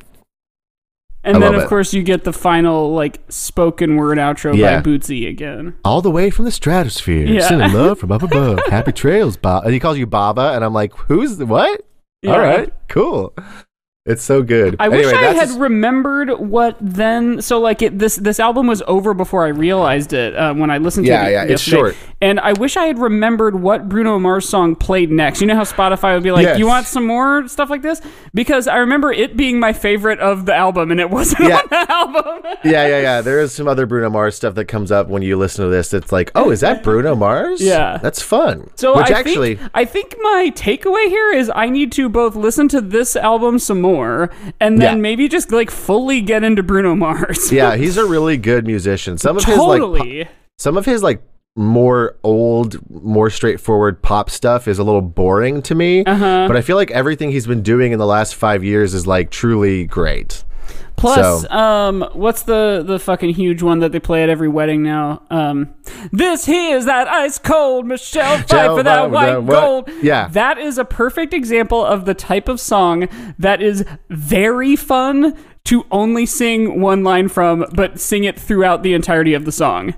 And 1.25 1.37
I 1.37 1.39
then 1.39 1.55
of 1.55 1.63
it. 1.63 1.69
course 1.69 1.93
you 1.93 2.03
get 2.03 2.25
the 2.25 2.33
final 2.33 2.93
like 2.93 3.21
spoken 3.29 3.95
word 3.95 4.17
outro 4.17 4.55
Yeah. 4.57 4.81
by 4.81 4.89
Bootsy 4.89 5.29
again. 5.29 5.75
All 5.85 6.01
the 6.01 6.11
way 6.11 6.29
from 6.29 6.43
the 6.45 6.51
stratosphere, 6.51 7.25
Yeah. 7.25 7.47
sending 7.47 7.71
love 7.73 7.97
from 7.99 8.11
up 8.11 8.23
above. 8.23 8.59
Happy 8.69 8.91
trails, 8.91 9.37
Bob. 9.37 9.63
And 9.63 9.73
he 9.73 9.79
calls 9.79 9.97
you 9.97 10.05
Baba, 10.05 10.51
and 10.53 10.65
I'm 10.65 10.73
like, 10.73 10.93
who's 11.07 11.37
the 11.37 11.45
what? 11.45 11.81
Yeah. 12.21 12.31
All 12.33 12.39
right, 12.39 12.73
cool. 12.89 13.33
It's 14.05 14.21
so 14.21 14.43
good. 14.43 14.75
I 14.79 14.87
Anyway, 14.87 15.05
wish 15.05 15.13
I 15.13 15.33
had 15.33 15.49
remembered 15.51 16.29
what 16.37 16.75
then. 16.81 17.41
So 17.41 17.61
like 17.61 17.81
it, 17.81 17.99
this 17.99 18.17
this 18.17 18.37
album 18.37 18.67
was 18.67 18.83
over 18.85 19.13
before 19.13 19.45
I 19.45 19.47
realized 19.47 20.11
it 20.11 20.35
uh, 20.35 20.53
when 20.53 20.69
I 20.69 20.77
listened 20.77 21.05
Yeah, 21.07 21.21
to 21.21 21.29
it. 21.29 21.31
yeah, 21.31 21.43
yeah, 21.45 21.53
it's 21.53 21.61
short. 21.61 21.95
And 22.21 22.37
I 22.39 22.51
wish 22.53 22.75
I 22.75 22.85
had 22.85 22.99
remembered 22.99 23.61
what 23.61 23.87
Bruno 23.87 24.19
Mars 24.19 24.47
song 24.47 24.75
played 24.75 25.09
next. 25.09 25.39
You 25.39 25.47
know 25.47 25.55
how 25.55 25.63
Spotify 25.63 26.15
would 26.15 26.23
be 26.23 26.31
like, 26.33 26.43
Yes. 26.43 26.59
"You 26.59 26.67
want 26.67 26.85
some 26.85 27.05
more 27.07 27.47
stuff 27.47 27.69
like 27.69 27.81
this?" 27.81 28.01
Because 28.33 28.67
I 28.67 28.77
remember 28.77 29.09
it 29.13 29.37
being 29.37 29.57
my 29.57 29.71
favorite 29.71 30.19
of 30.19 30.45
the 30.45 30.53
album, 30.53 30.91
and 30.91 30.99
it 30.99 31.09
wasn't 31.09 31.47
Yeah. 31.47 31.59
on 31.59 31.67
the 31.69 31.91
album. 31.91 32.41
yeah, 32.65 32.85
yeah, 32.87 32.99
yeah. 32.99 33.21
There 33.21 33.39
is 33.39 33.53
some 33.53 33.69
other 33.69 33.85
Bruno 33.85 34.09
Mars 34.09 34.35
stuff 34.35 34.55
that 34.55 34.65
comes 34.65 34.91
up 34.91 35.07
when 35.07 35.21
you 35.21 35.37
listen 35.37 35.63
to 35.63 35.71
this. 35.71 35.93
It's 35.93 36.11
like, 36.11 36.29
oh, 36.35 36.51
is 36.51 36.59
that 36.59 36.83
Bruno 36.83 37.15
Mars? 37.15 37.61
Yeah. 37.61 37.99
that's 38.01 38.21
fun. 38.21 38.69
So 38.75 38.97
which 38.97 39.11
I 39.11 39.19
actually, 39.19 39.55
think, 39.55 39.71
I 39.73 39.85
think 39.85 40.15
my 40.21 40.51
takeaway 40.55 41.07
here 41.07 41.31
is 41.31 41.49
I 41.55 41.69
need 41.69 41.93
to 41.93 42.09
both 42.09 42.35
listen 42.35 42.67
to 42.69 42.81
this 42.81 43.15
album 43.15 43.59
some 43.59 43.79
more 43.79 43.92
and 44.59 44.81
then 44.81 44.95
Yeah. 44.97 45.01
maybe 45.01 45.27
just 45.27 45.51
like 45.51 45.69
fully 45.71 46.21
get 46.21 46.43
into 46.43 46.63
Bruno 46.63 46.95
Mars. 46.95 47.51
yeah, 47.51 47.75
he's 47.77 47.97
a 47.97 48.05
really 48.05 48.37
good 48.37 48.65
musician. 48.65 49.17
Some 49.17 49.37
of 49.37 49.43
his 49.45 49.57
like, 49.57 50.29
some 50.57 50.77
of 50.77 50.85
his 50.85 51.03
like 51.03 51.21
more 51.55 52.15
old, 52.23 52.77
more 52.89 53.29
straightforward 53.29 54.01
pop 54.01 54.29
stuff 54.29 54.67
is 54.67 54.79
a 54.79 54.83
little 54.83 55.01
boring 55.01 55.61
to 55.63 55.75
me. 55.75 56.03
Uh-huh. 56.03 56.45
But 56.47 56.57
I 56.57 56.61
feel 56.61 56.75
like 56.77 56.89
everything 56.91 57.31
he's 57.31 57.45
been 57.45 57.61
doing 57.61 57.91
in 57.91 57.99
the 57.99 58.07
last 58.07 58.33
five 58.35 58.63
years 58.63 58.93
is 58.95 59.05
like 59.05 59.29
truly 59.29 59.85
great. 59.85 60.43
Plus, 61.03 61.41
So- 61.41 61.49
um, 61.49 62.09
what's 62.13 62.43
the 62.43 62.83
the 62.85 62.97
fucking 62.97 63.31
huge 63.33 63.61
one 63.61 63.79
that 63.79 63.91
they 63.91 63.99
play 63.99 64.23
at 64.23 64.29
every 64.29 64.47
wedding 64.47 64.83
now? 64.83 65.21
Um, 65.29 65.73
this 66.11 66.45
here's 66.45 66.85
that 66.85 67.07
ice 67.07 67.37
cold 67.37 67.85
Michelle 67.85 68.37
fight 68.47 68.67
for 68.77 68.83
that 68.83 69.11
white 69.11 69.33
that 69.33 69.45
gold. 69.45 69.89
Yeah. 70.01 70.29
that 70.29 70.57
is 70.57 70.77
a 70.77 70.85
perfect 70.85 71.33
example 71.33 71.83
of 71.83 72.05
the 72.05 72.13
type 72.13 72.47
of 72.47 72.59
song 72.59 73.07
that 73.37 73.61
is 73.61 73.83
very 74.09 74.75
fun 74.77 75.35
to 75.65 75.85
only 75.91 76.25
sing 76.25 76.79
one 76.81 77.03
line 77.03 77.27
from, 77.29 77.65
but 77.73 77.99
sing 77.99 78.23
it 78.23 78.39
throughout 78.39 78.83
the 78.83 78.93
entirety 78.93 79.33
of 79.33 79.45
the 79.45 79.51
song. 79.51 79.93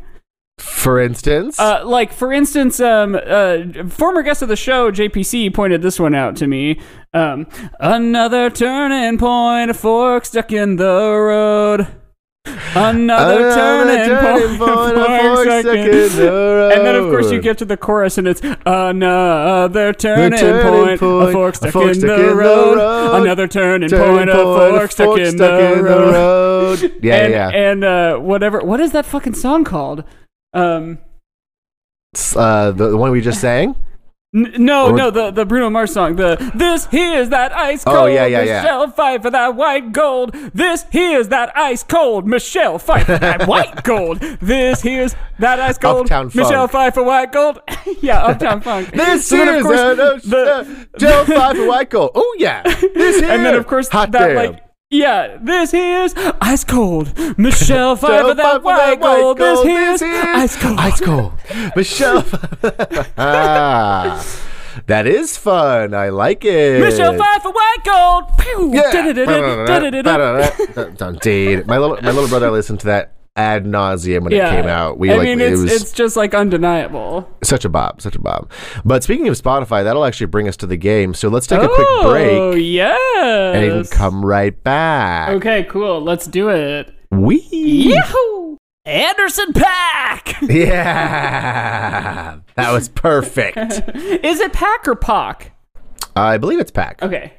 For 0.66 0.99
instance, 0.99 1.59
Uh, 1.59 1.82
like 1.86 2.11
for 2.13 2.32
instance, 2.34 2.80
um, 2.80 3.16
uh, 3.26 3.57
former 3.89 4.22
guest 4.24 4.41
of 4.41 4.49
the 4.49 4.55
show 4.55 4.91
JPC 4.91 5.49
pointed 5.53 5.82
this 5.82 5.99
one 5.99 6.13
out 6.16 6.36
to 6.38 6.47
me. 6.47 6.80
Um, 7.13 7.47
another 7.80 8.49
turning 8.49 9.18
point, 9.18 9.72
a 9.72 9.74
fork 9.74 10.26
stuck 10.26 10.51
in 10.51 10.76
the 10.76 10.86
road. 10.86 11.88
Another, 12.76 13.51
turning, 13.55 14.18
point, 14.20 14.43
a 14.43 14.57
fork 14.57 15.45
stuck 15.61 15.76
in. 15.78 16.16
the 16.18 16.30
road. 16.30 16.72
And 16.74 16.86
then 16.86 16.95
of 16.95 17.05
course 17.05 17.32
you 17.32 17.41
get 17.41 17.57
to 17.59 17.66
the 17.66 17.78
chorus 17.78 18.18
and 18.20 18.28
it's 18.28 18.41
another 18.66 19.93
turning, 19.93 20.38
turning 20.38 20.72
point, 20.72 20.95
a 20.95 20.97
point, 20.99 21.32
fork 21.32 21.53
a 21.53 21.57
stuck, 21.57 21.72
fork 21.72 21.88
in, 21.88 21.95
stuck 21.95 22.07
the 22.18 22.22
in 22.24 22.30
the 22.30 22.36
road. 22.36 23.22
Another 23.24 23.47
turning, 23.47 23.89
Turning 23.89 24.16
point, 24.16 24.30
a 24.30 24.34
fork 24.34 24.91
stuck, 24.91 25.18
in, 25.18 25.38
the 25.38 25.82
road. 25.82 26.13
road. 26.13 26.91
Yeah, 27.01 27.16
and, 27.16 27.32
yeah. 27.34 27.49
and 27.49 27.84
uh, 27.84 28.18
whatever. 28.18 28.59
What 28.59 28.80
is 28.80 28.91
that 28.91 29.05
fucking 29.05 29.34
song 29.36 29.63
called? 29.63 30.03
Um, 30.56 30.97
Uh, 32.36 32.72
the, 32.72 32.89
the 32.91 32.97
one 32.97 33.12
we 33.12 33.22
just 33.22 33.41
sang. 33.41 33.76
N- 34.36 34.51
no, 34.58 34.88
Or- 34.89 34.93
no, 34.97 35.12
the, 35.12 35.32
the 35.32 35.45
Bruno 35.45 35.70
Mars 35.70 35.93
song. 35.93 36.16
The 36.18 36.36
this 36.56 36.88
here's 36.88 37.30
that 37.30 37.53
ice 37.53 37.84
cold. 37.86 37.97
Oh, 37.97 38.06
yeah, 38.06 38.26
yeah, 38.26 38.41
yeah. 38.43 38.62
Michelle 38.62 38.89
Pfeiffer 38.91 39.30
that 39.30 39.56
white 39.56 39.93
gold. 39.93 40.34
This 40.53 40.86
here's 40.91 41.30
that 41.30 41.56
ice 41.56 41.84
cold. 41.84 42.28
Michelle 42.28 42.78
Pfeiffer 42.78 43.18
that 43.18 43.47
white 43.53 43.84
gold. 43.84 44.20
This 44.41 44.82
here's 44.82 45.16
that 45.39 45.60
ice 45.62 45.78
cold. 45.78 46.01
Uptown 46.08 46.26
Michelle 46.34 46.68
Funk. 46.68 46.72
fight 46.72 46.93
for 46.95 47.03
white 47.03 47.32
gold. 47.32 47.60
yeah, 48.01 48.24
Uptown 48.26 48.60
Funk. 48.62 48.91
This 48.91 49.26
So 49.28 49.38
then, 49.38 49.47
of 49.47 49.56
is 49.58 49.64
course, 49.64 49.80
an 49.80 49.97
the- 49.97 50.88
Joe 50.99 51.24
Five 51.26 51.56
for 51.56 51.68
White 51.68 51.89
Gold. 51.89 52.12
Oh 52.16 52.36
yeah, 52.38 52.62
this 52.64 53.22
here. 53.22 53.30
and 53.32 53.45
then 53.45 53.56
of 53.56 53.68
course 53.68 53.88
hot 53.88 54.12
that 54.12 54.28
damn. 54.28 54.36
like. 54.36 54.64
Yeah, 54.92 55.40
this 55.42 55.72
here's 55.72 56.14
ice 56.40 56.64
cold. 56.64 57.12
Michelle 57.40 57.96
for 57.98 58.36
that 58.36 58.62
white 58.62 59.02
gold. 59.02 59.40
This 59.40 59.64
here's 59.64 60.02
ice 60.04 60.56
cold. 60.62 60.80
Ice 60.80 61.02
cold. 61.02 61.34
Michelle. 61.76 62.22
that 64.86 65.08
is 65.08 65.38
fun. 65.38 65.96
I 65.96 66.10
like 66.10 66.46
it. 66.46 66.82
Michelle 66.82 67.18
fight 67.18 67.42
for 67.42 67.52
white 67.52 67.78
gold. 67.84 68.26
Pew. 68.38 68.74
Da-da-da-da. 69.66 70.52
Indeed. 71.10 71.66
My 71.66 71.80
little 71.80 71.98
my 72.04 72.12
little 72.12 72.30
brother 72.30 72.52
listened 72.52 72.80
to 72.82 72.86
that 72.86 73.14
ad 73.38 73.66
nauseum 73.66 74.24
when 74.24 74.32
Yeah, 74.32 74.54
it 74.54 74.56
came 74.62 74.70
out. 74.70 74.98
We 74.98 75.12
I 75.12 75.18
like 75.18 75.26
mean, 75.26 75.42
it 75.42 75.52
it's 75.54 75.62
was 75.62 75.72
it's 75.82 75.92
just 75.92 76.16
like 76.16 76.34
undeniable. 76.34 77.30
such 77.44 77.66
a 77.66 77.70
bob, 77.70 78.02
such 78.02 78.16
a 78.16 78.20
bob. 78.20 78.50
But 78.86 79.04
speaking 79.04 79.28
of 79.28 79.36
Spotify, 79.36 79.84
that'll 79.84 80.06
actually 80.06 80.28
bring 80.28 80.48
us 80.48 80.56
to 80.58 80.66
the 80.68 80.78
game. 80.78 81.14
So 81.14 81.28
let's 81.30 81.46
take 81.48 81.62
a 81.62 81.68
quick 81.68 81.88
Oh, 81.90 82.10
break 82.10 82.64
yes. 82.64 83.56
and 83.56 83.90
come 83.92 84.24
right 84.26 84.62
back. 84.64 85.30
Okay, 85.32 85.64
cool. 85.66 86.02
Let's 86.02 86.28
do 86.28 86.50
it. 86.50 86.94
We 87.12 87.42
Yahoo! 87.52 88.58
Anderson 88.86 89.52
.Paak. 89.54 90.36
Yeah, 90.50 92.40
that 92.56 92.72
was 92.72 92.90
perfect. 92.90 93.58
Is 93.96 94.40
it 94.40 94.54
Pack 94.54 94.88
or 94.88 94.96
Pock? 94.96 95.52
I 96.16 96.38
believe 96.38 96.60
it's 96.60 96.72
pack, 96.72 97.02
Okay, 97.02 97.34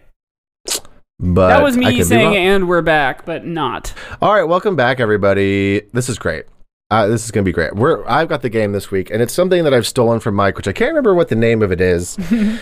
but 1.18 1.48
that 1.48 1.62
was 1.62 1.76
me 1.76 2.02
saying 2.02 2.36
"and 2.36 2.68
we're 2.68 2.82
back," 2.82 3.24
but 3.24 3.44
not. 3.44 3.92
All 4.20 4.34
right, 4.34 4.44
welcome 4.44 4.76
back, 4.76 5.00
everybody. 5.00 5.80
This 5.92 6.08
is 6.08 6.18
great. 6.18 6.44
Uh, 6.90 7.06
this 7.08 7.24
is 7.24 7.30
going 7.32 7.44
to 7.44 7.48
be 7.48 7.52
great. 7.52 7.74
We're 7.74 8.06
I've 8.08 8.28
got 8.28 8.42
the 8.42 8.48
game 8.48 8.72
this 8.72 8.90
week, 8.90 9.10
and 9.10 9.20
it's 9.22 9.32
something 9.34 9.64
that 9.64 9.74
I've 9.74 9.86
stolen 9.86 10.20
from 10.20 10.34
Mike, 10.34 10.56
which 10.56 10.68
I 10.68 10.72
can't 10.72 10.90
remember 10.90 11.14
what 11.14 11.28
the 11.28 11.34
name 11.36 11.62
of 11.62 11.72
it 11.72 11.80
is. 11.80 12.16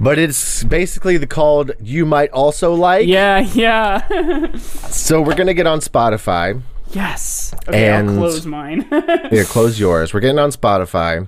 But 0.00 0.16
it's 0.16 0.62
basically 0.62 1.16
the 1.16 1.26
called 1.26 1.72
"You 1.82 2.06
Might 2.06 2.30
Also 2.30 2.72
Like." 2.72 3.08
Yeah, 3.08 3.40
yeah. 3.40 4.52
So 4.58 5.20
we're 5.20 5.34
gonna 5.34 5.54
get 5.54 5.66
on 5.66 5.80
Spotify. 5.80 6.62
yes. 6.92 7.52
Okay, 7.66 7.88
And- 7.90 8.10
I'll 8.10 8.16
close 8.18 8.46
mine. 8.46 8.86
yeah, 8.92 9.42
close 9.42 9.80
yours. 9.80 10.14
We're 10.14 10.20
getting 10.20 10.38
on 10.38 10.50
Spotify, 10.50 11.26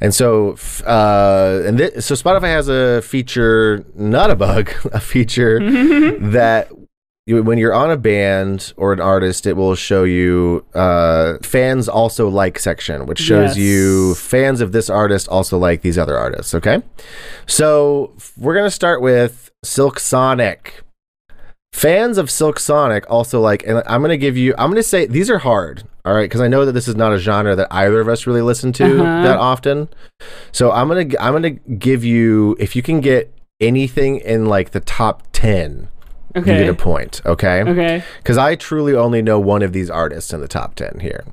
and 0.00 0.14
so 0.14 0.56
uh, 0.86 1.62
and 1.66 1.78
thi- 1.78 2.00
so 2.00 2.14
Spotify 2.14 2.48
has 2.48 2.68
a 2.68 3.02
feature, 3.02 3.84
not 3.94 4.30
a 4.30 4.36
bug, 4.36 4.70
a 4.92 5.00
feature 5.00 5.58
that 6.30 6.70
you, 7.26 7.42
when 7.42 7.58
you're 7.58 7.74
on 7.74 7.90
a 7.90 7.96
band 7.96 8.72
or 8.76 8.92
an 8.92 9.00
artist, 9.00 9.46
it 9.46 9.52
will 9.56 9.74
show 9.74 10.04
you 10.04 10.64
uh, 10.74 11.36
fans 11.42 11.88
also 11.88 12.28
like 12.28 12.58
section, 12.58 13.06
which 13.06 13.18
shows 13.20 13.50
Yes. 13.50 13.58
you 13.58 14.14
fans 14.16 14.60
of 14.60 14.72
this 14.72 14.88
artist 14.90 15.28
also 15.28 15.58
like 15.58 15.82
these 15.82 15.98
other 15.98 16.16
artists. 16.16 16.54
Okay, 16.54 16.82
so 17.46 18.12
we're 18.38 18.54
gonna 18.54 18.70
start 18.70 19.00
with 19.02 19.50
Silk 19.62 20.00
Sonic. 20.00 20.82
Fans 21.72 22.18
of 22.18 22.30
Silk 22.30 22.58
Sonic 22.58 23.04
also 23.08 23.40
like, 23.40 23.62
and 23.66 23.82
I'm 23.86 24.02
gonna 24.02 24.16
give 24.16 24.36
you, 24.36 24.54
I'm 24.58 24.70
gonna 24.70 24.82
say 24.82 25.06
these 25.06 25.30
are 25.30 25.38
hard, 25.38 25.84
all 26.04 26.12
right, 26.14 26.24
because 26.24 26.40
I 26.40 26.48
know 26.48 26.64
that 26.64 26.72
this 26.72 26.88
is 26.88 26.96
not 26.96 27.12
a 27.12 27.18
genre 27.18 27.54
that 27.56 27.68
either 27.70 28.00
of 28.00 28.08
us 28.08 28.26
really 28.26 28.42
listen 28.42 28.72
to 28.74 28.84
Uh-huh. 28.84 29.22
that 29.22 29.38
often. 29.38 29.88
So 30.52 30.72
I'm 30.72 30.88
gonna, 30.88 31.06
I'm 31.20 31.32
gonna 31.32 31.50
give 31.50 32.04
you, 32.04 32.56
if 32.58 32.74
you 32.76 32.82
can 32.82 33.00
get 33.00 33.32
anything 33.60 34.16
in 34.18 34.46
like 34.46 34.70
the 34.70 34.80
top 34.80 35.22
ten, 35.32 35.88
you 36.34 36.42
get 36.42 36.68
a 36.68 36.74
point, 36.74 37.20
okay? 37.26 37.62
Okay. 37.62 38.04
Because 38.18 38.36
I 38.38 38.54
truly 38.56 38.94
only 38.94 39.22
know 39.22 39.38
one 39.40 39.62
of 39.62 39.72
these 39.72 39.90
artists 39.90 40.32
in 40.32 40.40
the 40.40 40.48
top 40.48 40.74
ten 40.74 40.98
here. 41.00 41.24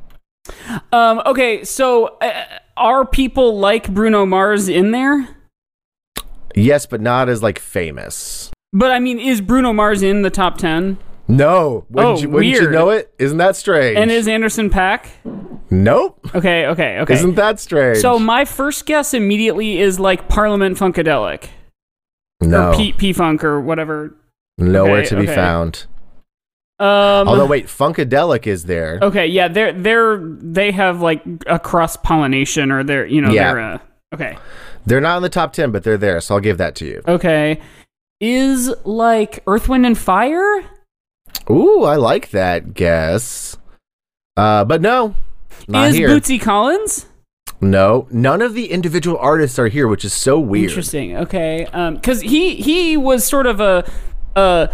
Um. 0.94 1.22
Okay. 1.26 1.64
So, 1.66 2.18
uh, 2.22 2.46
are 2.78 3.06
people 3.06 3.60
like 3.60 3.94
Bruno 3.94 4.26
Mars 4.26 4.70
in 4.70 4.92
there? 4.92 5.28
Yes, 6.56 6.86
but 6.86 7.02
not 7.02 7.28
as 7.28 7.44
like 7.44 7.60
famous. 7.60 8.50
But 8.74 8.92
I 8.92 9.00
mean, 9.00 9.20
is 9.20 9.42
Bruno 9.42 9.74
Mars 9.74 10.02
in 10.04 10.22
the 10.22 10.30
top 10.30 10.58
ten? 10.58 10.98
No, 11.30 11.86
wouldn't, 11.90 12.18
Oh, 12.18 12.22
you, 12.22 12.30
wouldn't 12.30 12.54
you 12.54 12.70
know 12.70 12.90
it? 12.90 13.14
Isn't 13.20 13.38
that 13.40 13.56
strange? 13.58 13.98
And 13.98 14.10
is 14.10 14.28
Anderson 14.28 14.70
.Paak? 14.70 15.08
nope. 15.70 16.20
Okay. 16.34 16.66
Okay. 16.68 17.00
Okay. 17.00 17.14
Isn't 17.14 17.36
that 17.36 17.60
strange? 17.60 17.98
So 17.98 18.18
my 18.18 18.46
first 18.46 18.86
guess 18.86 19.14
immediately 19.14 19.80
is 19.80 20.00
like 20.00 20.30
Parliament 20.30 20.78
Funkadelic 20.78 21.50
no, 22.42 22.72
or 22.72 22.76
P 22.76 22.94
P 22.94 23.12
Funk 23.14 23.44
or 23.44 23.60
whatever. 23.60 24.16
nowhere 24.58 25.00
okay, 25.02 25.08
to 25.10 25.16
be 25.18 25.24
okay. 25.24 25.36
found. 25.36 25.86
Um, 26.80 27.28
Although 27.28 27.48
wait, 27.48 27.66
Funkadelic 27.66 28.46
is 28.48 28.66
there. 28.66 29.00
okay, 29.02 29.26
yeah, 29.26 29.48
they're 29.48 29.74
they're 29.74 30.20
they 30.20 30.72
have 30.72 31.02
like 31.02 31.24
a 31.48 31.58
cross 31.60 31.98
pollination 31.98 32.72
or 32.72 32.84
they're 32.84 33.06
you 33.08 33.20
know 33.20 33.32
Yeah. 33.32 33.54
they're 33.54 33.62
uh, 33.74 33.80
okay 34.14 34.38
They're 34.86 35.02
not 35.02 35.18
in 35.18 35.24
the 35.24 35.30
top 35.30 35.52
ten, 35.54 35.72
but 35.72 35.84
they're 35.84 35.98
there, 35.98 36.22
so 36.22 36.36
I'll 36.36 36.42
give 36.42 36.60
that 36.60 36.76
to 36.76 36.86
you. 36.86 37.02
okay. 37.08 37.60
Is 38.20 38.74
like 38.84 39.44
Earth, 39.48 39.70
Wind, 39.70 39.86
and 39.86 39.98
Fire. 39.98 40.64
Ooh, 41.50 41.84
I 41.84 41.96
like 41.96 42.32
that 42.32 42.74
guess. 42.74 43.58
Uh, 44.36 44.64
but 44.66 44.82
no, 44.82 45.16
not 45.68 45.90
is 45.90 45.96
here. 45.96 46.10
Bootsy 46.10 46.40
Collins? 46.40 47.06
no, 47.60 48.08
none 48.12 48.42
of 48.42 48.54
the 48.54 48.72
individual 48.72 49.18
artists 49.18 49.58
are 49.58 49.68
here, 49.68 49.88
which 49.88 50.06
is 50.06 50.14
so 50.14 50.40
weird. 50.40 50.70
Interesting. 50.70 51.18
Okay, 51.18 51.66
Um 51.68 51.96
because 51.96 52.22
he 52.22 52.56
he 52.56 52.98
was 52.98 53.26
sort 53.26 53.48
of 53.48 53.60
a 53.60 53.90
a 54.36 54.70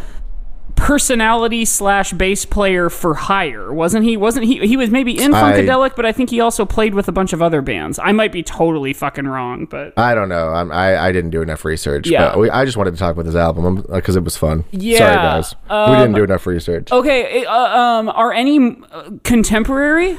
personality 0.75 1.65
slash 1.65 2.13
bass 2.13 2.45
player 2.45 2.89
for 2.89 3.13
hire, 3.13 3.73
wasn't 3.73 4.03
he? 4.05 4.17
Wasn't 4.17 4.45
he? 4.45 4.59
He 4.67 4.77
was 4.77 4.89
maybe 4.89 5.17
in 5.19 5.33
I- 5.33 5.53
Funkadelic, 5.53 5.95
but 5.95 6.05
I 6.05 6.11
think 6.11 6.29
he 6.29 6.39
also 6.39 6.65
played 6.65 6.93
with 6.93 7.07
a 7.07 7.11
bunch 7.11 7.33
of 7.33 7.41
other 7.41 7.61
bands. 7.61 7.99
I 7.99 8.11
might 8.11 8.31
be 8.31 8.43
totally 8.43 8.93
fucking 8.93 9.25
wrong, 9.25 9.65
but 9.65 9.93
I 9.97 10.13
don't 10.15 10.29
know. 10.29 10.49
I'm, 10.49 10.71
I 10.71 10.97
I 10.97 11.11
didn't 11.11 11.31
do 11.31 11.41
enough 11.41 11.65
research. 11.65 12.07
Yeah. 12.07 12.29
but 12.29 12.39
we, 12.39 12.49
I 12.49 12.65
just 12.65 12.77
wanted 12.77 12.91
to 12.91 12.97
talk 12.97 13.13
about 13.13 13.25
this 13.25 13.35
album 13.35 13.85
because 13.89 14.15
it 14.15 14.23
was 14.23 14.35
fun. 14.37 14.65
Yeah, 14.71 14.97
Sorry, 14.99 15.15
guys. 15.15 15.55
we 15.69 15.75
um, 15.75 15.99
didn't 15.99 16.15
do 16.15 16.23
enough 16.23 16.45
research. 16.47 16.91
okay. 16.91 17.45
Uh, 17.45 17.51
um, 17.79 18.09
are 18.09 18.33
any 18.33 18.77
uh, 18.91 19.11
contemporary? 19.23 20.17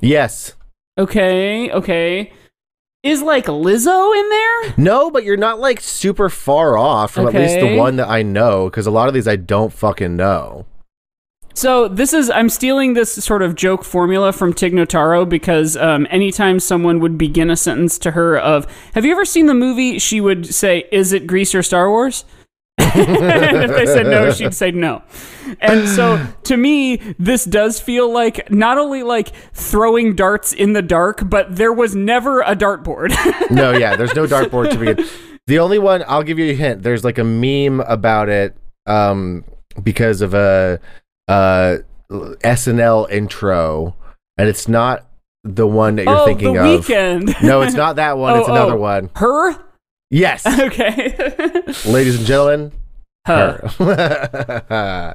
Yes. 0.00 0.54
Okay, 0.98 1.70
okay. 1.72 2.32
Is 3.04 3.20
like 3.20 3.44
Lizzo 3.44 4.18
in 4.18 4.28
there? 4.30 4.74
No, 4.78 5.10
but 5.10 5.24
you're 5.24 5.36
not 5.36 5.60
like 5.60 5.78
super 5.82 6.30
far 6.30 6.78
off 6.78 7.12
from 7.12 7.26
at 7.26 7.34
least 7.34 7.60
the 7.60 7.76
one 7.76 7.96
that 7.96 8.08
I 8.08 8.22
know 8.22 8.70
because 8.70 8.86
a 8.86 8.90
lot 8.90 9.08
of 9.08 9.14
these 9.14 9.28
I 9.28 9.36
don't 9.36 9.74
fucking 9.74 10.16
know. 10.16 10.64
So 11.52 11.86
this 11.86 12.14
is 12.14 12.30
I'm 12.30 12.48
stealing 12.48 12.94
this 12.94 13.12
sort 13.12 13.42
of 13.42 13.56
joke 13.56 13.84
formula 13.84 14.32
from 14.32 14.54
Tig 14.54 14.72
Notaro 14.72 15.28
because 15.28 15.76
um, 15.76 16.06
anytime 16.08 16.58
someone 16.58 16.98
would 17.00 17.18
begin 17.18 17.50
a 17.50 17.56
sentence 17.56 17.98
to 17.98 18.12
her 18.12 18.38
of 18.38 18.66
"Have 18.94 19.04
you 19.04 19.12
ever 19.12 19.26
seen 19.26 19.46
the 19.46 19.54
movie?" 19.54 19.98
she 19.98 20.22
would 20.22 20.54
say, 20.54 20.88
"Is 20.90 21.12
it 21.12 21.26
Grease 21.26 21.54
or 21.54 21.62
Star 21.62 21.90
Wars?" 21.90 22.24
and 22.98 23.70
if 23.70 23.70
they 23.70 23.86
said 23.86 24.06
no, 24.06 24.30
she'd 24.30 24.54
say 24.54 24.70
no. 24.70 25.02
And 25.60 25.88
so 25.88 26.24
to 26.44 26.56
me, 26.56 26.96
this 27.18 27.44
does 27.44 27.80
feel 27.80 28.12
like 28.12 28.50
not 28.50 28.78
only 28.78 29.02
like 29.02 29.32
throwing 29.52 30.14
darts 30.14 30.52
in 30.52 30.72
the 30.72 30.82
dark, 30.82 31.28
but 31.28 31.56
there 31.56 31.72
was 31.72 31.94
never 31.94 32.40
a 32.42 32.54
dartboard. 32.54 33.12
No, 33.50 33.72
yeah, 33.72 33.94
there's 33.94 34.14
no 34.14 34.26
dartboard 34.26 34.70
to 34.70 34.78
begin. 34.78 35.06
The 35.46 35.58
only 35.58 35.78
one 35.78 36.02
I'll 36.08 36.22
give 36.22 36.38
you 36.38 36.50
a 36.50 36.54
hint. 36.54 36.82
There's 36.82 37.04
like 37.04 37.18
a 37.18 37.24
meme 37.24 37.80
about 37.80 38.28
it 38.28 38.56
um, 38.86 39.44
because 39.82 40.22
of 40.22 40.34
a 40.34 40.80
uh, 41.28 41.78
SNL 42.10 43.10
intro, 43.10 43.94
and 44.38 44.48
it's 44.48 44.66
not 44.66 45.06
the 45.44 45.66
one 45.66 45.96
that 45.96 46.04
you're 46.04 46.16
oh, 46.16 46.24
thinking 46.24 46.54
the 46.54 46.64
of. 46.64 46.80
weekend. 46.80 47.34
No, 47.42 47.60
it's 47.62 47.74
not 47.74 47.96
that 47.96 48.16
one. 48.18 48.34
Oh, 48.36 48.40
it's 48.40 48.48
another 48.48 48.74
oh. 48.74 48.80
one. 48.80 49.10
Her? 49.16 49.54
Yes, 50.10 50.46
Okay. 50.46 51.14
ladies 51.86 52.16
and 52.16 52.26
gentlemen. 52.26 52.72
Her. 53.26 53.66
her. 53.78 55.14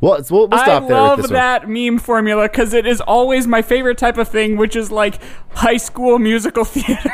well, 0.00 0.24
we'll, 0.30 0.48
we'll 0.48 0.58
stop 0.58 0.84
I 0.84 0.86
there 0.86 0.96
love 0.96 1.18
with 1.18 1.24
this 1.24 1.30
one. 1.30 1.34
that 1.34 1.68
meme 1.68 1.98
formula 1.98 2.48
because 2.48 2.72
it 2.72 2.86
is 2.86 3.00
always 3.00 3.48
my 3.48 3.62
favorite 3.62 3.98
type 3.98 4.16
of 4.16 4.28
thing, 4.28 4.56
which 4.56 4.76
is 4.76 4.92
like 4.92 5.18
high 5.50 5.76
school 5.76 6.20
musical 6.20 6.64
theater. 6.64 7.10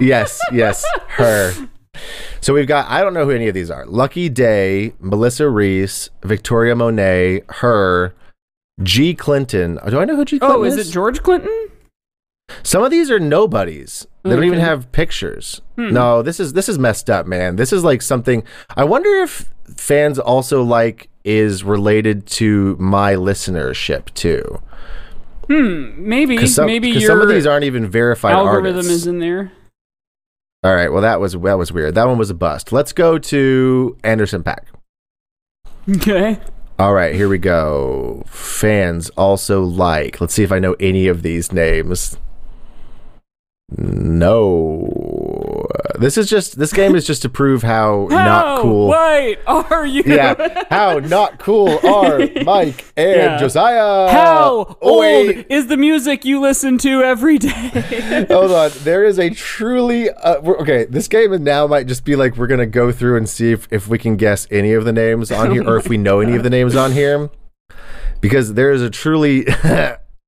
yes, 0.00 0.40
yes, 0.52 0.84
her. 1.10 1.52
So 2.40 2.52
we've 2.54 2.66
got 2.66 2.90
I 2.90 3.02
don't 3.02 3.14
know 3.14 3.24
who 3.24 3.30
any 3.30 3.46
of 3.46 3.54
these 3.54 3.70
are. 3.70 3.86
Lucky 3.86 4.28
Daye, 4.28 4.94
Melissa 4.98 5.48
Reese, 5.48 6.10
Victoria 6.24 6.74
Monet, 6.74 7.42
her, 7.48 8.16
G 8.82 9.14
Clinton. 9.14 9.78
Do 9.88 10.00
I 10.00 10.04
know 10.04 10.16
who 10.16 10.24
G 10.24 10.38
oh, 10.42 10.46
Clinton 10.46 10.60
oh, 10.60 10.64
is 10.64 10.88
it 10.88 10.92
George 10.92 11.22
Clinton? 11.22 11.68
Some 12.64 12.82
of 12.82 12.90
these 12.90 13.12
are 13.12 13.20
nobodies. 13.20 14.08
They 14.24 14.30
don't 14.30 14.44
even 14.44 14.58
have 14.58 14.90
pictures. 14.90 15.60
No, 15.76 16.22
this 16.22 16.40
is 16.40 16.54
this 16.54 16.68
is 16.68 16.78
messed 16.78 17.10
up, 17.10 17.26
man. 17.26 17.56
This 17.56 17.72
is 17.72 17.84
like 17.84 18.00
something 18.02 18.42
I 18.76 18.84
wonder 18.84 19.08
if 19.22 19.52
fans 19.76 20.18
also 20.18 20.62
like 20.62 21.08
is 21.24 21.62
related 21.62 22.26
to 22.26 22.76
my 22.80 23.14
listenership 23.14 24.12
too. 24.14 24.60
Hmm. 25.48 26.08
Maybe, 26.08 26.46
some, 26.46 26.64
maybe 26.66 26.92
'cause 26.94 27.06
some 27.06 27.20
of 27.20 27.28
these 27.28 27.46
aren't 27.46 27.64
even 27.64 27.86
verified 27.86 28.32
algorithm 28.32 28.76
artists. 28.76 28.90
is 28.92 29.06
in 29.06 29.18
there. 29.18 29.52
All 30.62 30.74
right, 30.74 30.90
well 30.90 31.02
that 31.02 31.20
was 31.20 31.34
that 31.34 31.58
was 31.58 31.70
weird. 31.70 31.94
That 31.94 32.06
one 32.08 32.16
was 32.16 32.30
a 32.30 32.34
bust. 32.34 32.72
Let's 32.72 32.94
go 32.94 33.18
to 33.18 33.96
Anderson 34.02 34.42
.Paak. 34.42 34.64
Okay. 35.96 36.40
All 36.78 36.94
right, 36.94 37.14
here 37.14 37.28
we 37.28 37.36
go. 37.38 38.24
Fans 38.26 39.10
also 39.10 39.62
like. 39.62 40.18
Let's 40.20 40.32
see 40.32 40.42
if 40.42 40.50
I 40.50 40.58
know 40.58 40.74
any 40.80 41.06
of 41.08 41.20
these 41.22 41.52
names. 41.52 42.16
No. 43.70 45.66
This 45.98 46.18
is 46.18 46.28
just 46.28 46.58
this 46.58 46.72
game 46.72 46.94
is 46.94 47.06
just 47.06 47.22
to 47.22 47.28
prove 47.28 47.62
how, 47.62 48.08
How 48.10 48.24
not 48.24 48.60
cool. 48.62 48.88
white 48.88 49.38
are 49.46 49.86
you? 49.86 50.02
Yeah, 50.04 50.64
how 50.70 50.98
not 50.98 51.38
cool 51.38 51.78
are 51.86 52.18
Mike 52.44 52.84
and 52.96 53.16
Yeah. 53.16 53.38
Josiah? 53.38 54.10
How 54.10 54.76
old 54.80 55.30
is 55.48 55.68
the 55.68 55.76
music 55.76 56.24
you 56.24 56.40
listen 56.40 56.78
to 56.78 57.02
every 57.02 57.38
day? 57.38 58.26
Hold 58.30 58.50
on. 58.50 58.70
There 58.82 59.04
is 59.04 59.18
a 59.18 59.30
truly 59.30 60.10
uh, 60.10 60.36
okay. 60.42 60.84
This 60.84 61.08
game 61.08 61.42
now 61.44 61.66
might 61.66 61.86
just 61.86 62.04
be 62.04 62.16
like 62.16 62.36
we're 62.36 62.48
gonna 62.48 62.66
go 62.66 62.90
through 62.92 63.16
and 63.16 63.28
see 63.28 63.52
if, 63.52 63.68
if 63.70 63.88
we 63.88 63.98
can 63.98 64.16
guess 64.16 64.46
any 64.50 64.72
of 64.74 64.84
the 64.84 64.92
names 64.92 65.30
on 65.32 65.50
here, 65.52 65.66
or 65.66 65.76
if 65.76 65.88
we 65.88 65.96
know 65.96 66.20
any 66.20 66.34
of 66.36 66.42
the 66.42 66.50
names 66.50 66.76
on 66.76 66.92
here, 66.92 67.30
because 68.20 68.54
there 68.54 68.72
is 68.72 68.82
a 68.82 68.90
truly 68.90 69.46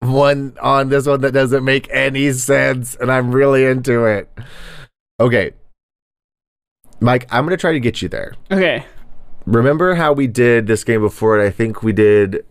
one 0.09 0.57
on 0.61 0.89
this 0.89 1.07
one 1.07 1.21
that 1.23 1.33
doesn't 1.33 1.65
make 1.65 1.89
any 1.91 2.33
sense, 2.33 2.95
and 2.97 3.11
I'm 3.11 3.31
really 3.33 3.65
into 3.65 4.05
it. 4.05 4.29
Okay, 5.21 5.53
Mike, 7.01 7.27
I'm 7.31 7.45
gonna 7.45 7.57
try 7.57 7.73
to 7.73 7.81
get 7.81 8.03
you 8.03 8.09
there. 8.09 8.35
okay. 8.51 8.85
Remember 9.45 9.95
how 9.95 10.13
we 10.13 10.27
did 10.27 10.67
this 10.67 10.83
game 10.83 11.01
before? 11.03 11.39
And 11.39 11.47
I 11.47 11.51
think 11.51 11.83
we 11.83 11.93
did 11.93 12.45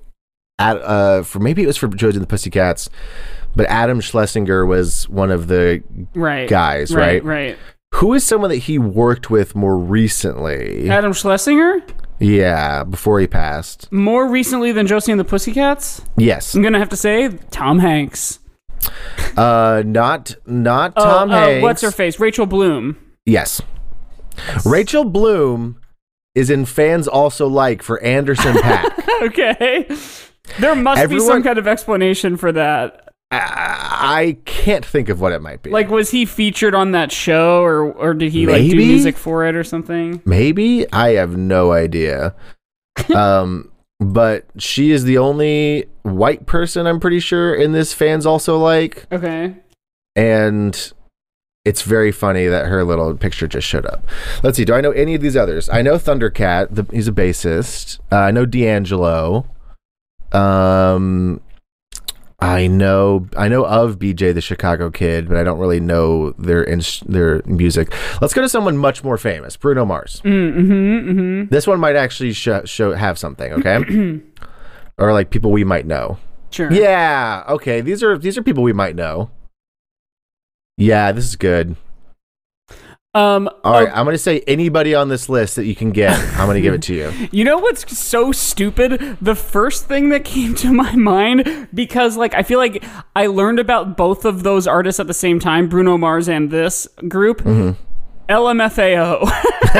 at 0.59 0.77
uh 0.81 1.23
for 1.23 1.39
maybe 1.39 1.61
it 1.61 1.67
was 1.67 1.75
for 1.75 1.89
Jojo 1.89 2.13
and 2.13 2.21
the 2.21 2.27
Pussycats, 2.27 2.89
but 3.55 3.65
Adam 3.65 3.99
Schlesinger 3.99 4.65
was 4.65 5.09
one 5.09 5.29
of 5.29 5.47
the 5.47 5.83
Right. 6.13 6.47
guys, 6.47 6.95
Right. 6.95 7.21
right? 7.21 7.49
Right. 7.49 7.57
Who 7.95 8.13
is 8.13 8.23
someone 8.23 8.49
that 8.49 8.57
he 8.57 8.79
worked 8.79 9.29
with 9.29 9.55
more 9.55 9.77
recently? 9.77 10.89
Adam 10.89 11.11
Schlesinger? 11.11 11.81
Yeah, 12.19 12.83
before 12.83 13.19
he 13.19 13.27
passed. 13.27 13.91
More 13.91 14.29
recently 14.29 14.71
than 14.71 14.87
Josie 14.87 15.11
and 15.11 15.19
the 15.19 15.25
Pussycats? 15.25 16.01
Yes. 16.17 16.55
I'm 16.55 16.61
gonna 16.61 16.79
have 16.79 16.89
to 16.89 16.97
say 16.97 17.29
Tom 17.51 17.79
Hanks. 17.79 18.39
Uh 19.35 19.83
not 19.85 20.35
not 20.45 20.93
Oh, 20.95 21.03
Tom 21.03 21.31
uh, 21.31 21.39
Hanks. 21.39 21.63
what's 21.63 21.81
her 21.81 21.91
face? 21.91 22.19
Rachel 22.19 22.45
Bloom. 22.45 22.97
Yes. 23.25 23.61
Rachel 24.65 25.03
Bloom 25.05 25.79
is 26.35 26.49
in 26.49 26.65
fans 26.65 27.07
also 27.07 27.47
like 27.47 27.81
for 27.81 28.01
Anderson 28.03 28.53
.Paak. 28.55 29.21
okay. 29.23 29.87
There 30.59 30.75
must 30.75 31.09
be 31.09 31.19
some 31.19 31.41
kind 31.43 31.57
of 31.57 31.67
explanation 31.67 32.37
for 32.37 32.51
that. 32.51 33.04
I, 33.41 34.37
can't 34.45 34.85
think 34.85 35.09
of 35.09 35.21
what 35.21 35.31
it 35.31 35.41
might 35.41 35.61
be. 35.61 35.69
Like, 35.69 35.89
was 35.89 36.11
he 36.11 36.25
featured 36.25 36.73
on 36.75 36.91
that 36.91 37.11
show, 37.11 37.61
or 37.61 37.91
or 37.93 38.13
did 38.13 38.31
he 38.31 38.45
like 38.47 38.69
do 38.69 38.75
music 38.75 39.17
for 39.17 39.45
it 39.45 39.55
or 39.55 39.63
something? 39.63 40.21
Maybe 40.25 40.91
I 40.91 41.11
have 41.13 41.37
no 41.37 41.71
idea. 41.71 42.35
um, 43.15 43.71
but 43.99 44.45
she 44.57 44.91
is 44.91 45.03
the 45.03 45.17
only 45.17 45.85
white 46.03 46.45
person 46.45 46.87
I'm 46.87 46.99
pretty 46.99 47.19
sure 47.19 47.53
in 47.53 47.71
this 47.71 47.93
fans 47.93 48.25
also 48.25 48.57
like, 48.57 49.05
Okay. 49.11 49.55
and 50.15 50.93
it's 51.65 51.81
very 51.81 52.11
funny 52.11 52.45
that 52.47 52.67
her 52.67 52.83
little 52.83 53.15
picture 53.15 53.47
just 53.47 53.67
showed 53.67 53.85
up. 53.87 54.05
Let's 54.43 54.55
see. 54.57 54.65
Do 54.65 54.73
I 54.75 54.81
know 54.81 54.91
any 54.91 55.15
of 55.15 55.21
these 55.21 55.35
others? 55.35 55.67
I 55.69 55.81
know 55.81 55.95
Thundercat. 55.95 56.75
The, 56.75 56.85
he's 56.95 57.07
a 57.07 57.11
bassist. 57.11 57.99
Uh, 58.11 58.17
I 58.17 58.31
know 58.31 58.45
D'Angelo. 58.45 59.47
Um, 60.31 61.41
I 62.39 62.67
know 62.67 63.27
I 63.37 63.47
know 63.47 63.65
of 63.65 63.97
BJ 63.97 64.33
the 64.33 64.41
Chicago 64.41 64.89
Kid, 64.91 65.27
but 65.27 65.37
I 65.37 65.43
don't 65.43 65.57
really 65.57 65.79
know 65.79 66.31
their 66.31 66.63
ins- 66.63 66.99
their 67.07 67.41
music. 67.45 67.93
Let's 68.21 68.33
go 68.33 68.41
to 68.41 68.49
someone 68.49 68.77
much 68.77 69.03
more 69.03 69.17
famous, 69.17 69.55
Bruno 69.55 69.85
Mars. 69.85 70.21
Mm-hmm. 70.25 71.09
Mm-hmm. 71.09 71.49
This 71.49 71.65
one 71.65 71.79
might 71.79 71.95
actually 71.95 72.33
show, 72.33 72.63
show 72.65 72.91
have 72.93 73.17
something, 73.17 73.53
okay? 73.53 74.21
or 74.97 75.13
like 75.13 75.29
people 75.29 75.51
we 75.51 75.63
might 75.63 75.85
know. 75.85 76.17
Sure. 76.51 76.71
Yeah, 76.71 77.43
okay. 77.49 77.81
These 77.81 78.03
are 78.03 78.17
these 78.17 78.37
are 78.37 78.43
people 78.43 78.63
we 78.63 78.73
might 78.73 78.95
know. 78.95 79.31
Yeah, 80.77 81.13
this 81.13 81.25
is 81.25 81.35
good. 81.37 81.77
Um. 83.15 83.49
All 83.63 83.71
right, 83.71 83.87
uh, 83.87 83.93
I'm 83.95 84.03
gonna 84.05 84.17
say 84.17 84.41
anybody 84.45 84.93
on 84.93 85.07
this 85.07 85.29
list 85.29 85.55
that 85.55 85.65
you 85.65 85.73
can 85.73 85.91
get. 85.91 86.19
I'm 86.37 86.47
gonna 86.47 86.59
give 86.59 86.73
it 86.73 86.81
to 86.83 86.93
you. 86.93 87.13
You 87.31 87.43
know 87.45 87.57
what's 87.57 87.97
so 87.97 88.31
stupid? 88.33 89.17
The 89.21 89.35
first 89.35 89.87
thing 89.87 90.09
that 90.09 90.25
came 90.25 90.53
to 90.55 90.71
my 90.73 90.93
mind 90.95 91.69
because 91.73 92.17
like 92.17 92.33
I 92.33 92.43
feel 92.43 92.59
like 92.59 92.83
I 93.15 93.27
learned 93.27 93.59
about 93.59 93.95
both 93.97 94.25
of 94.25 94.43
those 94.43 94.67
artists 94.67 94.99
at 94.99 95.07
the 95.07 95.13
same 95.13 95.39
time, 95.39 95.69
Bruno 95.69 95.97
Mars 95.97 96.27
and 96.27 96.51
this 96.51 96.87
group. 97.07 97.39
Mm-hmm. 97.41 97.81
LMFAO. 98.27 99.19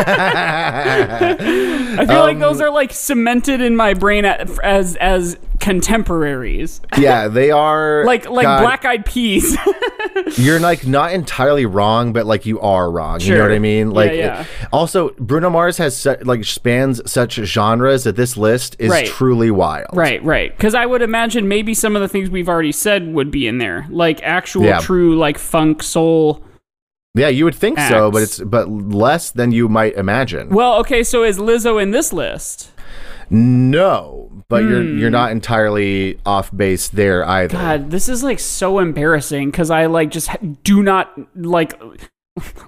I 1.98 2.06
feel 2.08 2.20
like 2.20 2.36
Um, 2.36 2.40
those 2.40 2.62
are 2.62 2.70
like 2.70 2.94
cemented 2.94 3.60
in 3.62 3.76
my 3.76 3.94
brain 3.94 4.24
as 4.26 4.96
as 4.98 5.38
contemporaries, 5.66 6.82
yeah, 6.98 7.28
they 7.28 7.52
are 7.52 8.04
like 8.06 8.30
like 8.30 8.46
God, 8.46 8.62
Black 8.62 8.86
Eyed 8.86 9.06
Peas. 9.06 9.58
You're 10.38 10.60
like 10.60 10.86
not 10.88 11.12
entirely 11.14 11.66
wrong, 11.66 12.14
but 12.14 12.26
like 12.26 12.46
you 12.46 12.60
are 12.62 12.90
wrong. 12.90 13.20
You 13.22 13.36
know 13.36 13.42
what 13.42 13.52
I 13.52 13.60
mean? 13.60 13.92
Like, 13.92 14.12
yeah. 14.14 14.42
it- 14.42 14.48
also 14.72 15.10
Bruno 15.20 15.50
Mars 15.50 15.78
has 15.78 15.96
su- 15.98 16.18
like 16.22 16.44
spans 16.46 17.02
such 17.12 17.34
genres 17.34 18.04
that 18.06 18.16
this 18.16 18.38
list 18.38 18.76
is 18.80 18.92
Right. 18.92 19.08
truly 19.08 19.52
wild. 19.52 19.90
Right, 19.94 20.24
right. 20.24 20.56
Because 20.56 20.76
I 20.76 20.86
would 20.86 21.02
imagine 21.02 21.48
maybe 21.48 21.74
some 21.74 21.96
of 21.96 22.02
the 22.02 22.08
things 22.08 22.30
we've 22.30 22.50
already 22.50 22.72
said 22.72 23.14
would 23.14 23.32
be 23.32 23.48
in 23.48 23.58
there, 23.58 23.86
like 23.90 24.22
actual, 24.24 24.64
Yeah. 24.64 24.80
true, 24.80 25.18
like 25.18 25.38
funk, 25.38 25.84
soul. 25.84 26.44
Yeah, 27.18 27.30
you 27.30 27.46
would 27.46 27.56
think 27.56 27.80
so, 27.80 28.12
but 28.12 28.24
it's 28.24 28.40
but 28.40 28.70
less 28.70 29.32
than 29.32 29.52
you 29.54 29.70
might 29.70 29.94
imagine. 29.96 30.50
Well, 30.50 30.76
okay, 30.80 31.02
so 31.02 31.24
is 31.24 31.38
Lizzo 31.38 31.82
in 31.82 31.92
this 31.92 32.12
list? 32.12 32.72
No, 33.30 34.30
but 34.50 34.64
you're 34.64 34.84
Hmm. 34.84 34.98
you're 35.00 35.10
not 35.10 35.32
entirely 35.32 36.20
off 36.26 36.56
base 36.56 36.88
there 36.88 37.28
either. 37.28 37.58
God, 37.58 37.92
this 37.92 38.08
is 38.10 38.24
like 38.24 38.40
so 38.40 38.80
embarrassing 38.80 39.52
because 39.52 39.70
I 39.72 39.88
like 39.88 40.12
just 40.12 40.30
do 40.64 40.84
not 40.84 41.12
like 41.36 41.74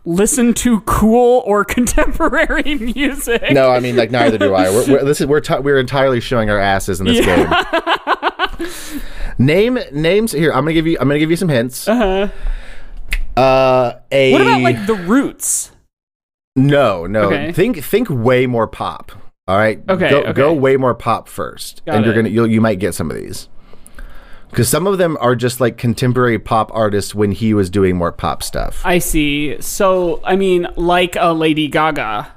listen 0.06 0.54
to 0.56 0.80
cool 0.82 1.44
or 1.46 1.64
contemporary 1.76 2.76
music. 2.96 3.52
No, 3.52 3.70
I 3.70 3.80
mean 3.80 3.96
like 3.96 4.12
neither 4.12 4.38
do 4.38 4.54
I. 4.54 4.70
We're, 4.70 4.88
we're, 4.88 5.04
this 5.04 5.22
is 5.22 5.28
we're 5.28 5.42
ti 5.42 5.60
we're 5.60 5.80
entirely 5.80 6.20
showing 6.22 6.50
our 6.50 6.60
asses 6.60 7.00
in 7.00 7.06
this 7.08 7.24
game. 7.26 9.02
Name 9.38 9.78
names 9.92 10.32
here. 10.32 10.52
I'm 10.52 10.62
gonna 10.64 10.74
give 10.74 10.88
you. 10.88 10.98
I'm 11.00 11.08
gonna 11.08 11.20
give 11.20 11.30
you 11.30 11.36
some 11.38 11.50
hints. 11.50 11.88
Uh-huh. 11.88 12.30
Uh, 13.40 14.00
a 14.12 14.32
What 14.32 14.42
about 14.42 14.62
like 14.62 14.88
the 14.88 14.96
Roots? 14.96 15.72
no, 16.56 17.06
no. 17.06 17.26
Okay. 17.26 17.52
Think 17.52 17.84
think 17.84 18.10
way 18.10 18.48
more 18.48 18.66
pop. 18.68 19.12
All 19.48 19.58
right. 19.58 19.82
Okay, 19.88 20.10
Go, 20.10 20.20
okay. 20.22 20.34
go 20.34 20.54
way 20.54 20.76
more 20.78 20.94
pop 20.94 21.28
first, 21.28 21.84
Got 21.86 21.96
and 21.96 22.06
you're 22.06 22.14
it. 22.14 22.18
gonna 22.18 22.30
you'll, 22.30 22.48
you 22.48 22.60
might 22.62 22.80
get 22.80 22.94
some 22.94 23.10
of 23.10 23.16
these. 23.18 23.48
Because 24.50 24.70
some 24.70 24.88
of 24.88 24.98
them 24.98 25.18
are 25.20 25.36
just 25.36 25.60
like 25.60 25.78
contemporary 25.78 26.40
pop 26.40 26.72
artists 26.74 27.14
when 27.14 27.32
he 27.34 27.54
was 27.54 27.70
doing 27.70 27.96
more 27.98 28.12
pop 28.12 28.42
stuff. 28.44 28.82
I 28.86 29.00
see. 29.00 29.60
So 29.62 30.22
I 30.24 30.36
mean, 30.36 30.68
like 30.76 31.16
a 31.18 31.34
Lady 31.34 31.68
Gaga. 31.68 32.32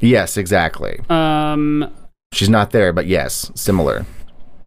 yes, 0.00 0.36
exactly. 0.36 1.00
Um, 1.08 1.92
She's 2.32 2.48
not 2.48 2.70
there, 2.70 2.92
but 2.92 3.06
yes, 3.06 3.50
similar. 3.54 4.04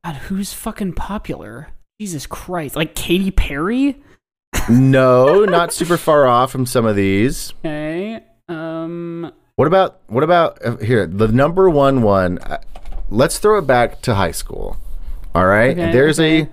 God, 0.05 0.15
who's 0.15 0.53
fucking 0.53 0.93
popular? 0.93 1.67
Jesus 1.99 2.25
Christ, 2.25 2.75
like 2.77 2.95
Katy 2.95 3.31
Perry. 3.31 4.01
No, 4.69 5.43
not 5.45 5.73
super 5.73 5.97
far 5.97 6.25
off 6.27 6.51
from 6.51 6.65
some 6.65 6.85
of 6.85 6.95
these. 6.95 7.53
Okay. 7.65 8.21
Um. 8.47 9.31
What 9.60 9.68
about 9.68 9.99
what 10.07 10.24
about 10.24 10.57
uh, 10.66 10.78
here? 10.78 11.05
The 11.05 11.28
number 11.28 11.70
one 11.70 12.01
one. 12.01 12.38
Uh, 12.38 12.62
let's 13.10 13.39
throw 13.39 13.57
it 13.57 13.68
back 13.68 13.99
to 14.03 14.16
high 14.16 14.32
school. 14.32 14.78
All 15.36 15.47
right. 15.47 15.78
Okay, 15.78 15.91
there's 15.91 16.18
okay. 16.18 16.43
a 16.43 16.49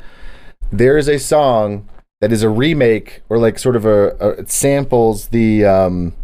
there 0.72 0.98
is 0.98 1.06
a 1.08 1.20
song 1.20 1.88
that 2.20 2.32
is 2.32 2.42
a 2.42 2.48
remake 2.48 3.22
or 3.28 3.38
like 3.38 3.60
sort 3.60 3.76
of 3.76 3.86
a, 3.86 4.08
a 4.18 4.28
it 4.40 4.50
samples 4.50 5.28
the 5.28 5.64
um, 5.64 6.14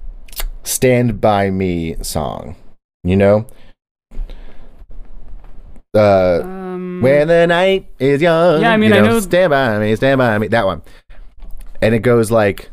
"Stand 0.65 1.21
by 1.21 1.51
Me" 1.51 1.95
song. 2.03 2.57
You 3.05 3.15
know. 3.17 3.47
Uh, 5.95 6.41
Um. 6.43 6.99
when 7.01 7.29
the 7.29 7.47
night 7.47 7.87
is 8.01 8.21
young. 8.21 8.61
Yeah, 8.61 8.73
I 8.73 8.77
mean, 8.77 8.91
you 8.91 8.97
I 8.97 9.03
know- 9.03 9.21
Stand 9.21 9.51
by 9.51 9.79
me, 9.79 9.95
stand 9.95 10.19
by 10.19 10.37
me. 10.37 10.49
That 10.49 10.67
one, 10.67 10.83
and 11.81 11.95
it 11.95 12.01
goes 12.01 12.33
like, 12.33 12.71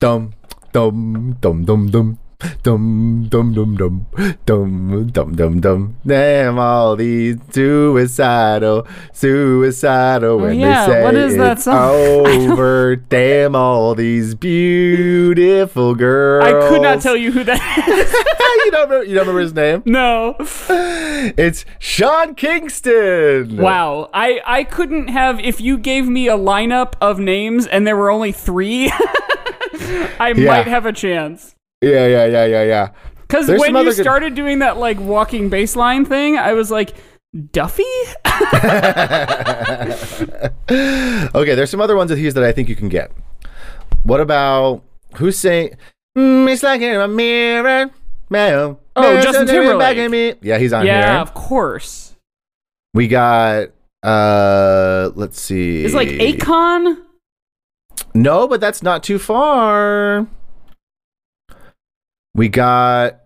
dum 0.00 0.32
dum 0.72 1.36
dum 1.42 1.66
dum 1.66 1.90
dum. 1.90 2.18
Dum 2.62 3.26
dum 3.28 3.52
dum 3.54 3.76
dum 3.76 4.06
dum 4.46 5.10
dum 5.10 5.36
dum 5.36 5.60
dum. 5.60 5.96
Damn, 6.06 6.58
all 6.58 6.96
these 6.96 7.36
suicidal, 7.50 8.86
suicidal. 9.12 10.30
Oh, 10.32 10.36
when 10.38 10.50
Oh, 10.50 10.52
yeah, 10.66 10.86
they 10.86 10.92
say 10.92 11.02
what 11.04 11.14
is 11.16 11.36
that 11.36 11.60
song? 11.60 11.76
Over. 12.50 12.96
Damn, 12.96 13.54
all 13.54 13.94
these 13.94 14.34
beautiful 14.34 15.94
girls. 15.94 16.44
I 16.44 16.68
could 16.68 16.82
not 16.82 17.00
tell 17.00 17.16
you 17.16 17.32
who 17.32 17.44
that 17.44 17.60
is. 17.88 18.12
you 18.64 18.70
don't 18.70 18.88
remember, 18.88 19.04
you 19.04 19.14
don't 19.14 19.22
remember 19.26 19.40
his 19.40 19.54
name? 19.54 19.82
no. 19.86 20.36
It's 21.36 21.64
Sean 21.78 22.34
Kingston. 22.34 23.56
Wow. 23.58 24.08
I 24.14 24.40
I 24.46 24.64
couldn't 24.64 25.08
have 25.08 25.38
if 25.40 25.60
you 25.60 25.76
gave 25.78 26.08
me 26.08 26.28
a 26.28 26.36
lineup 26.36 26.94
of 27.00 27.18
names 27.18 27.66
and 27.66 27.86
there 27.86 27.96
were 27.96 28.10
only 28.10 28.32
3. 28.32 28.90
I 30.18 30.32
Yeah. 30.36 30.46
might 30.46 30.66
have 30.66 30.86
a 30.86 30.92
chance. 30.92 31.54
Yeah, 31.80 32.06
yeah, 32.06 32.26
yeah, 32.26 32.44
yeah, 32.46 32.62
yeah. 32.64 32.88
Cuz 33.28 33.48
when 33.48 33.74
you 33.76 33.84
good- 33.84 33.94
started 33.94 34.34
doing 34.34 34.58
that 34.58 34.76
like 34.78 34.98
walking 35.00 35.48
baseline 35.50 36.06
thing, 36.06 36.36
I 36.36 36.52
was 36.52 36.70
like 36.70 36.94
Duffy? 37.52 37.84
Okay, 41.34 41.54
there's 41.54 41.70
some 41.70 41.80
other 41.80 41.96
ones 41.96 42.10
of 42.10 42.18
his 42.18 42.34
that 42.34 42.44
I 42.44 42.52
think 42.52 42.68
you 42.68 42.76
can 42.76 42.88
get. 42.88 43.12
What 44.02 44.20
about 44.20 44.82
who's 45.16 45.38
saying? 45.38 45.76
Mm, 46.16 46.50
it's 46.52 46.62
like 46.62 46.80
in 46.80 47.00
a 47.00 47.08
mirror. 47.08 47.90
man, 48.28 48.76
Oh, 48.96 49.20
Justin 49.22 49.46
Timberlake. 49.46 50.10
me. 50.10 50.34
Yeah, 50.42 50.58
he's 50.58 50.72
on 50.72 50.84
yeah, 50.86 51.12
here. 51.12 51.20
of 51.20 51.34
course. 51.34 52.16
We 52.94 53.08
got. 53.08 53.68
uh 54.02 55.10
Let's 55.14 55.40
see. 55.40 55.84
Is 55.84 55.94
like 55.94 56.08
Akon? 56.08 56.96
No, 58.14 58.48
but 58.48 58.60
that's 58.60 58.82
not 58.82 59.02
too 59.04 59.18
far. 59.18 60.26
We 62.34 62.48
got 62.48 63.20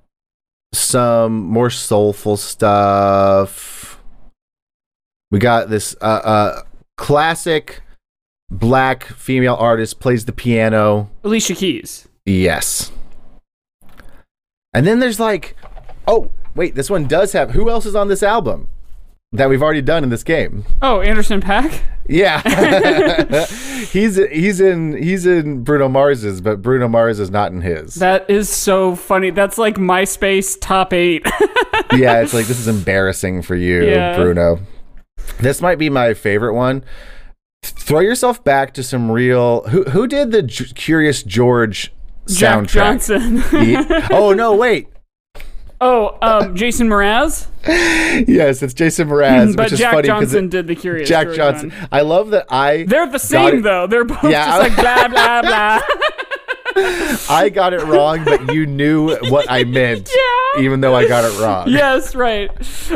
some 0.73 1.45
more 1.45 1.71
soulful 1.71 2.37
stuff. 2.37 4.03
We 5.31 5.39
got 5.39 5.69
this 5.69 5.97
uh, 6.01 6.05
uh, 6.05 6.63
classic 6.97 7.83
black 8.51 9.05
female 9.05 9.55
artist 9.55 10.01
plays 10.01 10.25
the 10.25 10.33
piano. 10.33 11.11
Alicia 11.23 11.55
Keys. 11.55 12.09
Yes. 12.25 12.93
And 14.73 14.87
then 14.87 15.01
there's 15.01 15.21
like, 15.21 15.57
oh, 16.07 16.31
wait, 16.55 16.75
this 16.75 16.91
one 16.91 17.07
does 17.07 17.33
have. 17.33 17.53
Who 17.53 17.71
else 17.71 17.87
is 17.87 17.95
on 17.95 18.09
this 18.09 18.23
album 18.23 18.69
that 19.35 19.49
we've 19.49 19.63
already 19.63 19.83
done 19.83 20.03
in 20.05 20.11
this 20.11 20.25
game? 20.25 20.65
Oh, 20.83 21.01
Anderson 21.01 21.41
.Paak? 21.41 21.81
Yeah, 22.07 22.43
he's 23.93 24.17
he's 24.17 24.61
in 24.61 24.95
he's 25.03 25.25
in 25.27 25.63
Bruno 25.65 25.89
Mars's, 25.89 26.41
but 26.43 26.61
Bruno 26.61 26.87
Mars 26.89 27.19
is 27.19 27.31
not 27.31 27.51
in 27.53 27.63
his. 27.63 27.95
That 27.95 28.29
is 28.29 28.49
so 28.51 28.95
funny. 28.95 29.31
That's 29.31 29.57
like 29.57 29.77
MySpace 29.77 30.59
top 30.61 30.93
8. 30.93 31.25
yeah, 31.95 32.21
it's 32.21 32.35
like 32.35 32.47
this 32.47 32.59
is 32.59 32.69
embarrassing 32.69 33.41
for 33.43 33.55
you, 33.55 33.85
Yeah. 33.87 34.17
Bruno. 34.17 34.61
This 35.41 35.63
might 35.63 35.79
be 35.79 35.89
my 35.89 36.13
favorite 36.13 36.53
one. 36.55 36.85
Throw 37.63 38.01
yourself 38.01 38.45
back 38.45 38.75
to 38.75 38.83
some 38.83 39.11
real. 39.11 39.63
Who 39.69 39.85
who 39.85 40.07
did 40.07 40.31
the 40.31 40.43
J- 40.43 40.67
Curious 40.75 41.23
George 41.23 41.91
Jack 42.29 42.65
soundtrack? 42.65 42.73
Johnson. 43.09 43.37
Ye- 43.67 44.07
oh 44.11 44.35
no, 44.35 44.55
wait. 44.55 44.89
Oh, 45.85 46.19
um, 46.23 46.57
Jason 46.57 46.89
Mraz. 46.89 47.47
Yes, 48.29 48.63
it's 48.63 48.75
Jason 48.75 49.09
Mraz, 49.09 49.57
but 49.57 49.65
which 49.67 49.73
is 49.75 49.79
Jack 49.79 49.93
funny 49.93 50.03
because 50.03 50.21
Johnson 50.33 50.49
did 50.49 50.67
the 50.67 50.75
Curious 50.75 51.09
Jack 51.09 51.31
Johnson. 51.33 51.71
one. 51.71 51.89
I 51.93 52.01
love 52.03 52.31
that 52.31 52.47
I 52.51 52.85
They're 52.85 53.07
the 53.11 53.19
same 53.19 53.63
though. 53.63 53.87
They're 53.87 54.05
both 54.05 54.25
Yeah. 54.25 54.47
just 54.47 54.61
like 54.61 54.77
blah 54.77 55.09
blah 55.09 55.43
blah. 55.43 55.81
I 57.31 57.51
got 57.55 57.73
it 57.73 57.83
wrong, 57.85 58.25
but 58.25 58.53
you 58.53 58.67
knew 58.67 59.15
what 59.31 59.47
I 59.49 59.63
meant, 59.65 60.11
Yeah. 60.57 60.63
even 60.63 60.81
though 60.81 60.95
I 60.95 61.07
got 61.07 61.25
it 61.25 61.39
wrong. 61.41 61.69
yes, 61.69 62.15
right. 62.17 62.51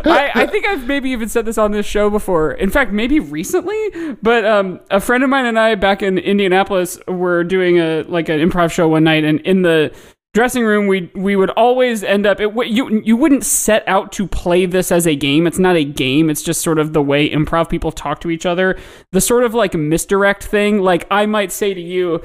I, 0.04 0.30
I 0.34 0.46
think 0.46 0.66
I've 0.68 0.86
maybe 0.86 1.10
even 1.10 1.28
said 1.28 1.44
this 1.44 1.58
on 1.58 1.70
this 1.70 1.86
show 1.86 2.10
before. 2.10 2.52
In 2.52 2.70
fact, 2.70 2.90
maybe 2.92 3.20
recently. 3.20 4.14
But 4.20 4.44
um, 4.44 4.80
a 4.90 5.00
friend 5.00 5.22
of 5.22 5.30
mine 5.30 5.46
and 5.46 5.58
I 5.58 5.76
back 5.76 6.02
in 6.02 6.18
Indianapolis 6.18 6.98
were 7.06 7.44
doing 7.44 7.78
a 7.78 8.02
like 8.02 8.28
an 8.28 8.40
improv 8.40 8.72
show 8.72 8.88
one 8.88 9.04
night, 9.04 9.22
and 9.24 9.40
in 9.40 9.62
the 9.62 9.92
dressing 10.34 10.62
room 10.64 10.86
we 10.86 11.10
we 11.14 11.34
would 11.36 11.50
always 11.50 12.04
end 12.04 12.26
up 12.26 12.38
it, 12.40 12.52
you 12.68 13.00
you 13.02 13.16
wouldn't 13.16 13.44
set 13.44 13.82
out 13.88 14.12
to 14.12 14.26
play 14.26 14.66
this 14.66 14.92
as 14.92 15.06
a 15.06 15.16
game 15.16 15.46
it's 15.46 15.58
not 15.58 15.74
a 15.74 15.84
game 15.84 16.28
it's 16.30 16.42
just 16.42 16.60
sort 16.60 16.78
of 16.78 16.92
the 16.92 17.02
way 17.02 17.28
improv 17.30 17.68
people 17.68 17.90
talk 17.90 18.20
to 18.20 18.30
each 18.30 18.44
other 18.46 18.78
the 19.12 19.20
sort 19.20 19.42
of 19.42 19.54
like 19.54 19.74
misdirect 19.74 20.44
thing 20.44 20.80
like 20.80 21.06
i 21.10 21.24
might 21.26 21.50
say 21.50 21.72
to 21.74 21.80
you 21.80 22.22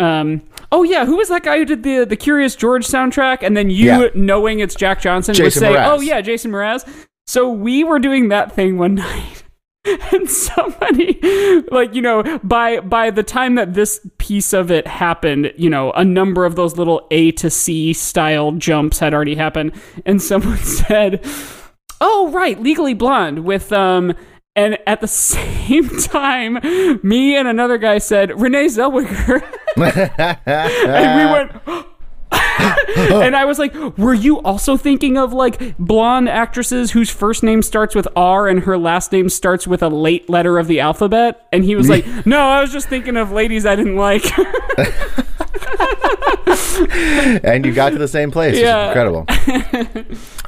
um, 0.00 0.42
oh 0.70 0.84
yeah, 0.84 1.06
who 1.06 1.16
was 1.16 1.28
that 1.28 1.42
guy 1.42 1.58
who 1.58 1.64
did 1.64 1.82
the 1.82 2.04
the 2.04 2.14
Curious 2.14 2.54
George 2.54 2.86
soundtrack? 2.86 3.38
And 3.42 3.56
then 3.56 3.68
you, 3.68 3.86
Yeah. 3.86 4.08
knowing 4.14 4.60
it's 4.60 4.76
Jack 4.76 5.00
Johnson, 5.00 5.34
would 5.42 5.52
say, 5.52 5.72
Mraz. 5.74 5.86
"Oh 5.88 6.00
yeah, 6.00 6.20
Jason 6.20 6.52
Mraz." 6.52 6.88
So 7.26 7.50
we 7.50 7.82
were 7.82 7.98
doing 7.98 8.28
that 8.28 8.52
thing 8.52 8.78
one 8.78 8.94
night, 9.06 9.42
and 10.12 10.28
somebody, 10.28 11.18
like 11.70 11.94
you 11.94 12.02
know, 12.02 12.22
by 12.42 12.80
by 12.80 13.10
the 13.10 13.22
time 13.22 13.54
that 13.54 13.74
this 13.74 14.00
piece 14.18 14.52
of 14.52 14.70
it 14.70 14.86
happened, 14.86 15.52
you 15.56 15.70
know, 15.70 15.92
a 15.92 16.04
number 16.04 16.44
of 16.44 16.56
those 16.56 16.76
little 16.76 17.06
A 17.10 17.30
to 17.32 17.48
C 17.48 17.92
style 17.92 18.52
jumps 18.52 18.98
had 18.98 19.14
already 19.14 19.34
happened, 19.34 19.72
and 20.04 20.20
someone 20.20 20.58
said, 20.64 21.24
"Oh 22.00 22.30
right, 22.32 22.60
Legally 22.60 22.94
Blonde 22.94 23.44
with 23.44 23.72
um." 23.72 24.14
And 24.56 24.76
at 24.88 25.00
the 25.00 25.06
same 25.06 25.88
time, 26.00 26.54
me 27.04 27.36
and 27.36 27.46
another 27.46 27.78
guy 27.78 27.98
said 27.98 28.40
Renee 28.40 28.66
Zellweger, 28.66 29.40
and 29.76 31.18
we 31.18 31.32
went. 31.32 31.86
and 32.96 33.34
I 33.36 33.44
was 33.44 33.58
like, 33.58 33.74
were 33.96 34.14
you 34.14 34.40
also 34.40 34.76
thinking 34.76 35.16
of 35.16 35.32
like 35.32 35.76
blonde 35.78 36.28
actresses 36.28 36.90
whose 36.92 37.10
first 37.10 37.42
name 37.42 37.62
starts 37.62 37.94
with 37.94 38.08
R 38.16 38.48
and 38.48 38.60
her 38.60 38.76
last 38.78 39.12
name 39.12 39.28
starts 39.28 39.66
with 39.66 39.82
a 39.82 39.88
late 39.88 40.28
letter 40.28 40.58
of 40.58 40.66
the 40.66 40.80
alphabet? 40.80 41.46
And 41.52 41.64
he 41.64 41.76
was 41.76 41.88
like, 41.88 42.04
no, 42.26 42.38
I 42.40 42.60
was 42.60 42.72
just 42.72 42.88
thinking 42.88 43.16
of 43.16 43.30
ladies 43.32 43.64
I 43.66 43.76
didn't 43.76 43.96
like. 43.96 44.24
and 47.44 47.64
you 47.64 47.72
got 47.74 47.90
to 47.90 47.98
the 47.98 48.08
same 48.08 48.30
place. 48.30 48.56
Yeah. 48.58 48.88
Incredible. 48.88 49.26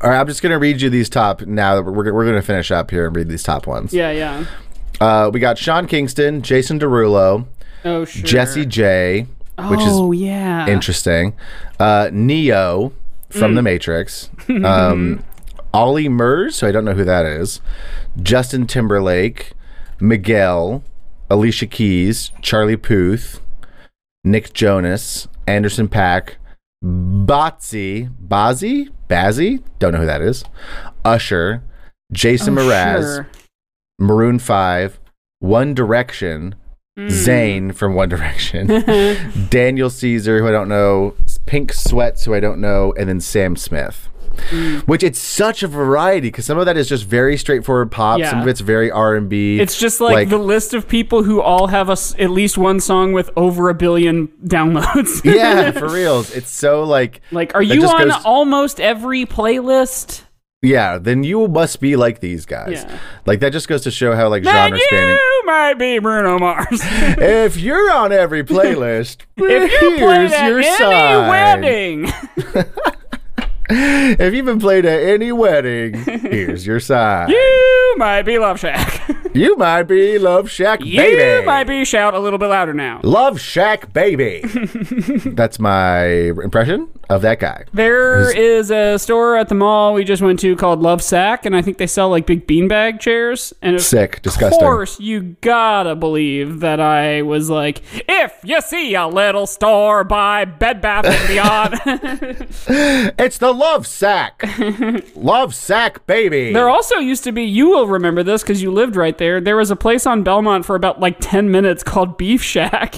All 0.03 0.11
right, 0.11 0.21
I'm 0.21 0.27
just 0.27 0.43
gonna 0.43 0.59
read 0.59 0.81
you 0.81 0.91
these 0.91 1.09
top 1.09 1.43
now. 1.43 1.77
that 1.77 1.83
We're 1.83 2.13
we're 2.13 2.27
gonna 2.27 2.43
finish 2.43 2.71
up 2.71 2.91
here 2.91 3.07
and 3.07 3.15
read 3.15 3.29
these 3.29 3.43
top 3.43 3.67
ones. 3.67 3.93
yeah, 3.93 4.11
yeah. 4.11 4.45
Uh, 5.01 5.31
we 5.33 5.41
got 5.41 5.57
Sean 5.57 5.87
Kingston, 5.87 6.43
Jason 6.43 6.79
Derulo, 6.79 7.47
Oh, 7.85 8.05
sure. 8.05 8.23
Jessie 8.23 8.67
J, 8.67 9.27
which 9.59 9.81
oh, 9.83 10.13
is 10.13 10.21
yeah. 10.21 10.67
interesting. 10.69 11.35
Uh, 11.79 12.11
Neo 12.13 12.93
from 13.29 13.53
Mm. 13.53 13.57
The 13.57 13.63
Matrix. 13.63 14.31
Um, 14.65 15.25
Ollie 15.73 16.09
Murs, 16.09 16.57
so 16.57 16.67
I 16.67 16.73
don't 16.73 16.85
know 16.85 16.95
who 16.95 17.05
that 17.05 17.25
is. 17.27 17.61
Justin 18.21 18.67
Timberlake, 18.67 19.53
Miguel, 20.01 20.83
Alicia 21.31 21.67
Keys, 21.67 22.33
Charlie 22.43 22.77
Puth, 22.77 23.41
Nick 24.25 24.53
Jonas, 24.53 25.29
Anderson 25.47 25.89
.Paak, 25.89 26.35
Botsy, 26.85 28.11
Bazzi, 28.27 28.91
Bazzi, 29.09 29.63
don't 29.79 29.93
know 29.93 30.01
who 30.01 30.07
that 30.07 30.23
is. 30.23 30.45
Usher, 31.05 31.63
Jason 32.13 32.59
Oh, 32.59 32.63
Mraz, 32.63 33.01
sure. 33.03 33.29
Maroon 34.01 34.39
5, 34.41 34.99
One 35.39 35.75
Direction, 35.75 36.55
Hmm. 36.97 37.07
Zayn 37.07 37.75
from 37.75 37.95
One 37.95 38.09
Direction, 38.09 38.67
Daniel 39.49 39.91
Caesar, 39.91 40.41
who 40.41 40.49
I 40.49 40.51
don't 40.51 40.69
know, 40.69 41.15
Pink 41.47 41.73
Sweats, 41.73 42.25
who 42.25 42.35
I 42.35 42.41
don't 42.41 42.61
know, 42.61 42.93
and 42.99 43.09
then 43.09 43.21
Sam 43.21 43.55
Smith. 43.57 44.09
Hmm. 44.49 44.79
Which 44.81 45.03
it's 45.03 45.19
such 45.19 45.63
a 45.63 45.69
variety 45.69 46.29
because 46.29 46.47
some 46.47 46.57
of 46.59 46.65
that 46.67 46.77
is 46.77 46.89
just 46.89 47.05
very 47.05 47.37
straightforward 47.37 47.91
pop, 47.93 48.21
some 48.25 48.41
of 48.41 48.49
it's 48.49 48.61
very 48.61 48.91
R 48.91 49.15
and 49.15 49.29
B. 49.29 49.61
It's 49.61 49.79
just 49.79 50.01
like, 50.01 50.29
the 50.31 50.39
list 50.39 50.73
of 50.73 50.89
people 50.89 51.23
who 51.25 51.41
all 51.43 51.67
have 51.67 51.89
a 51.89 51.93
s 51.93 52.15
at 52.19 52.31
least 52.31 52.57
one 52.57 52.81
song 52.81 53.13
with 53.13 53.29
over 53.37 53.69
a 53.69 53.75
billion 53.75 54.29
downloads. 54.45 55.23
yeah, 55.25 55.71
for 55.73 55.89
reals. 55.89 56.35
It's 56.35 56.51
so 56.51 56.85
like 56.85 57.21
like, 57.31 57.55
are 57.55 57.63
you 57.63 57.85
on 57.87 58.09
goes- 58.09 58.25
almost 58.25 58.81
every 58.81 59.27
playlist? 59.27 60.23
Yeah. 60.63 60.99
Then 60.99 61.25
you 61.25 61.49
must 61.49 61.81
be 61.81 61.97
like 61.97 62.21
these 62.21 62.45
guys. 62.47 62.85
Yeah. 62.85 62.99
Like 63.27 63.41
that 63.41 63.53
just 63.53 63.69
goes 63.69 63.83
to 63.83 63.91
show 63.91 64.15
how 64.15 64.29
like 64.29 64.43
Then 64.45 64.55
genre 64.55 64.79
spanning. 64.79 65.09
you 65.17 65.43
might 65.47 65.75
be 65.75 65.99
Bruno 65.99 66.39
Mars. 66.39 66.67
If 66.83 67.57
you're 67.59 67.91
on 67.93 68.13
every 68.13 68.45
playlist, 68.45 69.19
if 69.37 69.83
you 69.83 69.97
here's 69.97 70.31
your 70.33 70.59
any 70.61 70.77
sign. 70.77 71.29
wedding, 71.29 72.13
If 73.73 74.35
you've 74.35 74.47
been 74.47 74.59
played 74.59 74.85
at 74.85 75.01
any 75.01 75.31
wedding, 75.31 75.95
here's 75.95 76.67
your 76.67 76.81
sign. 76.81 77.29
you 77.29 77.95
might 77.99 78.23
be 78.23 78.37
Love 78.39 78.59
Shack. 78.59 79.09
You 79.33 79.57
might 79.57 79.85
be 79.85 80.19
Love 80.19 80.51
Shack 80.51 80.85
you 80.85 80.97
Baby. 80.97 81.23
You 81.41 81.47
might 81.47 81.65
be 81.65 81.85
shout 81.85 82.15
a 82.15 82.19
little 82.19 82.39
bit 82.39 82.47
louder 82.49 82.75
now. 82.75 83.01
Love 83.05 83.41
Shack 83.41 83.93
Baby. 83.93 84.41
That's 85.25 85.61
my 85.61 86.05
impression 86.05 86.89
of 87.09 87.23
that 87.23 87.39
guy. 87.39 87.65
There 87.73 88.37
is 88.37 88.71
a 88.71 88.99
store 88.99 89.37
at 89.37 89.49
the 89.49 89.55
mall 89.55 89.95
we 89.95 90.05
just 90.05 90.21
went 90.23 90.41
to 90.41 90.57
called 90.57 90.81
Love 90.81 91.03
Sack, 91.03 91.47
and 91.47 91.57
I 91.57 91.63
think 91.63 91.79
they 91.79 91.87
sell 91.87 92.09
like 92.09 92.27
big 92.27 92.47
beanbag 92.47 92.99
chairs. 93.01 93.53
And 93.63 93.77
of 93.77 93.83
Sick, 93.83 94.21
disgusting. 94.23 94.59
Of 94.59 94.65
course, 94.65 94.99
you 94.99 95.37
gotta 95.41 95.95
believe 95.95 96.61
that 96.61 96.81
I 96.81 97.23
was 97.23 97.51
like, 97.51 97.83
if 98.09 98.33
you 98.43 98.61
see 98.61 98.95
a 98.95 99.07
little 99.07 99.47
store 99.47 100.03
by 100.05 100.45
Bed 100.45 100.81
Bath 100.81 101.05
and 101.07 101.29
Beyond. 101.29 102.47
It's 103.19 103.39
the 103.39 103.53
Love 103.53 103.87
Sack. 103.87 104.43
Love 105.15 105.55
Sack 105.55 106.07
Baby. 106.07 106.53
there 106.53 106.69
also 106.69 106.97
used 106.97 107.25
to 107.25 107.33
be. 107.33 107.43
You 107.45 107.71
will 107.71 107.87
remember 107.87 108.23
this 108.23 108.43
because 108.43 108.63
you 108.63 108.71
lived 108.73 108.97
right 108.97 109.17
there. 109.21 109.41
There 109.41 109.57
was 109.57 109.71
a 109.71 109.77
place 109.77 110.05
on 110.05 110.25
Belmont 110.25 110.65
for 110.67 110.75
about 110.75 110.99
like 110.99 111.19
ten 111.21 111.53
minutes 111.53 111.85
called 111.85 112.19
Beef 112.19 112.43
Shack. 112.43 112.97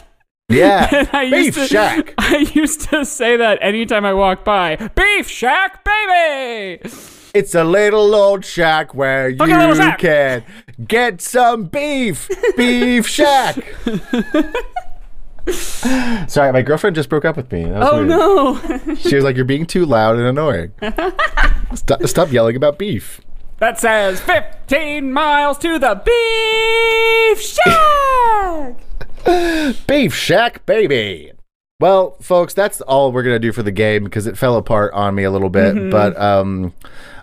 yeah. 0.49 0.89
And 0.95 1.09
I 1.13 1.29
Beef 1.31 1.45
used 1.57 1.59
to, 1.59 1.67
Shack. 1.67 2.15
I 2.19 2.49
used 2.55 2.89
to 2.89 3.05
say 3.05 3.37
that 3.37 3.59
anytime 3.61 4.07
I 4.07 4.15
walked 4.15 4.47
by. 4.47 4.77
Beef 4.95 5.29
Shack, 5.29 5.85
baby. 5.85 6.81
It's 7.35 7.55
a 7.55 7.65
little 7.65 8.15
old 8.15 8.45
shack 8.45 8.95
where 8.95 9.29
you 9.31 9.39
shack. 9.75 9.99
can 10.01 10.45
get 10.87 11.21
some 11.23 11.65
beef. 11.65 12.29
Beef 12.59 13.07
Shack. 13.09 13.57
Sorry, 16.29 16.53
my 16.53 16.63
girlfriend 16.63 16.95
just 16.95 17.09
broke 17.09 17.25
up 17.25 17.37
with 17.37 17.51
me. 17.51 17.65
Oh 17.75 17.97
weird. 17.97 18.09
no. 18.09 18.95
She 18.97 19.17
was 19.17 19.25
like, 19.25 19.35
"You're 19.35 19.45
being 19.45 19.67
too 19.67 19.85
loud 19.87 20.17
and 20.17 20.27
annoying. 20.27 20.73
stop, 21.75 22.03
stop 22.05 22.31
yelling 22.31 22.55
about 22.55 22.79
beef." 22.79 23.21
That 23.63 23.79
says 23.79 24.21
15 24.23 25.13
miles 25.13 25.57
to 25.59 25.79
the 25.79 25.95
beef 26.05 27.41
shack. 27.41 28.77
Beef 29.87 30.13
Shack, 30.13 30.67
baby. 30.67 31.31
Well, 31.79 32.17
folks, 32.21 32.55
that's 32.55 32.81
all 32.81 33.13
we're 33.13 33.23
gonna 33.23 33.39
do 33.39 33.53
for 33.53 33.63
the 33.63 33.71
game 33.71 34.03
because 34.03 34.27
it 34.27 34.37
fell 34.37 34.57
apart 34.57 34.93
on 34.95 35.15
me 35.15 35.23
a 35.23 35.31
little 35.31 35.49
bit. 35.49 35.93
But 35.93 36.21
um, 36.21 36.75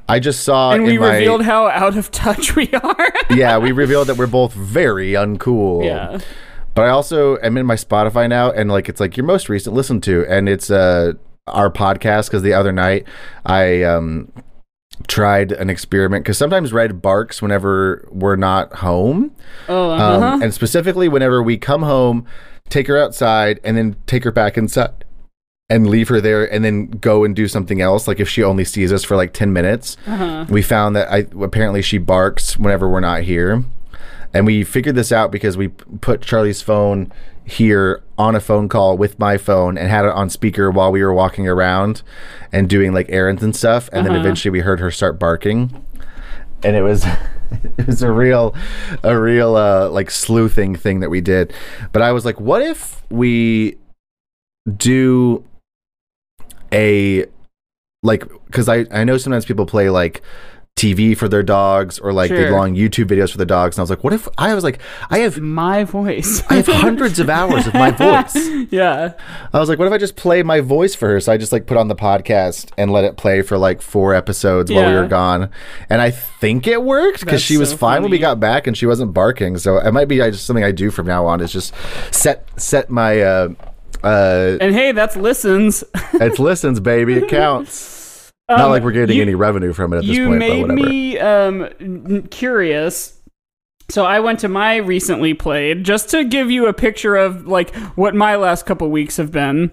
I 0.08 0.20
just 0.22 0.46
saw 0.46 0.72
Mm-hmm. 0.72 0.76
and 0.80 0.84
we 0.86 0.98
my 0.98 1.16
revealed 1.16 1.44
how 1.44 1.68
out 1.68 1.98
of 1.98 2.10
touch 2.10 2.56
we 2.56 2.72
are. 2.72 3.14
yeah, 3.32 3.58
we 3.58 3.74
revealed 3.74 4.08
that 4.08 4.16
we're 4.16 4.26
both 4.26 4.54
very 4.54 5.12
uncool. 5.12 5.84
yeah. 5.84 6.20
But 6.74 6.86
I 6.86 6.90
also 6.92 7.38
am 7.40 7.58
in 7.58 7.66
my 7.66 7.76
Spotify 7.76 8.30
now, 8.30 8.50
and 8.50 8.72
like 8.72 8.88
it's 8.88 9.02
like 9.02 9.18
your 9.18 9.26
most 9.26 9.50
recent 9.50 9.76
listened 9.76 10.04
to, 10.04 10.26
and 10.30 10.48
it's 10.48 10.72
uh 10.72 11.16
our 11.48 11.70
podcast 11.70 12.28
because 12.28 12.44
the 12.44 12.54
other 12.54 12.72
night 12.72 13.06
I 13.46 13.84
um 13.84 14.32
tried 15.08 15.52
an 15.52 15.70
experiment 15.70 16.24
because 16.24 16.38
sometimes 16.38 16.72
Red 16.74 17.02
barks 17.02 17.42
whenever 17.42 18.08
we're 18.12 18.36
not 18.36 18.74
home. 18.76 19.32
Oh, 19.68 19.92
Um, 19.92 20.00
uh-huh. 20.24 20.40
and 20.44 20.54
specifically 20.54 21.08
whenever 21.08 21.42
we 21.42 21.58
come 21.58 21.82
home, 21.84 22.26
take 22.70 22.88
her 22.88 22.98
outside, 22.98 23.60
and 23.64 23.76
then 23.78 23.96
take 24.06 24.24
her 24.24 24.32
back 24.32 24.58
inside 24.58 25.06
and 25.72 25.88
leave 25.88 26.10
her 26.10 26.20
there, 26.20 26.52
and 26.52 26.66
then 26.66 26.88
go 26.88 27.24
and 27.24 27.36
do 27.36 27.48
something 27.48 27.80
else. 27.82 28.08
Like 28.08 28.20
if 28.20 28.28
she 28.28 28.44
only 28.44 28.66
sees 28.66 28.92
us 28.92 29.04
for 29.04 29.16
like 29.16 29.34
ten 29.34 29.54
minutes, 29.54 29.98
Uh-huh. 30.08 30.46
we 30.50 30.62
found 30.62 30.96
that 30.96 31.12
I 31.12 31.28
apparently 31.42 31.82
she 31.82 31.98
barks 32.00 32.58
whenever 32.58 32.90
we're 32.90 33.00
not 33.00 33.22
here, 33.22 33.64
and 34.34 34.46
we 34.46 34.64
figured 34.64 34.96
this 34.96 35.12
out 35.12 35.32
because 35.32 35.58
we 35.58 35.68
put 35.68 36.22
Charlie's 36.22 36.62
phone 36.62 37.12
here 37.50 38.02
on 38.18 38.36
a 38.36 38.40
phone 38.40 38.70
call 38.70 38.98
with 38.98 39.18
my 39.20 39.38
phone 39.38 39.78
and 39.78 39.90
had 39.90 40.06
it 40.06 40.12
on 40.12 40.30
speaker 40.30 40.70
while 40.72 40.92
we 40.92 41.02
were 41.04 41.14
walking 41.14 41.48
around 41.48 42.02
and 42.52 42.70
doing 42.70 42.94
like 42.94 43.08
errands 43.10 43.42
and 43.44 43.56
stuff, 43.56 43.90
and 43.92 44.06
then 44.06 44.14
Uh-huh. 44.14 44.22
eventually 44.22 44.52
we 44.52 44.60
heard 44.60 44.80
her 44.80 44.92
start 44.92 45.20
barking, 45.20 45.84
and 46.64 46.76
it 46.76 46.82
was. 46.84 47.06
It 47.80 47.88
was 47.88 48.04
a 48.04 48.12
real, 48.12 48.54
a 49.02 49.20
real 49.20 49.56
uh, 49.56 49.90
like 49.90 50.12
sleuthing 50.12 50.76
thing 50.76 51.00
that 51.00 51.10
we 51.10 51.20
did, 51.20 51.52
but 51.92 52.04
I 52.04 52.12
was 52.12 52.24
like, 52.24 52.40
"What 52.40 52.62
if 52.62 53.02
we 53.10 53.76
do 54.78 55.44
a 56.72 57.26
like 58.04 58.24
because 58.46 58.70
I 58.70 58.86
I 58.92 59.04
know 59.04 59.18
sometimes 59.18 59.46
people 59.46 59.66
play 59.66 59.90
like 59.90 60.22
TV 60.80 61.16
for 61.18 61.28
their 61.28 61.44
dogs 61.44 62.00
or 62.00 62.14
like 62.14 62.30
Sure. 62.30 62.38
big 62.44 62.52
long 62.52 62.74
YouTube 62.74 63.06
videos 63.08 63.32
for 63.32 63.38
the 63.38 63.46
dogs, 63.46 63.76
and 63.76 63.82
I 63.82 63.84
was 63.84 63.90
like, 63.90 64.04
what 64.04 64.14
if 64.14 64.28
I 64.38 64.54
was 64.54 64.64
like 64.64 64.80
I 65.10 65.20
have 65.20 65.38
My 65.40 65.84
voice. 65.84 66.42
I 66.50 66.56
have 66.56 66.68
hundreds 66.68 67.20
of 67.20 67.30
hours 67.30 67.68
of 67.68 67.74
my 67.74 67.92
voice. 68.06 68.36
yeah. 68.72 69.14
I 69.54 69.60
was 69.60 69.68
like, 69.68 69.78
what 69.78 69.88
if 69.88 69.94
I 69.94 69.98
just 69.98 70.16
play 70.16 70.42
my 70.42 70.62
voice 70.62 70.96
for 70.96 71.10
her? 71.10 71.20
So 71.20 71.34
I 71.34 71.38
just 71.38 71.52
like 71.52 71.66
put 71.66 71.76
on 71.78 71.90
the 71.90 71.96
podcast 71.96 72.72
and 72.78 72.92
let 72.92 73.04
it 73.04 73.18
play 73.18 73.42
for 73.42 73.58
like 73.58 73.82
four 73.82 74.14
episodes 74.16 74.72
while 74.72 74.88
we 74.90 74.96
were 74.96 75.08
gone, 75.08 75.50
and 75.90 76.02
I 76.02 76.12
think 76.12 76.66
it 76.66 76.82
worked 76.82 77.20
because 77.20 77.42
she 77.42 77.58
was 77.58 77.72
so 77.72 77.78
fine 77.78 78.02
when 78.02 78.12
we 78.12 78.18
got 78.20 78.40
back 78.40 78.66
and 78.66 78.78
she 78.78 78.86
wasn't 78.86 79.14
barking. 79.14 79.58
So 79.58 79.78
it 79.80 79.92
might 79.92 80.08
be 80.08 80.22
I 80.22 80.32
just 80.32 80.46
something 80.46 80.64
I 80.64 80.72
do 80.72 80.92
from 80.92 81.06
now 81.08 81.26
on 81.26 81.42
is 81.42 81.52
just 81.52 81.74
set 82.12 82.48
set 82.60 82.90
my 82.90 83.22
uh 83.22 83.50
uh 84.04 84.58
And 84.62 84.74
hey, 84.74 84.94
that's 84.94 85.18
listens. 85.18 85.84
it's 86.14 86.40
listens 86.40 86.80
baby 86.80 87.16
it 87.16 87.28
counts. 87.28 87.98
Not 88.50 88.62
Um, 88.62 88.70
like 88.72 88.84
we're 88.84 88.92
getting 88.92 89.16
you- 89.16 89.22
any 89.22 89.36
revenue 89.36 89.74
from 89.74 89.94
it 89.94 89.98
at 89.98 90.06
this 90.06 90.18
you 90.18 90.28
point, 90.28 90.40
but 90.40 90.68
made 90.68 90.68
me 90.90 91.20
um, 91.20 92.24
curious. 92.32 93.16
So 93.90 94.06
I 94.06 94.20
went 94.20 94.40
to 94.40 94.48
my 94.48 94.78
recently 94.78 95.34
played 95.34 95.84
just 95.84 96.10
to 96.10 96.24
give 96.24 96.52
you 96.52 96.68
a 96.68 96.74
picture 96.74 97.16
of 97.16 97.48
like 97.48 97.76
what 97.96 98.14
my 98.16 98.36
last 98.36 98.66
couple 98.66 98.90
weeks 98.92 99.18
have 99.18 99.32
been. 99.32 99.72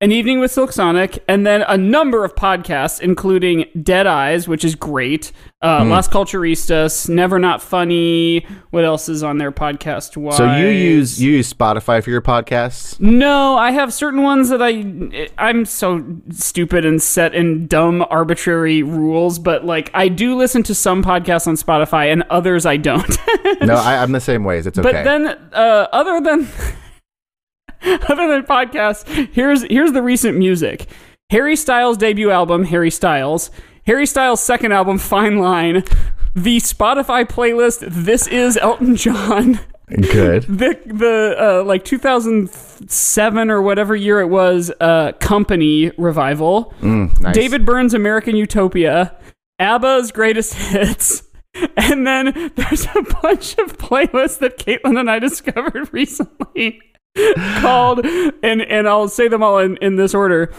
An 0.00 0.12
evening 0.12 0.38
with 0.38 0.52
Silk 0.52 0.70
Sonic, 0.70 1.24
and 1.26 1.44
then 1.44 1.62
a 1.62 1.76
number 1.76 2.24
of 2.24 2.36
podcasts, 2.36 3.00
including 3.00 3.64
Dead 3.82 4.06
Eyes, 4.06 4.46
which 4.46 4.64
is 4.64 4.76
great. 4.76 5.32
Uh, 5.60 5.82
Hmm. 5.82 5.90
Las 5.90 6.06
Culturistas, 6.08 7.08
Never 7.08 7.40
Not 7.40 7.60
Funny. 7.60 8.46
What 8.70 8.84
else 8.84 9.08
is 9.08 9.24
on 9.24 9.38
their 9.38 9.50
podcast? 9.50 10.16
Wise? 10.16 10.36
So 10.36 10.54
you 10.54 10.68
use 10.68 11.20
you 11.20 11.32
use 11.32 11.52
Spotify 11.52 12.00
for 12.00 12.10
your 12.10 12.22
podcasts? 12.22 13.00
No, 13.00 13.56
I 13.58 13.72
have 13.72 13.92
certain 13.92 14.22
ones 14.22 14.50
that 14.50 14.62
I 14.62 15.28
I'm 15.36 15.64
so 15.64 16.04
stupid 16.30 16.84
and 16.84 17.02
set 17.02 17.34
in 17.34 17.66
dumb 17.66 18.06
arbitrary 18.08 18.84
rules, 18.84 19.40
but 19.40 19.64
like 19.64 19.90
I 19.94 20.06
do 20.06 20.36
listen 20.36 20.62
to 20.62 20.76
some 20.76 21.02
podcasts 21.02 21.48
on 21.48 21.56
Spotify 21.56 22.12
and 22.12 22.22
others 22.30 22.66
I 22.66 22.76
don't. 22.76 23.18
no, 23.62 23.74
I, 23.74 23.96
I'm 24.00 24.12
the 24.12 24.20
same 24.20 24.44
ways. 24.44 24.64
It's 24.68 24.78
okay. 24.78 24.92
but 24.92 25.02
then 25.02 25.26
uh, 25.52 25.88
other 25.90 26.20
than 26.20 26.46
other 28.08 28.28
than 28.28 28.42
podcasts, 28.44 29.06
here's 29.32 29.62
here's 29.64 29.92
the 29.92 30.02
recent 30.02 30.36
music. 30.38 30.86
Harry 31.30 31.56
Styles' 31.56 31.96
debut 31.98 32.30
album, 32.30 32.64
Harry 32.64 32.90
Styles, 32.90 33.50
Harry 33.86 34.06
Styles' 34.06 34.42
second 34.42 34.72
album, 34.72 34.96
Fine 34.98 35.38
Line, 35.38 35.84
the 36.34 36.56
Spotify 36.58 37.24
playlist, 37.28 37.84
This 37.86 38.26
Is 38.26 38.56
Elton 38.56 38.96
John, 38.96 39.60
Good. 39.88 40.42
the 40.48 40.78
the 40.86 41.36
uh, 41.38 41.64
like 41.64 41.84
2007 41.84 43.50
or 43.50 43.62
whatever 43.62 43.94
year 43.96 44.20
it 44.20 44.28
was, 44.28 44.70
uh, 44.80 45.12
Company 45.20 45.90
revival, 45.98 46.72
Mm, 46.80 47.20
nice. 47.20 47.34
David 47.34 47.64
Byrne's 47.66 47.94
American 47.94 48.36
Utopia, 48.36 49.14
ABBA's 49.58 50.10
Greatest 50.12 50.54
Hits. 50.54 51.22
And 51.76 52.06
then 52.06 52.52
there's 52.54 52.84
a 52.94 53.02
bunch 53.22 53.58
of 53.58 53.78
playlists 53.78 54.38
that 54.38 54.58
Caitlin 54.58 55.00
and 55.00 55.10
I 55.10 55.18
discovered 55.18 55.92
recently 55.92 56.80
called, 57.60 58.04
and, 58.06 58.62
and 58.62 58.88
I'll 58.88 59.08
say 59.08 59.28
them 59.28 59.42
all 59.42 59.58
in, 59.58 59.76
in 59.78 59.96
this 59.96 60.14
order 60.14 60.52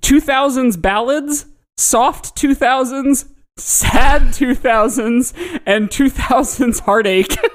2000s 0.00 0.80
ballads, 0.80 1.46
soft 1.76 2.36
2000s, 2.36 3.28
sad 3.56 4.22
2000s, 4.22 5.60
and 5.66 5.88
2000s 5.88 6.80
heartache. 6.80 7.36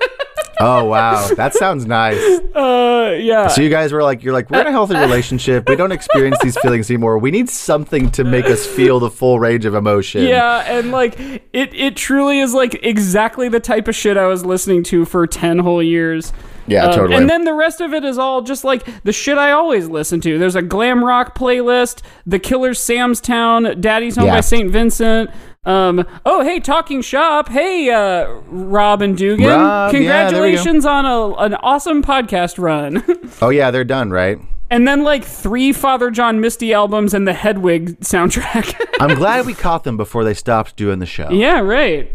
Oh 0.59 0.86
wow, 0.86 1.28
that 1.36 1.53
sounds 1.53 1.86
nice. 1.86 2.17
uh, 2.55 3.17
yeah. 3.19 3.47
So 3.47 3.61
you 3.61 3.69
guys 3.69 3.91
were 3.91 4.03
like, 4.03 4.24
you're 4.24 4.34
like, 4.34 4.49
we're 4.49 4.61
in 4.61 4.67
a 4.67 4.71
healthy 4.71 4.95
relationship. 4.95 5.67
We 5.67 5.76
don't 5.76 5.91
experience 5.91 6.38
these 6.41 6.57
feelings 6.57 6.89
anymore. 6.89 7.17
We 7.17 7.32
need 7.32 7.49
something 7.49 8.11
to 8.11 8.24
make 8.24 8.45
us 8.45 8.65
feel 8.65 8.99
the 8.99 9.09
full 9.09 9.39
range 9.39 9.65
of 9.65 9.74
emotion. 9.74 10.24
Yeah, 10.24 10.59
and 10.59 10.91
like 10.91 11.19
it, 11.19 11.74
it 11.74 11.95
truly 11.97 12.39
is 12.39 12.53
like 12.53 12.80
exactly 12.84 13.49
the 13.49 13.59
type 13.59 13.88
of 13.88 13.95
shit 13.95 14.15
I 14.15 14.28
was 14.28 14.45
listening 14.45 14.84
to 14.84 15.05
for 15.05 15.26
ten 15.26 15.59
whole 15.59 15.82
years. 15.82 16.32
Yeah, 16.68 16.86
Um, 16.86 16.93
totally. 16.95 17.16
And 17.16 17.30
then 17.30 17.43
the 17.43 17.53
rest 17.53 17.82
of 17.82 17.93
it 17.93 18.03
is 18.03 18.18
all 18.18 18.41
just 18.41 18.64
like 18.64 18.86
the 19.03 19.11
shit 19.11 19.38
I 19.38 19.51
always 19.51 19.88
listen 19.88 20.22
to. 20.22 20.38
There's 20.38 20.55
a 20.55 20.61
glam 20.61 21.03
rock 21.03 21.38
playlist, 21.38 22.01
The 22.26 22.39
Killers, 22.39 22.80
Sam's 22.80 23.20
Town, 23.20 23.80
Daddy's 23.82 24.16
Home 24.16 24.26
Yeah. 24.28 24.36
by 24.36 24.41
St. 24.41 24.72
Vincent. 24.72 25.30
Um, 25.66 26.05
oh, 26.26 26.43
hey, 26.43 26.59
Talking 26.59 27.01
Shop. 27.01 27.47
Hey, 27.49 27.89
uh, 27.89 28.28
Rob 28.47 29.01
and 29.01 29.18
Dugan. 29.18 29.47
Rob, 29.47 29.93
yeah, 29.93 30.01
there 30.01 30.01
we 30.01 30.05
go. 30.05 30.14
Congratulations 30.57 30.86
on 30.86 31.05
a, 31.05 31.34
an 31.36 31.53
awesome 31.55 32.03
podcast 32.03 32.57
run. 32.57 33.03
oh 33.41 33.49
yeah, 33.49 33.72
they're 33.72 33.84
done, 33.86 34.09
right? 34.11 34.38
and 34.70 34.88
then 34.88 35.03
like 35.03 35.24
three 35.24 35.72
Father 35.72 36.09
John 36.09 36.41
Misty 36.41 36.74
albums 36.74 37.14
and 37.14 37.28
the 37.28 37.34
Hedwig 37.34 37.99
soundtrack. 37.99 38.74
I'm 38.99 39.16
glad 39.16 39.45
we 39.45 39.53
caught 39.53 39.84
them 39.84 39.97
before 39.97 40.24
they 40.24 40.34
stopped 40.34 40.76
doing 40.76 40.97
the 40.99 41.05
show. 41.05 41.30
yeah, 41.32 41.59
right. 41.59 42.11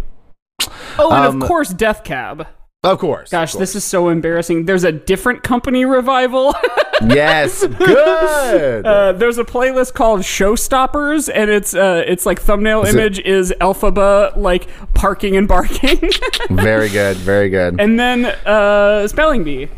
Oh, 0.99 1.11
and 1.13 1.25
Um, 1.25 1.41
of 1.43 1.47
course, 1.49 1.69
Death 1.71 2.03
Cab. 2.05 2.49
Of 2.85 2.99
course. 3.01 3.31
Gosh, 3.31 3.55
this 3.55 3.75
is 3.75 3.83
so 3.83 4.09
embarrassing. 4.09 4.67
There's 4.67 4.85
a 4.85 4.93
different 4.93 5.43
company 5.43 5.85
revival. 5.85 6.55
Yes, 7.01 7.65
good. 7.65 8.85
uh, 8.85 9.13
there's 9.13 9.39
a 9.39 9.45
playlist 9.45 9.95
called 9.95 10.23
Showstoppers, 10.23 11.31
and 11.33 11.49
it's 11.49 11.73
uh, 11.73 12.03
it's 12.09 12.27
like 12.27 12.41
thumbnail 12.41 12.83
it- 12.83 12.89
image 12.93 13.21
is 13.21 13.55
Elphaba 13.61 14.37
like 14.37 14.67
parking 14.95 15.37
and 15.37 15.47
barking, 15.47 16.01
very 16.51 16.89
good, 16.89 17.17
very 17.19 17.51
good. 17.51 17.81
and 17.81 18.01
then 18.01 18.25
uh, 18.45 19.07
spelling 19.07 19.45
bee. 19.45 19.69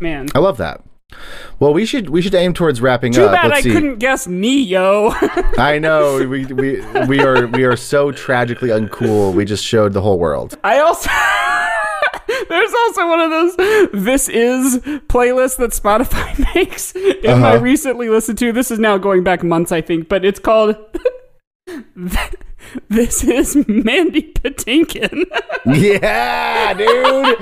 Man, 0.00 0.28
I 0.34 0.38
love 0.38 0.56
that. 0.56 0.82
Well, 1.60 1.74
we 1.74 1.84
should 1.84 2.08
we 2.08 2.22
should 2.22 2.34
aim 2.34 2.54
towards 2.54 2.80
wrapping 2.80 3.12
too 3.12 3.24
up. 3.24 3.32
bad 3.32 3.48
Let's 3.50 3.58
I 3.58 3.60
see. 3.64 3.72
couldn't 3.72 3.98
guess 3.98 4.26
Neo. 4.26 5.10
I 5.58 5.78
know 5.78 6.26
we, 6.26 6.46
we 6.46 6.80
we 7.06 7.20
are 7.20 7.48
we 7.48 7.64
are 7.64 7.76
so 7.76 8.12
tragically 8.12 8.70
uncool. 8.70 9.34
We 9.34 9.44
just 9.44 9.62
showed 9.62 9.92
the 9.92 10.00
whole 10.00 10.18
world. 10.18 10.56
I 10.64 10.78
also. 10.78 11.10
There's 12.48 12.74
also 12.74 13.08
one 13.08 13.20
of 13.20 13.30
those 13.30 13.56
this 13.92 14.28
is 14.28 14.78
playlists 15.08 15.56
that 15.58 15.70
Spotify 15.70 16.54
makes. 16.54 16.94
In 16.94 17.40
my 17.40 17.52
Uh-huh. 17.52 17.60
recently 17.60 18.08
listened 18.08 18.38
to, 18.38 18.52
this 18.52 18.70
is 18.70 18.78
now 18.78 18.98
going 18.98 19.22
back 19.24 19.42
months, 19.42 19.72
I 19.72 19.80
think, 19.80 20.08
but 20.08 20.24
it's 20.24 20.38
called 20.40 20.76
This 22.88 23.22
is 23.24 23.56
Mandy 23.68 24.32
Patinkin. 24.32 25.24
Yeah, 25.66 26.72
dude. 26.74 27.36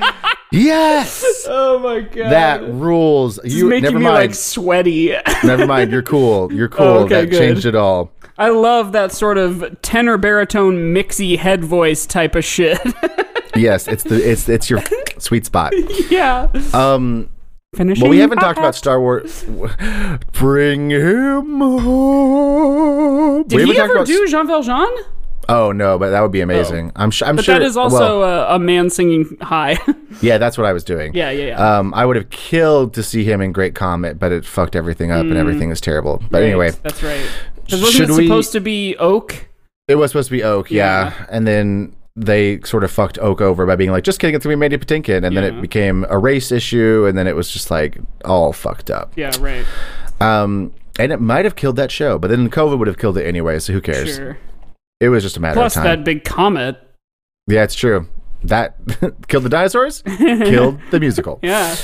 yes, 0.51 1.46
oh 1.48 1.78
my 1.78 2.01
god. 2.01 2.30
that 2.32 2.62
rules. 2.68 3.38
is 3.38 3.55
You 3.55 3.68
making 3.68 3.84
never 3.84 3.98
me 3.98 4.05
mind. 4.05 4.14
like 4.14 4.34
sweaty. 4.34 5.14
never 5.44 5.66
mind. 5.66 5.92
You're 5.92 6.03
cool. 6.03 6.53
You're 6.53 6.68
cool. 6.68 6.86
okay, 7.05 7.22
that 7.26 7.30
good. 7.30 7.38
changed 7.38 7.64
it 7.66 7.76
all. 7.76 8.12
I 8.38 8.48
love 8.48 8.92
that 8.92 9.12
sort 9.12 9.38
of 9.38 9.80
tenor 9.82 10.16
baritone 10.16 10.94
mixy 10.94 11.36
head 11.38 11.64
voice 11.64 12.07
type 12.07 12.34
of 12.34 12.44
shit. 12.44 12.80
Yes, 13.61 13.86
it's 13.88 14.02
the 14.04 14.16
it's 14.30 14.48
it's 14.48 14.68
your 14.70 14.82
sweet 15.18 15.46
spot. 15.46 15.72
yeah. 16.11 16.48
Um, 16.72 17.28
Finishing. 17.76 18.02
well, 18.02 18.11
we 18.11 18.18
haven't 18.18 18.38
talked 18.38 18.58
about 18.58 18.74
Star 18.74 19.00
Wars. 19.00 19.44
Bring 20.32 20.90
him 20.90 21.61
home. 21.61 23.44
Did 23.46 23.66
we 23.68 23.72
he 23.74 23.78
ever 23.78 24.04
do 24.04 24.26
Jean 24.28 24.46
Valjean? 24.46 24.88
Oh 25.48 25.72
no, 25.72 25.98
but 25.98 26.11
that 26.11 26.20
would 26.20 26.30
be 26.30 26.40
amazing. 26.42 26.92
I'm, 26.94 27.11
sh- 27.11 27.22
I'm 27.22 27.34
But 27.36 27.44
sure. 27.44 27.58
that 27.58 27.62
is 27.64 27.74
well, 27.74 27.84
also 27.84 28.22
a, 28.22 28.54
a 28.54 28.58
man 28.58 28.88
singing 28.88 29.36
high. 29.40 29.78
yeah, 30.22 30.38
that's 30.38 30.56
what 30.56 30.66
I 30.66 30.72
was 30.72 30.84
doing. 30.84 31.12
yeah, 31.14 31.30
yeah, 31.30 31.46
yeah. 31.46 31.78
Um, 31.78 31.92
I 31.94 32.06
would 32.06 32.14
have 32.16 32.30
killed 32.30 32.94
to 32.94 33.02
see 33.02 33.24
him 33.24 33.40
in 33.40 33.50
Great 33.52 33.74
Comet, 33.74 34.18
but 34.18 34.30
it 34.30 34.44
fucked 34.44 34.76
everything 34.76 35.11
up, 35.11 35.22
and 35.22 35.36
everything 35.36 35.70
is 35.70 35.80
terrible. 35.80 36.22
But 36.30 36.38
Right, 36.42 36.46
anyway, 36.48 36.70
that's 36.82 37.02
right. 37.02 37.24
'Cause 37.68 37.82
wasn't 37.82 38.11
it 38.11 38.16
we- 38.16 38.26
supposed 38.26 38.52
to 38.52 38.61
be 38.61 38.96
Oak? 38.98 39.48
it 39.88 39.96
was 39.96 40.12
supposed 40.12 40.28
to 40.28 40.32
be 40.32 40.42
Oak, 40.44 40.70
yeah. 40.70 41.06
Yeah. 41.18 41.26
and 41.30 41.46
then 41.48 41.96
they 42.16 42.61
sort 42.62 42.84
of 42.84 42.90
fucked 42.90 43.18
Oak 43.18 43.40
over 43.40 43.66
by 43.66 43.76
being 43.76 43.90
like, 43.90 44.04
"Just 44.04 44.18
kidding, 44.18 44.34
it's 44.34 44.44
gonna 44.44 44.56
be 44.56 44.61
Mandy 44.61 44.76
Patinkin," 44.78 45.24
and 45.24 45.36
then 45.36 45.44
it 45.44 45.61
became 45.61 46.04
a 46.11 46.18
race 46.18 46.50
issue, 46.52 47.06
and 47.08 47.16
then 47.16 47.26
it 47.26 47.36
was 47.36 47.50
just 47.50 47.70
like 47.70 47.98
all 48.24 48.52
fucked 48.52 48.90
up. 48.90 49.12
Yeah, 49.16 49.32
right. 49.40 49.64
Um, 50.20 50.72
and 50.98 51.12
it 51.12 51.20
might 51.20 51.44
have 51.44 51.56
killed 51.56 51.76
that 51.76 51.90
show, 51.90 52.18
but 52.18 52.28
then 52.28 52.50
COVID 52.50 52.78
would 52.78 52.88
have 52.88 52.98
killed 52.98 53.16
it 53.16 53.24
anyway. 53.26 53.58
So 53.58 53.72
who 53.72 53.80
cares? 53.80 54.16
Sure. 54.16 54.38
It 55.00 55.08
was 55.08 55.22
just 55.22 55.36
a 55.36 55.40
matter 55.40 55.54
Plus 55.54 55.76
of 55.76 55.82
time. 55.82 55.98
that 56.00 56.04
big 56.04 56.24
comet. 56.24 56.76
yeah, 57.46 57.62
it's 57.62 57.74
true. 57.74 58.06
That 58.42 58.76
killed 59.28 59.44
the 59.44 59.48
dinosaurs, 59.48 60.02
killed 60.02 60.78
the 60.90 60.98
musical. 61.00 61.38
Yeah. 61.42 61.74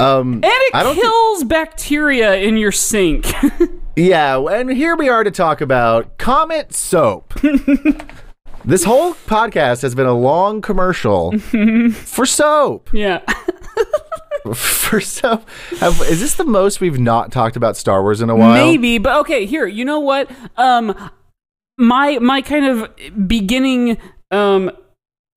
Um, 0.00 0.34
And 0.34 0.44
it 0.44 0.74
I 0.74 0.82
don't 0.82 0.94
thi- 0.94 1.00
kills 1.00 1.44
bacteria 1.44 2.34
in 2.36 2.56
your 2.56 2.72
sink. 2.72 3.26
Yeah, 3.98 4.38
and 4.38 4.70
here 4.70 4.94
we 4.94 5.08
are 5.08 5.24
to 5.24 5.30
talk 5.30 5.62
about 5.62 6.18
Comet 6.18 6.74
Soap. 6.74 7.32
This 8.66 8.84
whole 8.84 9.14
podcast 9.14 9.82
has 9.82 9.94
been 9.94 10.06
a 10.06 10.14
long 10.14 10.60
commercial 10.60 11.38
for 11.92 12.26
soap. 12.26 12.90
yeah. 12.92 13.20
For 14.54 15.00
soap. 15.00 15.48
Have, 15.80 16.00
is 16.02 16.20
this 16.20 16.36
the 16.36 16.44
most 16.44 16.80
we've 16.80 17.00
not 17.00 17.32
talked 17.32 17.56
about 17.56 17.76
Star 17.76 18.00
Wars 18.00 18.20
in 18.20 18.30
a 18.30 18.36
while? 18.36 18.52
Maybe, 18.52 18.98
but 18.98 19.16
okay, 19.22 19.44
here, 19.44 19.66
you 19.66 19.84
know 19.84 19.98
what? 19.98 20.30
Um 20.56 20.94
my 21.78 22.18
my 22.20 22.42
kind 22.42 22.64
of 22.64 23.26
beginning 23.26 23.98
um 24.30 24.70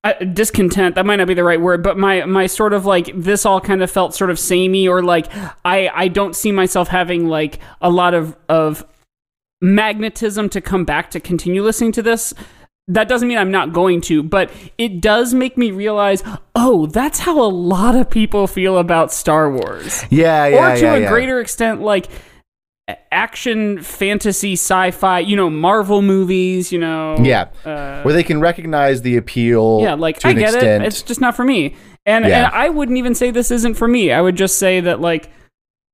uh, 0.04 0.12
discontent 0.32 0.94
that 0.94 1.04
might 1.04 1.16
not 1.16 1.28
be 1.28 1.34
the 1.34 1.44
right 1.44 1.60
word 1.60 1.82
but 1.82 1.98
my 1.98 2.24
my 2.24 2.46
sort 2.46 2.72
of 2.72 2.86
like 2.86 3.10
this 3.14 3.44
all 3.44 3.60
kind 3.60 3.82
of 3.82 3.90
felt 3.90 4.14
sort 4.14 4.30
of 4.30 4.38
samey 4.38 4.88
or 4.88 5.02
like 5.02 5.26
i 5.62 5.90
i 5.94 6.08
don't 6.08 6.34
see 6.34 6.50
myself 6.50 6.88
having 6.88 7.28
like 7.28 7.58
a 7.82 7.90
lot 7.90 8.14
of 8.14 8.34
of 8.48 8.82
magnetism 9.60 10.48
to 10.48 10.62
come 10.62 10.86
back 10.86 11.10
to 11.10 11.20
continue 11.20 11.62
listening 11.62 11.92
to 11.92 12.00
this 12.00 12.32
that 12.94 13.08
doesn't 13.08 13.28
mean 13.28 13.38
i'm 13.38 13.50
not 13.50 13.72
going 13.72 14.00
to 14.00 14.22
but 14.22 14.50
it 14.78 15.00
does 15.00 15.32
make 15.34 15.56
me 15.56 15.70
realize 15.70 16.22
oh 16.54 16.86
that's 16.86 17.20
how 17.20 17.40
a 17.40 17.48
lot 17.48 17.94
of 17.94 18.08
people 18.10 18.46
feel 18.46 18.78
about 18.78 19.12
star 19.12 19.50
wars 19.50 20.04
Yeah, 20.10 20.46
yeah, 20.46 20.72
or 20.72 20.76
to 20.76 20.82
yeah, 20.82 20.94
a 20.94 21.00
yeah. 21.00 21.08
greater 21.08 21.40
extent 21.40 21.80
like 21.82 22.08
action 23.12 23.80
fantasy 23.82 24.54
sci-fi 24.54 25.20
you 25.20 25.36
know 25.36 25.48
marvel 25.48 26.02
movies 26.02 26.72
you 26.72 26.78
know 26.78 27.16
Yeah, 27.22 27.48
uh, 27.64 28.02
where 28.02 28.12
they 28.14 28.24
can 28.24 28.40
recognize 28.40 29.02
the 29.02 29.16
appeal. 29.16 29.78
yeah 29.82 29.94
like 29.94 30.18
to 30.20 30.28
i 30.28 30.30
an 30.32 30.38
get 30.38 30.54
extent. 30.54 30.82
it 30.82 30.86
it's 30.88 31.02
just 31.02 31.20
not 31.20 31.36
for 31.36 31.44
me 31.44 31.76
and 32.04 32.24
Yeah. 32.24 32.46
and 32.46 32.54
i 32.54 32.68
wouldn't 32.68 32.98
even 32.98 33.14
say 33.14 33.30
this 33.30 33.50
isn't 33.52 33.74
for 33.74 33.86
me 33.86 34.10
i 34.12 34.20
would 34.20 34.34
just 34.36 34.58
say 34.58 34.80
that 34.80 35.00
like 35.00 35.30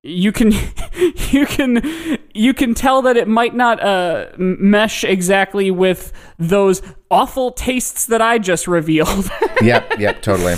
you 0.06 0.32
can 0.32 0.52
you 1.30 1.46
can 1.46 2.18
you 2.34 2.54
can 2.54 2.74
tell 2.74 3.02
that 3.02 3.16
it 3.16 3.28
might 3.28 3.54
not 3.54 3.82
uh 3.82 4.26
mesh 4.38 5.04
exactly 5.04 5.70
with 5.70 6.12
those 6.38 6.82
awful 7.10 7.50
tastes 7.52 8.06
that 8.06 8.22
i 8.22 8.38
just 8.38 8.66
revealed 8.66 9.30
yep, 9.62 9.98
yep, 9.98 10.22
totally. 10.22 10.54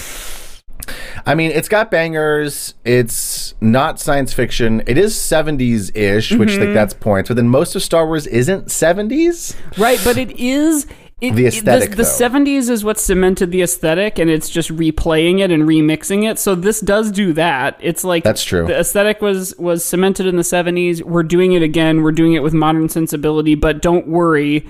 I 1.27 1.35
mean, 1.35 1.51
it's 1.51 1.69
got 1.69 1.91
bangers. 1.91 2.73
It's 2.85 3.53
not 3.61 4.01
science 4.01 4.33
fiction. 4.33 4.83
It 4.87 4.97
is 4.97 5.15
70s 5.15 5.95
ish, 5.95 6.33
which 6.33 6.49
Mm-hmm. 6.51 6.61
like 6.65 6.73
that's 6.73 6.95
points. 6.95 7.29
But 7.29 7.37
then 7.37 7.49
most 7.49 7.77
of 7.77 7.83
Star 7.83 8.07
Wars 8.07 8.27
isn't 8.27 8.69
70s. 8.69 9.55
Right, 9.77 10.01
but 10.03 10.17
it 10.17 10.31
is 10.41 10.87
it, 11.21 11.35
The 11.35 11.47
it- 11.47 11.55
aesthetic, 11.55 11.97
the, 11.97 12.05
seventies 12.05 12.69
is 12.69 12.85
what 12.85 12.99
cemented 12.99 13.51
the 13.51 13.63
aesthetic, 13.63 14.19
and 14.19 14.31
it's 14.31 14.49
just 14.49 14.71
replaying 14.71 15.41
it 15.41 15.51
and 15.51 15.65
remixing 15.65 16.31
it. 16.31 16.39
So 16.39 16.55
this 16.55 16.81
does 16.81 17.11
do 17.11 17.33
that. 17.33 17.77
It's 17.81 18.05
like 18.05 18.23
That's 18.23 18.45
true. 18.45 18.67
The 18.67 18.79
aesthetic 18.79 19.21
was 19.21 19.55
was 19.59 19.85
cemented 19.85 20.27
in 20.27 20.37
the 20.37 20.45
seventies. 20.45 21.03
We're 21.03 21.25
doing 21.25 21.53
it 21.53 21.63
again. 21.63 22.03
We're 22.03 22.13
doing 22.13 22.35
it 22.35 22.43
with 22.43 22.55
modern 22.55 22.89
sensibility. 22.89 23.55
But 23.57 23.83
don't 23.83 24.07
worry. 24.07 24.69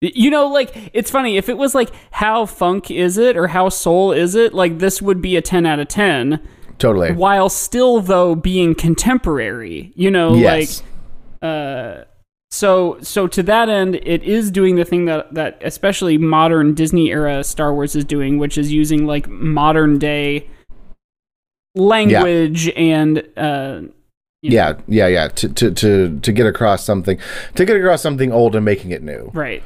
You 0.00 0.30
know, 0.30 0.48
like 0.48 0.90
it's 0.94 1.10
funny 1.10 1.36
if 1.36 1.48
it 1.48 1.58
was 1.58 1.74
like 1.74 1.90
how 2.10 2.46
funk 2.46 2.90
is 2.90 3.18
it 3.18 3.36
or 3.36 3.48
how 3.48 3.68
soul 3.68 4.12
is 4.12 4.34
it? 4.34 4.54
Like 4.54 4.78
this 4.78 5.00
would 5.02 5.20
be 5.20 5.36
a 5.36 5.42
ten 5.42 5.66
out 5.66 5.78
of 5.78 5.88
ten, 5.88 6.40
Totally. 6.78 7.12
while 7.12 7.48
still 7.50 8.00
though 8.00 8.34
being 8.34 8.74
contemporary. 8.74 9.92
You 9.94 10.10
know, 10.10 10.34
yes. 10.36 10.82
like 10.82 10.86
uh 11.42 12.04
So 12.52 12.98
so 13.00 13.26
to 13.28 13.42
that 13.44 13.68
end, 13.68 13.94
it 14.02 14.22
is 14.24 14.50
doing 14.50 14.74
the 14.76 14.84
thing 14.84 15.04
that 15.04 15.32
that 15.34 15.60
especially 15.64 16.18
modern 16.18 16.74
Disney 16.74 17.10
era 17.10 17.44
Star 17.44 17.72
Wars 17.72 17.94
is 17.94 18.04
doing, 18.04 18.38
which 18.38 18.58
is 18.58 18.72
using 18.72 19.06
like 19.06 19.28
modern 19.28 19.98
day 19.98 20.48
language 21.74 22.68
and 22.70 23.18
uh 23.36 23.80
you 24.42 24.50
know, 24.50 24.56
Yeah, 24.56 24.72
yeah, 24.88 25.06
yeah. 25.06 25.28
To, 25.28 25.48
to 25.48 25.70
to 25.70 26.18
to 26.20 26.32
get 26.32 26.46
across 26.46 26.82
something, 26.84 27.18
to 27.54 27.64
get 27.64 27.76
across 27.76 28.02
something 28.02 28.32
old 28.32 28.56
and 28.56 28.64
making 28.64 28.90
it 28.90 29.02
new. 29.02 29.30
right. 29.34 29.62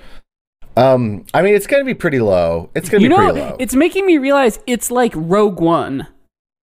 Um, 0.76 1.24
I 1.32 1.41
mean, 1.43 1.55
it's 1.55 1.68
gonna 1.68 1.85
be 1.85 1.95
pretty 1.95 2.18
low. 2.18 2.68
It's 2.74 2.89
gonna 2.89 3.05
You 3.05 3.09
be 3.09 3.14
know, 3.14 3.22
pretty 3.32 3.41
low. 3.41 3.57
it's 3.61 3.76
making 3.76 4.05
me 4.07 4.18
realize 4.18 4.59
it's 4.66 4.91
like 4.91 5.12
Rogue 5.14 5.61
One. 5.61 6.09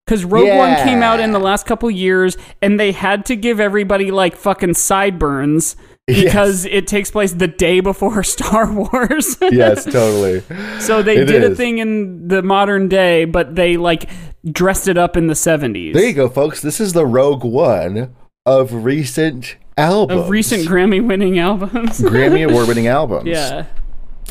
Because 0.04 0.24
Rogue 0.24 0.48
One 0.48 0.74
came 0.78 1.04
out 1.04 1.20
in 1.20 1.30
the 1.30 1.38
last 1.38 1.64
couple 1.64 1.88
years, 1.88 2.36
and 2.60 2.80
they 2.80 2.90
had 2.90 3.24
to 3.26 3.36
give 3.36 3.60
everybody 3.60 4.10
like 4.10 4.34
fucking 4.34 4.74
sideburns 4.74 5.76
because 6.24 6.64
it 6.64 6.86
takes 6.86 7.10
place 7.10 7.32
the 7.32 7.48
day 7.48 7.80
before 7.80 8.22
Star 8.36 8.70
Wars. 8.72 9.36
yes, 9.42 9.84
totally. 9.84 10.42
so 10.80 11.02
they 11.02 11.16
It 11.18 11.26
did 11.26 11.44
a 11.44 11.54
thing 11.54 11.78
in 11.78 12.28
the 12.28 12.42
modern 12.42 12.88
day, 12.88 13.24
but 13.24 13.54
they 13.56 13.76
like 13.76 14.08
dressed 14.50 14.88
it 14.88 14.96
up 14.98 15.16
in 15.16 15.26
the 15.26 15.34
70s. 15.34 15.92
There 15.92 16.04
you 16.04 16.12
go, 16.14 16.28
folks. 16.28 16.62
This 16.62 16.80
is 16.80 16.92
the 16.92 17.06
Rogue 17.06 17.44
One 17.44 18.14
of 18.46 18.84
recent 18.84 19.56
albums. 19.76 20.22
Of 20.22 20.30
recent 20.30 20.66
Grammy 20.66 21.06
winning 21.06 21.38
albums. 21.38 22.00
Grammy 22.00 22.48
award 22.48 22.68
winning 22.68 22.86
albums. 22.86 23.28
yeah. 23.28 23.66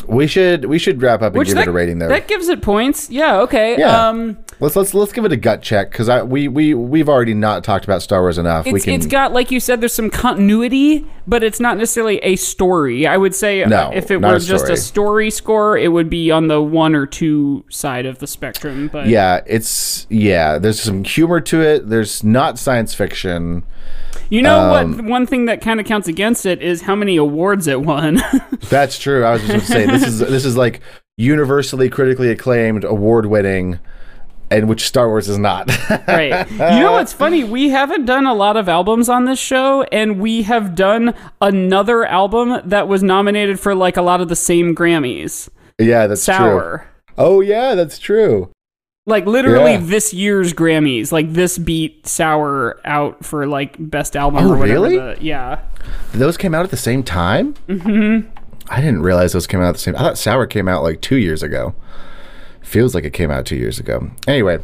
We 0.08 0.28
should 0.28 0.66
we 0.66 0.80
should 0.80 1.02
wrap 1.02 1.22
up 1.22 1.34
and 1.34 1.40
Which 1.40 1.50
give 1.50 1.56
that, 1.56 1.62
it 1.64 1.68
a 1.68 1.72
rating 1.72 2.00
there. 2.00 2.10
that 2.10 2.28
gives 2.28 2.48
it 2.48 2.62
points. 2.62 3.10
Yeah, 3.10 3.42
okay. 3.42 3.78
Yeah. 3.78 4.08
Um 4.10 4.38
let's 4.60 4.76
let's 4.76 4.94
let's 4.94 5.12
give 5.12 5.26
it 5.26 5.32
a 5.32 5.38
gut 5.38 5.62
check 5.62 5.92
because 5.92 6.10
I 6.10 6.24
we 6.24 6.48
we 6.48 6.74
we've 6.74 7.10
already 7.10 7.34
not 7.34 7.64
talked 7.64 7.86
about 7.86 8.02
Star 8.02 8.22
Wars 8.22 8.38
enough. 8.38 8.66
we 8.66 8.76
it's, 8.76 8.86
can 8.86 8.94
it's 8.94 9.06
got 9.06 9.34
like 9.34 9.52
you 9.52 9.60
said 9.60 9.82
there's 9.82 9.94
some 9.94 10.10
continuity 10.10 11.06
but 11.28 11.44
it's 11.44 11.60
not 11.60 11.78
necessarily 11.78 12.18
a 12.20 12.36
story 12.38 13.06
i 13.06 13.16
would 13.16 13.36
say 13.36 13.64
uh, 13.64 13.70
No, 13.70 13.92
if 13.94 14.10
it 14.10 14.20
were 14.22 14.36
a 14.36 14.40
just 14.40 14.68
a 14.70 14.78
story 14.78 15.30
score 15.30 15.78
it 15.78 15.90
would 15.90 16.10
be 16.10 16.32
on 16.32 16.48
the 16.48 16.62
one 16.62 16.96
or 16.96 17.06
two 17.06 17.64
side 17.70 18.06
of 18.06 18.20
the 18.20 18.28
spectrum 18.28 18.90
but 18.92 19.08
yeah, 19.08 19.42
it's 19.46 20.08
yeah. 20.10 20.58
There's 20.58 20.80
some 20.82 21.04
humor 21.04 21.42
to 21.42 21.62
it. 21.62 21.90
There's 21.90 22.24
not 22.24 22.58
science 22.60 22.94
fiction. 22.94 23.64
You 24.30 24.42
know 24.42 24.60
Um, 24.76 24.98
what 24.98 25.06
one 25.06 25.26
thing 25.26 25.46
that 25.46 25.62
kind 25.62 25.80
of 25.80 25.86
counts 25.86 26.08
against 26.08 26.46
it 26.46 26.62
is 26.62 26.82
how 26.84 26.96
many 26.96 27.18
awards 27.18 27.68
it 27.68 27.82
won 27.82 28.22
That's 28.70 29.00
true. 29.00 29.24
I 29.26 29.32
was 29.34 29.42
just 29.42 29.50
going 29.52 29.60
to 29.62 29.66
say 29.66 29.86
this 29.86 30.08
is 30.08 30.20
this 30.20 30.46
is 30.46 30.56
like 30.58 30.82
universally 31.18 31.90
critically 31.90 32.30
acclaimed, 32.30 32.84
award 32.84 33.26
winning, 33.26 33.80
and 34.52 34.70
which 34.70 34.88
Star 34.88 35.08
Wars 35.08 35.28
is 35.28 35.38
not. 35.38 35.70
right 36.08 36.50
you 36.52 36.58
know 36.58 36.92
what's 36.94 37.14
funny 37.14 37.44
we 37.44 37.70
haven't 37.70 38.06
done 38.06 38.26
a 38.26 38.34
lot 38.34 38.58
of 38.58 38.70
albums 38.70 39.10
on 39.10 39.26
this 39.26 39.40
show 39.40 39.84
and 39.92 40.20
we 40.20 40.44
have 40.44 40.76
done 40.76 41.14
another 41.42 42.06
album 42.06 42.62
that 42.66 42.88
was 42.88 43.02
nominated 43.04 43.60
for 43.60 43.74
like 43.76 43.98
a 43.98 44.02
lot 44.02 44.22
of 44.22 44.28
the 44.30 44.36
same 44.36 44.76
grammys 44.76 45.50
yeah, 45.80 46.08
that's 46.08 46.26
true. 46.26 46.80
Oh 47.18 47.40
yeah, 47.40 47.74
that's 47.74 48.00
true. 48.00 48.52
Like 49.10 49.26
literally 49.26 49.74
Yeah. 49.74 49.82
this 49.84 50.14
year's 50.14 50.53
Grammys, 50.53 51.12
like 51.12 51.34
this 51.34 51.57
beat 51.57 52.07
Sour 52.07 52.80
out 52.86 53.26
for 53.26 53.45
like 53.47 53.76
best 53.80 54.16
album 54.16 54.45
Oh, 54.45 54.53
or 54.53 54.57
whatever. 54.57 54.82
really? 54.82 54.97
the- 54.97 55.18
yeah. 55.20 55.60
Those 56.14 56.38
came 56.38 56.53
out 56.55 56.64
at 56.64 56.72
the 56.72 56.78
same 56.78 57.03
time. 57.03 57.55
Mm-hmm. 57.68 58.30
I 58.70 58.82
didn't 58.82 59.01
realize 59.01 59.34
those 59.34 59.47
came 59.47 59.62
out 59.62 59.70
at 59.70 59.74
the 59.76 59.80
same. 59.80 59.95
I 59.95 59.99
thought 59.99 60.18
Sour 60.18 60.45
came 60.47 60.68
out 60.68 60.84
like 60.84 61.01
two 61.01 61.16
years 61.18 61.41
ago. 61.43 61.74
Feels 62.62 62.93
like 62.93 63.03
it 63.03 63.14
came 63.14 63.32
out 63.32 63.45
two 63.47 63.55
years 63.55 63.80
ago. 63.80 64.12
Anyway, 64.28 64.60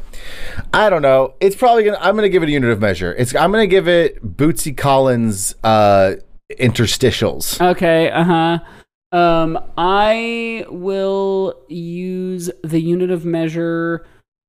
I 0.73 0.91
don't 0.91 1.01
know. 1.01 1.33
It's 1.39 1.55
probably 1.55 1.83
gonna. 1.85 1.97
I'm 1.99 2.13
gonna 2.13 2.29
give 2.29 2.43
it 2.43 2.49
a 2.49 2.51
unit 2.51 2.69
of 2.69 2.79
measure. 2.79 3.15
It's. 3.17 3.33
I'm 3.35 3.51
gonna 3.51 3.65
give 3.65 3.87
it 3.87 4.21
Bootsy 4.37 4.77
Collins 4.77 5.55
uh, 5.63 6.15
interstitials. 6.59 7.59
Okay. 7.71 8.11
Uh 8.11 8.23
huh. 8.23 8.59
Um, 9.17 9.57
I 9.77 10.65
will 10.69 11.55
use 11.67 12.51
the 12.63 12.79
unit 12.81 13.09
of 13.09 13.25
measure. 13.25 14.05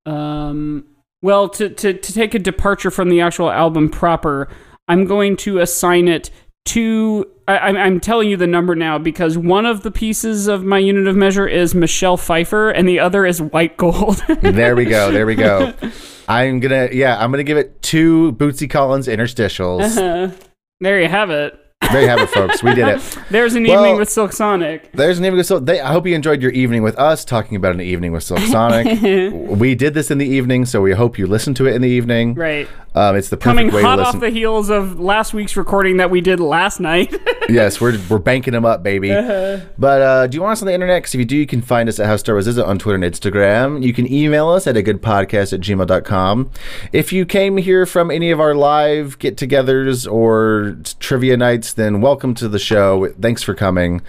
Um, 0.06 0.84
well, 1.22 1.48
to 1.50 1.68
to 1.68 1.92
to 1.94 2.12
take 2.12 2.34
a 2.34 2.38
departure 2.38 2.90
from 2.90 3.08
the 3.08 3.20
actual 3.20 3.50
album 3.50 3.88
proper, 3.88 4.48
I'm 4.88 5.04
going 5.04 5.36
to 5.38 5.58
assign 5.58 6.08
it 6.08 6.30
to. 6.66 7.26
I, 7.48 7.56
I'm- 7.58 7.76
I'm 7.76 8.00
telling 8.00 8.28
you 8.28 8.36
the 8.36 8.46
number 8.46 8.74
now 8.74 8.98
because 8.98 9.38
one 9.38 9.66
of 9.66 9.82
the 9.82 9.90
pieces 9.90 10.48
of 10.48 10.64
my 10.64 10.78
unit 10.78 11.06
of 11.06 11.14
measure 11.16 11.46
is 11.46 11.74
Michelle 11.74 12.16
Pfeiffer, 12.16 12.70
and 12.70 12.88
the 12.88 12.98
other 13.00 13.24
is 13.26 13.40
White 13.40 13.76
Gold. 13.76 14.16
there 14.40 14.74
we 14.76 14.84
go. 14.84 15.10
There 15.12 15.26
we 15.26 15.34
go. 15.36 15.72
I'm 16.28 16.60
gonna. 16.60 16.88
Yeah, 16.92 17.16
I'm 17.22 17.30
gonna 17.30 17.44
give 17.44 17.58
it 17.58 17.82
two 17.82 18.32
Bootsy 18.32 18.68
Collins 18.68 19.06
interstitials. 19.08 20.36
there 20.80 21.00
you 21.00 21.08
have 21.08 21.30
it. 21.30 21.58
There 21.92 22.02
you 22.02 22.08
have 22.08 22.20
it, 22.20 22.30
folks. 22.30 22.62
We 22.62 22.74
did 22.74 22.88
it. 22.88 23.18
There's 23.30 23.54
an 23.54 23.64
Well- 23.64 23.80
evening 23.84 23.98
with 23.98 24.10
Silk 24.10 24.32
Sonic. 24.32 24.90
There's 24.92 25.18
an 25.18 25.24
evening 25.24 25.38
with 25.38 25.46
Silk. 25.46 25.66
They, 25.66 25.80
I 25.80 25.92
hope 25.92 26.06
you 26.06 26.14
enjoyed 26.14 26.42
your 26.42 26.50
evening 26.52 26.82
with 26.82 26.98
us 26.98 27.24
talking 27.24 27.56
about 27.56 27.74
an 27.74 27.80
evening 27.80 28.12
with 28.12 28.22
Silk 28.22 28.40
Sonic. 28.40 29.00
we 29.50 29.74
did 29.74 29.94
this 29.94 30.10
in 30.10 30.18
the 30.18 30.26
evening, 30.26 30.64
so 30.64 30.80
we 30.80 30.92
hope 30.92 31.18
you 31.18 31.26
listen 31.26 31.54
to 31.54 31.66
it 31.66 31.74
in 31.74 31.82
the 31.82 31.88
evening. 31.88 32.34
Right. 32.34 32.68
Um, 32.94 33.14
it's 33.14 33.28
the 33.28 33.36
perfect 33.36 33.58
Coming 33.58 33.74
way 33.74 33.82
hot 33.82 33.96
to 33.96 34.04
off 34.04 34.20
the 34.20 34.30
heels 34.30 34.70
of 34.70 34.98
last 34.98 35.34
week's 35.34 35.54
recording 35.54 35.98
that 35.98 36.10
we 36.10 36.22
did 36.22 36.40
last 36.40 36.80
night. 36.80 37.14
yes, 37.48 37.78
we're 37.78 37.98
we're 38.08 38.18
banking 38.18 38.54
them 38.54 38.64
up, 38.64 38.82
baby. 38.82 39.12
Uh-huh. 39.12 39.60
But 39.76 40.00
uh, 40.02 40.26
do 40.28 40.36
you 40.36 40.40
want 40.42 40.52
us 40.52 40.62
on 40.62 40.66
the 40.66 40.72
internet? 40.72 41.02
Because 41.02 41.14
if 41.14 41.18
you 41.18 41.26
do, 41.26 41.36
you 41.36 41.46
can 41.46 41.60
find 41.60 41.90
us 41.90 42.00
at 42.00 42.06
How 42.06 42.16
Star 42.16 42.34
Wars 42.34 42.46
Is 42.46 42.56
It 42.56 42.64
on 42.64 42.78
Twitter 42.78 42.94
and 42.94 43.04
Instagram. 43.04 43.84
You 43.84 43.92
can 43.92 44.10
email 44.10 44.48
us 44.48 44.66
at 44.66 44.78
a 44.78 44.82
good 44.82 45.02
podcast 45.02 45.52
at 45.52 45.60
gmail.com. 45.60 46.50
If 46.94 47.12
you 47.12 47.26
came 47.26 47.58
here 47.58 47.84
from 47.84 48.10
any 48.10 48.30
of 48.30 48.40
our 48.40 48.54
live 48.54 49.18
get 49.18 49.36
togethers 49.36 50.10
or 50.10 50.78
trivia 50.98 51.36
nights, 51.36 51.65
then 51.72 52.00
welcome 52.00 52.34
to 52.34 52.48
the 52.48 52.58
show. 52.58 53.12
Thanks 53.20 53.42
for 53.42 53.54
coming. 53.54 54.02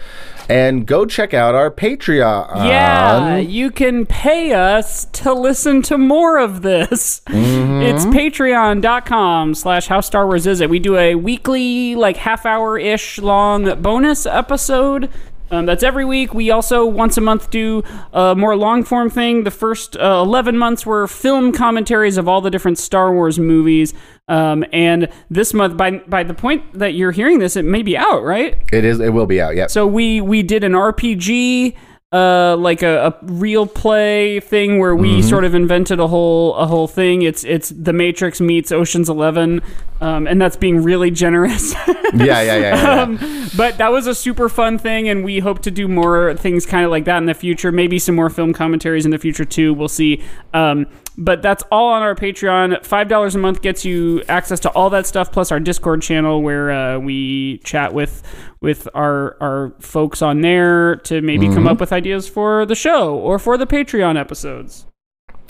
And 0.50 0.86
go 0.86 1.06
check 1.06 1.34
out 1.34 1.56
our 1.56 1.70
Patreon. 1.70 2.68
yeah, 2.68 3.38
you 3.38 3.70
can 3.70 4.06
pay 4.06 4.54
us 4.54 5.06
to 5.06 5.34
listen 5.34 5.82
to 5.84 5.98
more 5.98 6.38
of 6.38 6.62
this. 6.62 7.22
Mm-hmm. 7.28 7.82
It's 7.82 8.06
patreon.com 8.06 9.56
slash 9.56 9.88
how 9.88 10.02
Star 10.02 10.26
Wars 10.26 10.48
is 10.48 10.62
it. 10.62 10.70
We 10.70 10.80
do 10.80 10.96
a 10.96 11.16
weekly, 11.16 11.96
like 11.96 12.18
half 12.18 12.46
hour 12.46 12.78
ish 12.78 13.20
long 13.20 13.82
bonus 13.82 14.26
episode. 14.26 15.10
Um, 15.52 15.66
that's 15.66 15.84
every 15.84 16.06
week. 16.06 16.34
We 16.34 16.52
also 16.52 16.86
once 16.86 17.18
a 17.18 17.22
month 17.22 17.50
do 17.50 17.84
a 18.14 18.36
more 18.36 18.56
long 18.56 18.84
form 18.84 19.10
thing. 19.10 19.44
The 19.44 19.52
first 19.52 19.96
uh, 19.98 20.22
11 20.26 20.58
months 20.58 20.86
were 20.86 21.08
film 21.08 21.52
commentaries 21.52 22.18
of 22.18 22.28
all 22.28 22.42
the 22.42 22.50
different 22.50 22.78
Star 22.78 23.14
Wars 23.14 23.40
movies. 23.40 23.94
Um, 24.28 24.66
and 24.74 25.08
this 25.30 25.54
month, 25.54 25.78
by 25.78 26.00
by 26.00 26.24
the 26.24 26.34
point 26.34 26.74
that 26.74 26.94
you're 26.94 27.12
hearing 27.12 27.40
this, 27.40 27.56
it 27.56 27.64
may 27.64 27.82
be 27.82 27.96
out, 27.96 28.24
right? 28.24 28.58
It 28.74 28.84
is. 28.84 29.00
It 29.00 29.14
will 29.14 29.26
be 29.26 29.40
out. 29.40 29.56
Yeah. 29.56 29.68
So 29.68 29.88
we 29.88 30.20
we 30.20 30.44
did 30.44 30.64
an 30.66 30.74
RPG, 30.74 31.76
uh, 32.14 32.56
like 32.58 32.84
a, 32.84 33.08
a 33.08 33.26
real 33.26 33.68
play 33.68 34.40
thing 34.40 34.80
where 34.80 34.96
we 34.96 35.18
Mm-hmm. 35.18 35.28
sort 35.28 35.44
of 35.44 35.54
invented 35.54 36.00
a 36.00 36.08
whole 36.08 36.56
a 36.56 36.66
whole 36.66 36.88
thing. 36.88 37.22
It's 37.22 37.44
it's 37.44 37.70
The 37.70 37.92
Matrix 37.94 38.40
meets 38.40 38.72
Ocean's 38.72 39.10
Eleven, 39.10 39.62
um, 40.00 40.26
and 40.28 40.40
that's 40.42 40.56
being 40.56 40.82
really 40.84 41.12
generous. 41.12 41.74
yeah, 41.88 41.94
yeah, 42.14 42.42
yeah. 42.42 42.58
yeah, 42.60 42.84
yeah. 42.84 43.02
um, 43.02 43.50
but 43.58 43.78
that 43.78 43.92
was 43.92 44.08
a 44.08 44.16
super 44.16 44.48
fun 44.48 44.78
thing, 44.78 45.10
and 45.10 45.26
we 45.26 45.40
hope 45.40 45.62
to 45.64 45.72
do 45.72 45.88
more 45.88 46.34
things 46.36 46.66
kind 46.66 46.86
of 46.86 46.92
like 46.92 47.04
that 47.06 47.18
in 47.18 47.26
the 47.26 47.34
future. 47.34 47.72
Maybe 47.74 48.00
some 48.00 48.16
more 48.16 48.30
film 48.30 48.54
commentaries 48.54 49.04
in 49.04 49.12
the 49.12 49.18
future 49.20 49.46
too. 49.46 49.74
We'll 49.74 49.90
see. 49.90 50.24
Um, 50.54 50.88
but 51.18 51.42
that's 51.42 51.64
all 51.72 51.90
on 51.90 52.02
our 52.04 52.16
Patreon. 52.16 52.86
Five 52.86 53.08
dollars 53.08 53.36
a 53.36 53.40
month 53.40 53.62
gets 53.62 53.84
you 53.84 54.24
access 54.28 54.60
to 54.62 54.70
all 54.72 54.90
that 54.92 55.08
stuff, 55.08 55.32
plus 55.32 55.52
our 55.52 55.60
Discord 55.60 56.02
channel 56.02 56.42
where 56.42 56.72
uh, 56.72 57.00
we 57.00 57.58
chat 57.60 57.94
with 57.94 58.24
with 58.62 58.88
our 58.94 59.36
our 59.42 59.74
folks 59.80 60.22
on 60.22 60.42
there 60.42 60.98
to 60.98 61.22
maybe 61.22 61.48
come 61.48 61.68
up 61.68 61.80
with 61.80 61.92
ideas 61.92 62.28
for 62.28 62.66
the 62.66 62.76
show 62.76 63.16
or 63.16 63.40
for 63.40 63.58
the 63.58 63.68
Patreon 63.68 64.20
episodes. 64.20 64.86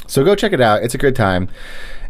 So 0.07 0.23
go 0.23 0.35
check 0.35 0.53
it 0.53 0.61
out. 0.61 0.83
It's 0.83 0.95
a 0.95 0.97
good 0.97 1.15
time. 1.15 1.49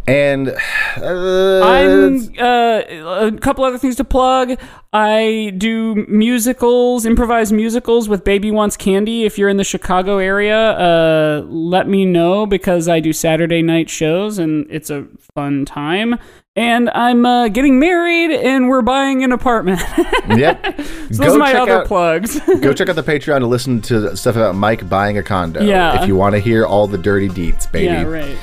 And 0.08 0.50
uh, 0.98 1.62
I'm 1.64 2.18
uh, 2.40 3.28
a 3.28 3.32
couple 3.40 3.66
other 3.66 3.78
things 3.78 3.98
to 3.98 4.04
plug. 4.04 4.58
I 4.94 5.54
do 5.58 6.06
musicals, 6.08 7.06
improvised 7.06 7.54
musicals 7.54 8.08
with 8.08 8.24
Baby 8.24 8.52
Wants 8.52 8.78
Candy. 8.78 9.26
If 9.26 9.38
you're 9.38 9.50
in 9.50 9.58
the 9.58 9.64
Chicago 9.64 10.18
area, 10.18 10.72
uh, 10.72 11.46
let 11.48 11.88
me 11.88 12.06
know 12.06 12.46
because 12.46 12.88
I 12.88 13.00
do 13.00 13.12
Saturday 13.12 13.62
night 13.62 13.90
shows 13.90 14.40
and 14.40 14.66
it's 14.70 14.90
a 14.90 15.06
fun 15.36 15.66
time. 15.66 16.18
And 16.56 16.90
I'm 16.90 17.24
uh, 17.24 17.50
getting 17.50 17.78
married 17.78 18.32
and 18.32 18.68
we're 18.68 18.82
buying 18.82 19.24
an 19.24 19.32
apartment. 19.32 19.80
yep. 20.30 20.82
so 21.12 21.24
those 21.24 21.36
are 21.36 21.38
my 21.38 21.54
other 21.54 21.86
plugs. 21.86 22.40
go 22.62 22.74
check 22.74 22.90
out 22.90 22.96
the 22.96 23.04
Patreon 23.04 23.40
to 23.40 23.46
listen 23.46 23.80
to 23.84 24.18
stuff 24.18 24.36
about 24.36 24.56
Mike 24.56 24.90
buying 24.90 25.20
a 25.20 25.24
condo. 25.24 25.62
Yeah. 25.62 26.02
If 26.02 26.08
you 26.08 26.16
want 26.16 26.34
to 26.34 26.40
hear 26.40 26.66
all 26.66 26.88
the 26.88 26.98
dirty 26.98 27.30
deets, 27.30 27.72
baby. 27.72 27.86
yeah, 27.86 28.02
right. 28.02 28.38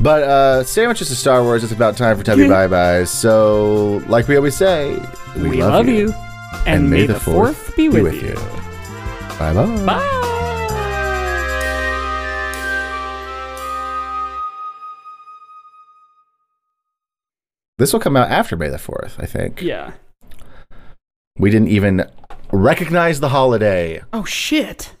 But 0.00 0.22
uh, 0.22 0.64
sandwiches 0.64 1.08
to 1.08 1.14
Star 1.14 1.42
Wars. 1.42 1.62
It's 1.62 1.72
about 1.72 1.96
time 1.96 2.16
for 2.16 2.24
Tubby 2.24 2.48
Bye 2.48 2.68
Byes. 2.68 3.10
So, 3.10 4.02
like 4.08 4.28
we 4.28 4.36
always 4.36 4.56
say, 4.56 4.98
we, 5.36 5.50
We 5.50 5.62
love, 5.62 5.88
you. 5.88 6.14
And, 6.66 6.90
may 6.90 7.06
the 7.06 7.20
fourth 7.20 7.76
be 7.76 7.88
with, 7.90 8.14
you. 8.22 8.34
Bye 9.38 9.52
bye. 9.54 9.84
Bye. 9.84 10.16
This 17.78 17.92
will 17.92 18.00
come 18.00 18.16
out 18.16 18.30
after 18.30 18.56
May 18.56 18.68
the 18.68 18.78
Fourth, 18.78 19.16
I 19.18 19.24
think. 19.26 19.62
Yeah. 19.62 19.92
We 21.38 21.50
didn't 21.50 21.68
even 21.68 22.04
recognize 22.52 23.20
the 23.20 23.30
holiday. 23.30 24.02
Oh 24.12 24.24
shit. 24.24 24.96